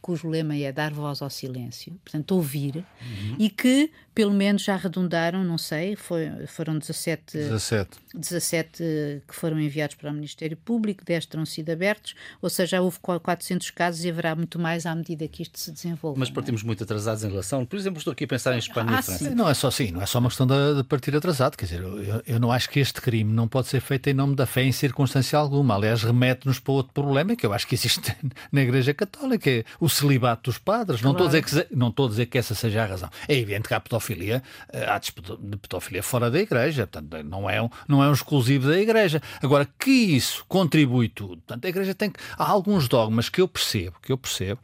cujo 0.00 0.28
lema 0.28 0.56
é 0.56 0.72
dar 0.72 0.92
voz 0.92 1.20
ao 1.20 1.30
silêncio, 1.30 1.92
portanto, 2.04 2.32
ouvir, 2.32 2.76
uhum. 2.76 3.36
e 3.38 3.50
que 3.50 3.90
pelo 4.14 4.32
menos 4.32 4.62
já 4.62 4.74
arredondaram, 4.74 5.44
não 5.44 5.56
sei, 5.56 5.94
foi, 5.96 6.28
foram 6.46 6.78
17, 6.78 7.36
17. 7.38 7.98
17 8.14 9.22
que 9.26 9.34
foram 9.34 9.60
enviados 9.60 9.94
para 9.94 10.10
o 10.10 10.12
Ministério 10.12 10.56
Público, 10.56 11.04
10 11.04 11.26
terão 11.26 11.46
sido 11.46 11.70
abertos, 11.70 12.14
ou 12.42 12.50
seja, 12.50 12.70
já 12.70 12.80
houve 12.80 12.98
400 13.00 13.70
casos 13.70 14.04
e 14.04 14.10
haverá 14.10 14.34
muito 14.34 14.58
mais 14.58 14.86
à 14.86 14.94
medida 14.94 15.26
que 15.28 15.42
isto 15.42 15.58
se 15.58 15.70
desenvolve. 15.70 16.18
Mas 16.18 16.28
é? 16.28 16.32
partimos 16.32 16.62
é? 16.62 16.66
muito 16.66 16.82
atrasados 16.82 17.22
em 17.22 17.28
relação, 17.28 17.64
por 17.64 17.76
exemplo, 17.78 17.98
estou 17.98 18.12
aqui 18.12 18.24
a 18.24 18.28
pensar 18.28 18.54
em 18.54 18.58
Espanha 18.58 18.96
ah, 18.96 19.00
e 19.00 19.02
França. 19.02 19.24
Sim. 19.24 19.34
Não 19.34 19.48
é 19.48 19.54
só 19.54 19.68
assim, 19.68 19.90
não 19.90 20.02
é 20.02 20.06
só 20.06 20.18
uma 20.18 20.28
questão 20.28 20.46
de, 20.46 20.76
de 20.76 20.84
partir 20.84 21.14
atrasado, 21.14 21.56
quer 21.56 21.66
dizer, 21.66 21.80
eu, 21.80 22.22
eu, 22.26 22.40
não 22.40 22.50
acho 22.50 22.68
que 22.68 22.80
este 22.80 23.00
crime 23.00 23.32
não 23.32 23.46
pode 23.46 23.68
ser 23.68 23.80
feito 23.80 24.08
em 24.08 24.14
nome 24.14 24.34
da 24.34 24.46
fé 24.46 24.62
em 24.62 24.72
circunstância 24.72 25.38
alguma, 25.38 25.76
aliás, 25.76 26.02
remete-nos 26.02 26.58
para 26.58 26.72
outro 26.72 26.92
problema 26.92 27.36
que 27.36 27.46
eu 27.46 27.52
acho 27.52 27.66
que 27.66 27.74
existe 27.74 28.14
na 28.50 28.62
Igreja 28.62 28.92
Católica, 28.92 29.50
é 29.50 29.64
o 29.78 29.88
celibato 29.88 30.50
dos 30.50 30.58
padres, 30.58 31.00
claro. 31.00 31.18
não, 31.18 31.24
estou 31.24 31.26
a 31.26 31.42
dizer 31.42 31.66
que, 31.66 31.76
não 31.76 31.88
estou 31.88 32.06
a 32.06 32.08
dizer 32.08 32.26
que 32.26 32.38
essa 32.38 32.54
seja 32.54 32.82
a 32.82 32.86
razão. 32.86 33.10
É 33.28 33.36
evidente 33.36 33.68
que 33.68 33.74
há 33.74 33.80
pedofilia, 34.00 34.42
eh, 34.72 34.84
há 34.88 34.98
de 34.98 35.12
pedofilia 35.58 36.02
fora 36.02 36.30
da 36.30 36.40
Igreja, 36.40 36.86
portanto, 36.86 37.22
não 37.24 37.48
é, 37.48 37.62
um, 37.62 37.68
não 37.86 38.02
é 38.02 38.08
um 38.08 38.12
exclusivo 38.12 38.68
da 38.68 38.78
Igreja. 38.78 39.22
Agora, 39.42 39.68
que 39.78 39.90
isso 39.90 40.44
contribui 40.48 41.08
tudo, 41.08 41.36
portanto, 41.36 41.64
a 41.64 41.68
Igreja 41.68 41.94
tem 41.94 42.10
que. 42.10 42.18
Há 42.36 42.48
alguns 42.48 42.88
dogmas 42.88 43.28
que 43.28 43.40
eu 43.40 43.46
percebo, 43.46 43.96
que 44.02 44.10
eu 44.10 44.18
percebo, 44.18 44.60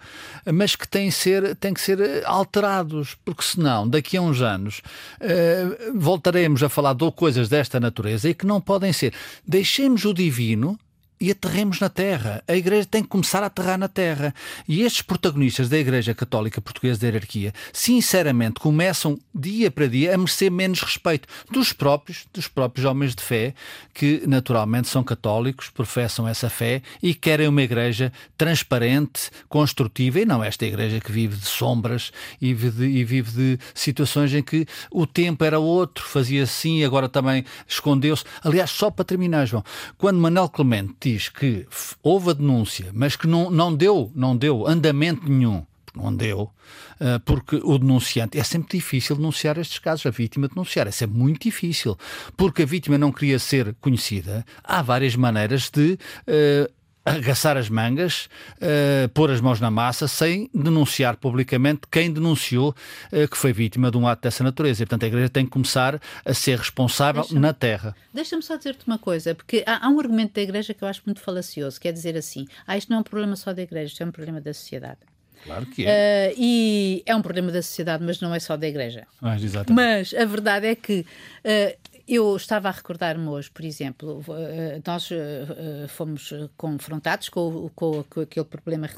mas 0.53 0.75
que 0.75 0.89
têm, 0.89 1.11
ser, 1.11 1.55
têm 1.57 1.75
que 1.75 1.81
ser 1.81 2.01
eh, 2.01 2.23
alterados, 2.25 3.17
porque 3.25 3.43
senão, 3.43 3.89
daqui 3.89 4.17
a 4.17 4.23
uns 4.23 4.41
anos, 4.41 4.81
uh, 5.21 5.99
voltaremos 5.99 6.63
a 6.63 6.69
falar 6.69 6.95
de 6.95 7.11
coisas 7.13 7.49
desta 7.49 7.79
natureza 7.79 8.29
e 8.29 8.35
que 8.35 8.47
não 8.47 8.61
podem 8.61 8.93
ser. 8.93 9.13
Deixemos 9.47 10.05
o 10.05 10.13
divino 10.13 10.79
e 11.21 11.31
aterremos 11.31 11.81
na 11.81 11.89
terra. 11.89 12.43
A 12.47 12.55
Igreja 12.55 12.87
tem 12.87 13.03
que 13.03 13.09
começar 13.09 13.43
a 13.43 13.47
aterrar 13.47 13.79
na 13.79 13.89
terra. 13.89 14.35
E 14.69 14.83
estes 14.83 15.03
protagonistas 15.03 15.69
da 15.69 15.79
Igreja 15.79 16.15
Católica 16.15 16.61
Portuguesa 16.61 17.01
da 17.01 17.07
Hierarquia, 17.07 17.53
sinceramente, 17.73 18.61
começam 18.61 19.19
dia 19.35 19.71
para 19.71 19.87
dia 19.87 20.15
a 20.15 20.19
merecer 20.19 20.51
menos 20.51 20.81
respeito 20.81 21.29
dos 21.51 21.73
próprios, 21.73 22.27
dos 22.33 22.49
próprios 22.49 22.85
homens 22.85 23.15
de 23.15 23.23
fé, 23.23 23.55
que 23.95 24.23
naturalmente 24.27 24.89
são 24.89 25.03
católicos, 25.03 25.71
professam 25.71 26.29
essa 26.29 26.51
fé 26.51 26.83
e 27.03 27.15
querem 27.15 27.49
uma 27.49 27.63
Igreja 27.63 28.13
transparente, 28.37 29.31
construtiva, 29.49 30.21
e 30.21 30.25
não 30.25 30.45
esta 30.45 30.67
Igreja 30.67 31.01
que 31.01 31.11
vive 31.11 31.37
de 31.37 31.47
sombras 31.47 32.13
e 32.41 32.53
vive 32.53 32.77
de, 32.77 32.99
e 32.99 33.05
vive 33.05 33.31
de 33.31 33.59
situações 33.75 34.33
em 34.35 34.43
que 34.43 34.67
o 34.91 35.07
tempo 35.07 35.45
era 35.45 35.59
outro, 35.59 36.05
fazia 36.05 36.43
assim, 36.43 36.85
agora 36.85 37.09
também 37.09 37.45
escondeu-se. 37.67 38.25
Aliás, 38.43 38.71
só 38.71 38.91
para 38.91 39.05
terminar, 39.05 39.47
João, 39.47 39.65
quando 39.97 40.19
Manuel 40.19 40.49
Clemente 40.49 40.95
diz 41.07 41.29
que 41.29 41.67
houve 42.03 42.31
a 42.31 42.33
denúncia, 42.33 42.91
mas 42.93 43.15
que 43.15 43.29
não, 43.29 43.49
não, 43.49 43.73
deu, 43.73 44.11
não 44.13 44.37
deu 44.37 44.67
andamento 44.67 45.29
nenhum, 45.29 45.65
não 45.95 46.15
deu, 46.15 46.51
eh, 46.99 47.21
porque 47.25 47.61
o 47.63 47.79
denunciante 47.79 48.37
é 48.37 48.43
sempre 48.43 48.77
difícil 48.77 49.15
denunciar 49.15 49.57
estes 49.57 49.79
casos, 49.79 50.05
a 50.05 50.11
vítima 50.11 50.49
denunciar, 50.49 50.89
é 50.89 50.91
sempre 50.91 51.17
muito 51.17 51.43
difícil, 51.43 51.97
porque 52.37 52.63
a 52.63 52.67
vítima 52.67 52.99
não 52.99 53.13
queria 53.13 53.39
ser 53.39 53.75
conhecida. 53.81 54.45
Há 54.65 54.83
várias 54.83 55.15
maneiras 55.15 55.71
de 55.71 55.93
uh, 56.27 56.73
arregaçar 57.07 57.57
as 57.57 57.69
mangas, 57.69 58.29
uh, 58.57 59.09
pôr 59.11 59.31
as 59.31 59.41
mãos 59.41 59.61
na 59.61 59.71
massa, 59.71 60.09
sem 60.09 60.51
denunciar 60.53 61.17
publicamente 61.17 61.83
quem 61.91 62.13
denunciou 62.13 62.75
uh, 63.13 63.29
que 63.29 63.37
foi 63.37 63.53
vítima 63.53 63.91
de 63.91 63.97
um 63.97 64.07
ato 64.09 64.23
dessa 64.23 64.43
natureza. 64.43 64.83
E, 64.83 64.87
portanto, 64.87 65.05
a 65.05 65.07
Igreja 65.07 65.29
tem 65.29 65.45
que 65.45 65.53
começar 65.53 66.01
a 66.25 66.35
ser 66.35 66.59
responsável 66.59 67.25
na 67.31 67.53
terra. 67.53 67.95
Deixa-me 68.13 68.43
só 68.43 68.57
dizer-te 68.57 68.85
uma 68.87 68.99
coisa, 68.99 69.35
porque 69.35 69.63
há, 69.65 69.87
há, 69.87 69.89
um 69.89 70.01
argumento 70.01 70.35
da 70.35 70.43
Igreja 70.43 70.75
que 70.75 70.83
eu 70.83 70.89
acho 70.89 71.03
muito 71.07 71.21
falacioso, 71.21 71.81
que 71.81 71.87
é 71.87 71.93
dizer 71.93 72.17
assim, 72.17 72.47
ah, 72.67 72.77
isto 72.77 72.91
não 72.91 72.99
é 72.99 73.01
um 73.01 73.05
problema 73.05 73.37
só 73.37 73.53
da 73.53 73.63
Igreja, 73.63 73.93
isto 73.93 74.03
é 74.03 74.07
um 74.07 74.11
problema 74.11 74.41
da 74.41 74.53
sociedade. 74.53 74.99
Claro 75.45 75.67
que 75.67 75.85
é. 75.87 76.33
Uh, 76.33 76.35
e 76.39 77.03
é 77.07 77.15
um 77.15 77.23
problema 77.23 77.53
da 77.53 77.63
sociedade, 77.63 78.03
mas 78.03 78.21
não 78.21 78.35
é 78.35 78.41
só 78.41 78.57
da 78.57 78.67
Igreja. 78.67 79.07
Ah, 79.23 79.37
mas 79.71 80.13
a 80.13 80.25
verdade 80.25 80.67
é 80.67 80.75
que 80.75 81.01
uh, 81.45 81.96
eu 82.09 82.37
estava 82.37 82.69
a 82.69 82.73
recordar-me 82.73 83.27
hoje, 83.29 83.51
por 83.51 83.65
exemplo, 83.65 84.23
eh, 84.29 84.81
nós 84.87 85.11
eh, 85.11 85.87
fomos 85.89 86.33
confrontados 86.57 87.29
com, 87.29 87.69
com, 87.75 88.05
com 88.05 88.21
aquele 88.21 88.47
problema, 88.47 88.89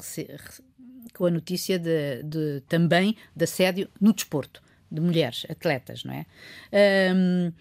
com 1.14 1.26
a 1.26 1.30
notícia 1.30 1.78
de, 1.78 2.22
de, 2.22 2.62
também 2.68 3.16
de 3.34 3.44
assédio 3.44 3.88
no 4.00 4.12
desporto, 4.12 4.62
de 4.90 5.00
mulheres, 5.00 5.46
atletas, 5.48 6.04
não 6.04 6.14
é? 6.14 6.26
Um, 7.14 7.52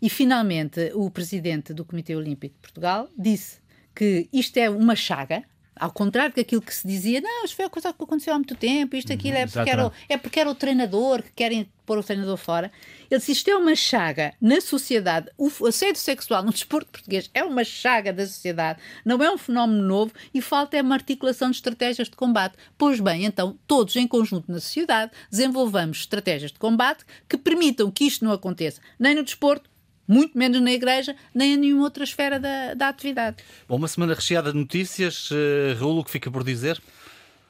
e 0.00 0.10
finalmente 0.10 0.92
o 0.94 1.10
presidente 1.10 1.72
do 1.72 1.84
Comitê 1.84 2.14
Olímpico 2.14 2.54
de 2.54 2.60
Portugal 2.60 3.08
disse 3.16 3.60
que 3.94 4.28
isto 4.32 4.56
é 4.58 4.68
uma 4.68 4.94
chaga, 4.94 5.42
ao 5.78 5.90
contrário 5.90 6.34
daquilo 6.34 6.62
que 6.62 6.74
se 6.74 6.86
dizia, 6.86 7.20
não, 7.20 7.44
isto 7.44 7.56
foi 7.56 7.66
a 7.66 7.70
coisa 7.70 7.92
que 7.92 8.02
aconteceu 8.02 8.32
há 8.32 8.36
muito 8.36 8.54
tempo, 8.54 8.96
isto, 8.96 9.12
aquilo, 9.12 9.36
é 9.36 9.46
porque, 9.46 9.70
era 9.70 9.86
o, 9.86 9.92
é 10.08 10.16
porque 10.16 10.40
era 10.40 10.50
o 10.50 10.54
treinador 10.54 11.22
que 11.22 11.32
querem 11.34 11.68
pôr 11.84 11.98
o 11.98 12.02
treinador 12.02 12.36
fora. 12.36 12.72
Ele 13.08 13.20
disse, 13.20 13.32
isto 13.32 13.48
é 13.48 13.56
uma 13.56 13.76
chaga 13.76 14.34
na 14.40 14.60
sociedade. 14.60 15.30
O 15.38 15.48
assédio 15.66 16.00
sexual 16.00 16.42
no 16.42 16.50
desporto 16.50 16.90
português 16.90 17.30
é 17.32 17.44
uma 17.44 17.62
chaga 17.62 18.12
da 18.12 18.26
sociedade, 18.26 18.80
não 19.04 19.22
é 19.22 19.30
um 19.30 19.38
fenómeno 19.38 19.82
novo 19.82 20.12
e 20.34 20.40
falta 20.40 20.76
é 20.76 20.82
uma 20.82 20.96
articulação 20.96 21.50
de 21.50 21.56
estratégias 21.56 22.08
de 22.08 22.16
combate. 22.16 22.56
Pois 22.76 22.98
bem, 22.98 23.24
então, 23.24 23.56
todos 23.66 23.94
em 23.94 24.08
conjunto 24.08 24.50
na 24.50 24.60
sociedade 24.60 25.12
desenvolvamos 25.30 25.98
estratégias 25.98 26.50
de 26.50 26.58
combate 26.58 27.04
que 27.28 27.36
permitam 27.36 27.90
que 27.90 28.04
isto 28.04 28.24
não 28.24 28.32
aconteça, 28.32 28.80
nem 28.98 29.14
no 29.14 29.22
desporto, 29.22 29.70
muito 30.06 30.36
menos 30.36 30.60
na 30.60 30.72
Igreja, 30.72 31.16
nem 31.34 31.54
em 31.54 31.56
nenhuma 31.56 31.84
outra 31.84 32.04
esfera 32.04 32.38
da, 32.38 32.74
da 32.74 32.88
atividade. 32.88 33.36
Bom, 33.68 33.76
uma 33.76 33.88
semana 33.88 34.14
recheada 34.14 34.52
de 34.52 34.58
notícias. 34.58 35.30
Uh, 35.30 35.78
Raul, 35.78 35.98
o 35.98 36.04
que 36.04 36.10
fica 36.10 36.30
por 36.30 36.44
dizer? 36.44 36.80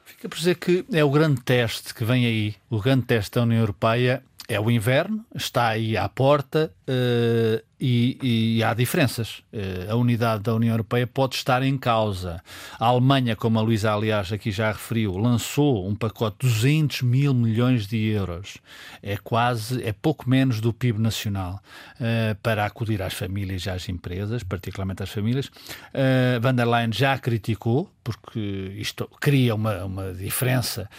Fica 0.05 0.27
por 0.29 0.37
dizer 0.37 0.55
que 0.55 0.85
é 0.91 1.03
o 1.03 1.11
grande 1.11 1.41
teste 1.41 1.93
que 1.93 2.03
vem 2.03 2.25
aí, 2.25 2.55
o 2.69 2.79
grande 2.79 3.05
teste 3.05 3.35
da 3.35 3.43
União 3.43 3.59
Europeia 3.59 4.23
é 4.47 4.59
o 4.59 4.71
inverno, 4.71 5.25
está 5.35 5.67
aí 5.67 5.97
à 5.97 6.07
porta 6.07 6.73
uh, 6.87 7.61
e, 7.79 8.57
e, 8.57 8.63
há 8.63 8.73
diferenças. 8.73 9.43
Uh, 9.53 9.91
a 9.91 9.95
unidade 9.95 10.43
da 10.43 10.53
União 10.55 10.73
Europeia 10.73 11.05
pode 11.05 11.35
estar 11.35 11.61
em 11.61 11.77
causa. 11.77 12.41
A 12.79 12.87
Alemanha, 12.87 13.35
como 13.35 13.59
a 13.59 13.61
Luísa, 13.61 13.93
aliás, 13.93 14.31
aqui 14.31 14.49
já 14.51 14.71
referiu, 14.71 15.15
lançou 15.17 15.87
um 15.87 15.95
pacote 15.95 16.37
de 16.39 16.53
200 16.53 17.03
mil 17.03 17.33
milhões 17.33 17.85
de 17.85 17.97
euros. 18.07 18.57
É 19.03 19.17
quase, 19.17 19.83
é 19.83 19.93
pouco 19.93 20.27
menos 20.27 20.59
do 20.59 20.73
PIB 20.73 20.99
nacional 20.99 21.61
uh, 21.95 22.35
para 22.41 22.65
acudir 22.65 23.01
às 23.01 23.13
famílias 23.13 23.65
e 23.65 23.69
às 23.69 23.87
empresas, 23.89 24.41
particularmente 24.43 25.03
às 25.03 25.09
famílias. 25.09 25.47
Uh, 25.47 26.41
Van 26.41 26.55
der 26.55 26.67
Leyen 26.67 26.91
já 26.91 27.17
criticou, 27.19 27.91
porque 28.03 28.39
isto 28.77 29.07
cria 29.19 29.53
uma, 29.53 29.83
uma 29.83 30.13
diferença 30.13 30.89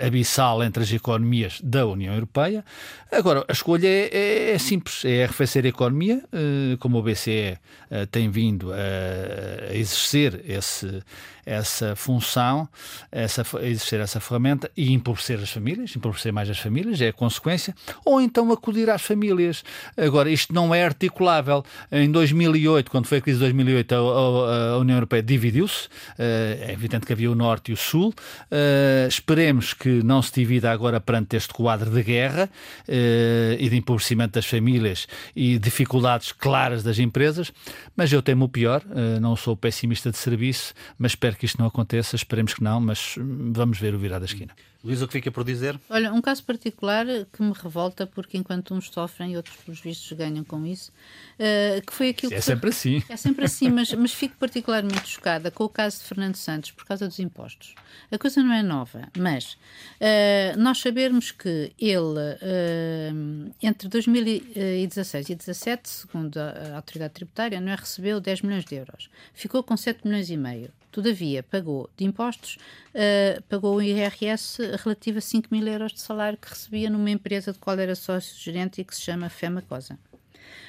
abissal 0.00 0.64
entre 0.64 0.82
as 0.82 0.90
economias 0.90 1.60
da 1.62 1.84
União 1.86 2.14
Europeia. 2.14 2.64
Agora, 3.12 3.44
a 3.46 3.52
escolha 3.52 3.86
é, 3.86 4.08
é, 4.10 4.50
é 4.52 4.58
simples, 4.58 5.04
é 5.04 5.25
arrefecer 5.26 5.64
a 5.64 5.68
economia, 5.68 6.22
eh, 6.32 6.76
como 6.78 6.98
o 6.98 7.02
BCE 7.02 7.58
eh, 7.90 8.06
tem 8.06 8.30
vindo 8.30 8.72
a 8.72 9.74
exercer 9.74 10.42
esse, 10.48 11.02
essa 11.46 11.94
função, 11.94 12.68
essa, 13.10 13.46
exercer 13.62 14.00
essa 14.00 14.18
ferramenta 14.18 14.68
e 14.76 14.92
empobrecer 14.92 15.38
as 15.38 15.50
famílias, 15.50 15.94
empobrecer 15.94 16.32
mais 16.32 16.50
as 16.50 16.58
famílias, 16.58 17.00
é 17.00 17.08
a 17.08 17.12
consequência, 17.12 17.72
ou 18.04 18.20
então 18.20 18.50
acudir 18.50 18.90
às 18.90 19.02
famílias. 19.02 19.62
Agora, 19.96 20.28
isto 20.28 20.52
não 20.52 20.74
é 20.74 20.84
articulável. 20.84 21.64
Em 21.92 22.10
2008, 22.10 22.90
quando 22.90 23.06
foi 23.06 23.18
a 23.18 23.20
crise 23.20 23.38
de 23.38 23.44
2008, 23.44 23.94
a, 23.94 23.98
a, 23.98 24.70
a 24.72 24.78
União 24.78 24.96
Europeia 24.96 25.22
dividiu-se, 25.22 25.88
eh, 26.18 26.66
é 26.68 26.72
evidente 26.72 27.06
que 27.06 27.12
havia 27.12 27.30
o 27.30 27.34
Norte 27.34 27.70
e 27.70 27.74
o 27.74 27.76
Sul. 27.76 28.12
Esperemos 29.08 29.72
que 29.72 30.02
não 30.02 30.20
se 30.20 30.32
divida 30.32 30.72
agora 30.72 31.00
perante 31.00 31.36
este 31.36 31.54
quadro 31.54 31.90
de 31.90 32.02
guerra 32.02 32.50
e 32.88 33.68
de 33.68 33.76
empobrecimento 33.76 34.34
das 34.34 34.46
famílias 34.46 35.06
e 35.34 35.58
dificuldades 35.58 36.32
claras 36.32 36.82
das 36.82 36.98
empresas, 36.98 37.52
mas 37.96 38.12
eu 38.12 38.20
temo 38.20 38.46
o 38.46 38.48
pior, 38.48 38.82
não 39.20 39.36
sou 39.36 39.56
pessimista 39.56 40.10
de 40.10 40.16
serviço, 40.16 40.74
mas 40.98 41.12
espero 41.12 41.35
que 41.38 41.46
isto 41.46 41.58
não 41.58 41.66
aconteça, 41.66 42.16
esperemos 42.16 42.54
que 42.54 42.62
não, 42.62 42.80
mas 42.80 43.16
hum, 43.18 43.52
vamos 43.52 43.78
ver 43.78 43.94
o 43.94 43.98
virar 43.98 44.18
da 44.18 44.26
esquina. 44.26 44.54
Luís, 44.86 45.02
o 45.02 45.06
que 45.08 45.14
fica 45.14 45.32
por 45.32 45.42
dizer? 45.42 45.80
Olha, 45.90 46.12
um 46.12 46.20
caso 46.20 46.44
particular 46.44 47.04
que 47.32 47.42
me 47.42 47.52
revolta, 47.52 48.06
porque 48.06 48.38
enquanto 48.38 48.72
uns 48.72 48.88
sofrem 48.88 49.32
e 49.32 49.36
outros, 49.36 49.56
pelos 49.56 49.80
vistos, 49.80 50.16
ganham 50.16 50.44
com 50.44 50.64
isso, 50.64 50.92
uh, 51.40 51.84
que 51.84 51.92
foi 51.92 52.10
aquilo 52.10 52.32
é 52.32 52.36
que. 52.36 52.38
É 52.38 52.40
sempre 52.40 52.70
assim. 52.70 53.02
É 53.08 53.16
sempre 53.16 53.44
assim, 53.46 53.68
mas, 53.68 53.92
mas 53.94 54.12
fico 54.14 54.36
particularmente 54.36 55.08
chocada 55.08 55.50
com 55.50 55.64
o 55.64 55.68
caso 55.68 55.98
de 55.98 56.04
Fernando 56.04 56.36
Santos 56.36 56.70
por 56.70 56.84
causa 56.84 57.08
dos 57.08 57.18
impostos. 57.18 57.74
A 58.12 58.16
coisa 58.16 58.40
não 58.44 58.52
é 58.52 58.62
nova, 58.62 59.08
mas 59.18 59.54
uh, 59.54 60.56
nós 60.56 60.78
sabermos 60.78 61.32
que 61.32 61.72
ele, 61.80 62.20
uh, 62.20 63.54
entre 63.60 63.88
2016 63.88 65.30
e 65.30 65.34
2017, 65.34 65.88
segundo 65.88 66.36
a 66.36 66.76
autoridade 66.76 67.14
tributária, 67.14 67.60
não 67.60 67.72
é, 67.72 67.74
recebeu 67.74 68.20
10 68.20 68.42
milhões 68.42 68.64
de 68.64 68.76
euros. 68.76 69.10
Ficou 69.34 69.64
com 69.64 69.76
7 69.76 70.06
milhões 70.06 70.30
e 70.30 70.36
meio. 70.36 70.70
Todavia, 70.96 71.42
pagou 71.42 71.90
de 71.94 72.06
impostos, 72.06 72.56
uh, 72.94 73.42
pagou 73.50 73.76
o 73.76 73.82
IRS 73.82 74.56
relativo 74.82 75.18
a 75.18 75.20
5 75.20 75.48
mil 75.50 75.68
euros 75.68 75.92
de 75.92 76.00
salário 76.00 76.38
que 76.38 76.48
recebia 76.48 76.88
numa 76.88 77.10
empresa 77.10 77.52
de 77.52 77.58
qual 77.58 77.78
era 77.78 77.94
sócio-gerente 77.94 78.80
e 78.80 78.84
que 78.84 78.96
se 78.96 79.02
chama 79.02 79.28
Fema 79.28 79.60
Cosa. 79.60 79.98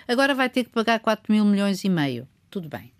Agora 0.06 0.36
vai 0.36 0.50
ter 0.50 0.66
que 0.66 0.70
pagar 0.70 1.00
4 1.00 1.32
mil 1.32 1.46
milhões 1.46 1.82
e 1.86 1.88
meio. 1.88 2.28
Tudo 2.50 2.68
bem. 2.68 2.92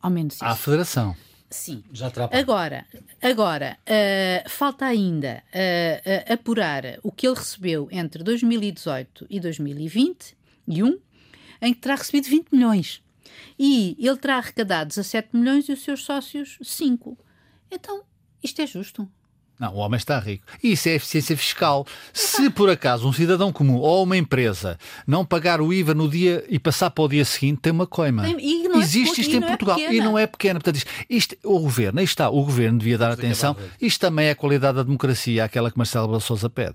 Ao 0.00 0.10
menos 0.10 0.36
isso. 0.36 0.44
À 0.46 0.56
Federação. 0.56 1.14
Sim. 1.50 1.84
Já 1.92 2.10
Agora, 2.32 2.86
agora 3.20 3.76
uh, 3.82 4.48
falta 4.48 4.86
ainda 4.86 5.42
uh, 5.54 6.30
uh, 6.30 6.32
apurar 6.32 6.98
o 7.02 7.12
que 7.12 7.26
ele 7.26 7.36
recebeu 7.36 7.88
entre 7.92 8.22
2018 8.22 9.26
e 9.28 9.38
2021, 9.38 10.98
em 11.60 11.74
que 11.74 11.80
terá 11.80 11.94
recebido 11.94 12.24
20 12.26 12.48
milhões 12.52 13.02
e 13.58 13.96
ele 13.98 14.16
terá 14.16 14.36
arrecadado 14.36 14.88
17 14.88 15.30
milhões 15.32 15.68
e 15.68 15.72
os 15.72 15.82
seus 15.82 16.04
sócios 16.04 16.58
5. 16.62 17.18
Então, 17.70 18.02
isto 18.42 18.60
é 18.60 18.66
justo? 18.66 19.08
Não, 19.62 19.74
o 19.74 19.76
homem 19.76 19.96
está 19.96 20.18
rico. 20.18 20.44
Isso 20.60 20.88
é 20.88 20.94
eficiência 20.94 21.36
fiscal. 21.36 21.86
Se 22.12 22.50
por 22.50 22.68
acaso 22.68 23.08
um 23.08 23.12
cidadão 23.12 23.52
comum 23.52 23.76
ou 23.76 24.02
uma 24.02 24.16
empresa 24.16 24.76
não 25.06 25.24
pagar 25.24 25.60
o 25.60 25.72
IVA 25.72 25.94
no 25.94 26.08
dia 26.08 26.44
e 26.48 26.58
passar 26.58 26.90
para 26.90 27.04
o 27.04 27.08
dia 27.08 27.24
seguinte, 27.24 27.60
tem 27.60 27.72
uma 27.72 27.86
coima. 27.86 28.24
Tem, 28.24 28.34
é 28.34 28.78
Existe 28.78 29.20
é, 29.20 29.22
isto 29.22 29.36
em 29.36 29.40
Portugal 29.40 29.78
é 29.78 29.94
e 29.94 30.00
não 30.00 30.18
é 30.18 30.26
pequena. 30.26 30.58
Portanto, 30.58 30.78
isto, 30.78 30.90
isto, 31.08 31.36
o 31.44 31.60
governo, 31.60 32.00
aí 32.00 32.04
está, 32.04 32.28
o 32.28 32.44
governo 32.44 32.80
devia 32.80 32.98
dar 32.98 33.12
atenção. 33.12 33.56
Isto 33.80 34.00
também 34.00 34.26
é 34.26 34.30
a 34.32 34.34
qualidade 34.34 34.78
da 34.78 34.82
democracia, 34.82 35.44
aquela 35.44 35.70
que 35.70 35.78
Marcelo 35.78 36.20
Sousa 36.20 36.50
pede. 36.50 36.74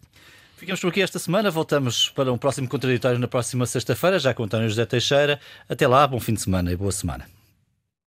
Ficamos 0.58 0.82
por 0.82 0.88
aqui 0.88 1.04
esta 1.04 1.20
semana. 1.20 1.52
Voltamos 1.52 2.10
para 2.10 2.34
um 2.34 2.38
próximo 2.38 2.68
contraditório 2.68 3.20
na 3.20 3.28
próxima 3.28 3.68
sexta-feira, 3.68 4.18
já 4.18 4.34
com 4.34 4.44
António 4.44 4.68
José 4.68 4.88
Teixeira. 4.88 5.40
Até 5.70 5.88
lá, 5.88 6.06
bom 6.08 6.20
fim 6.20 6.34
de 6.34 6.42
semana 6.42 6.72
e 6.72 6.76
boa 6.76 6.92
semana. 6.92 7.37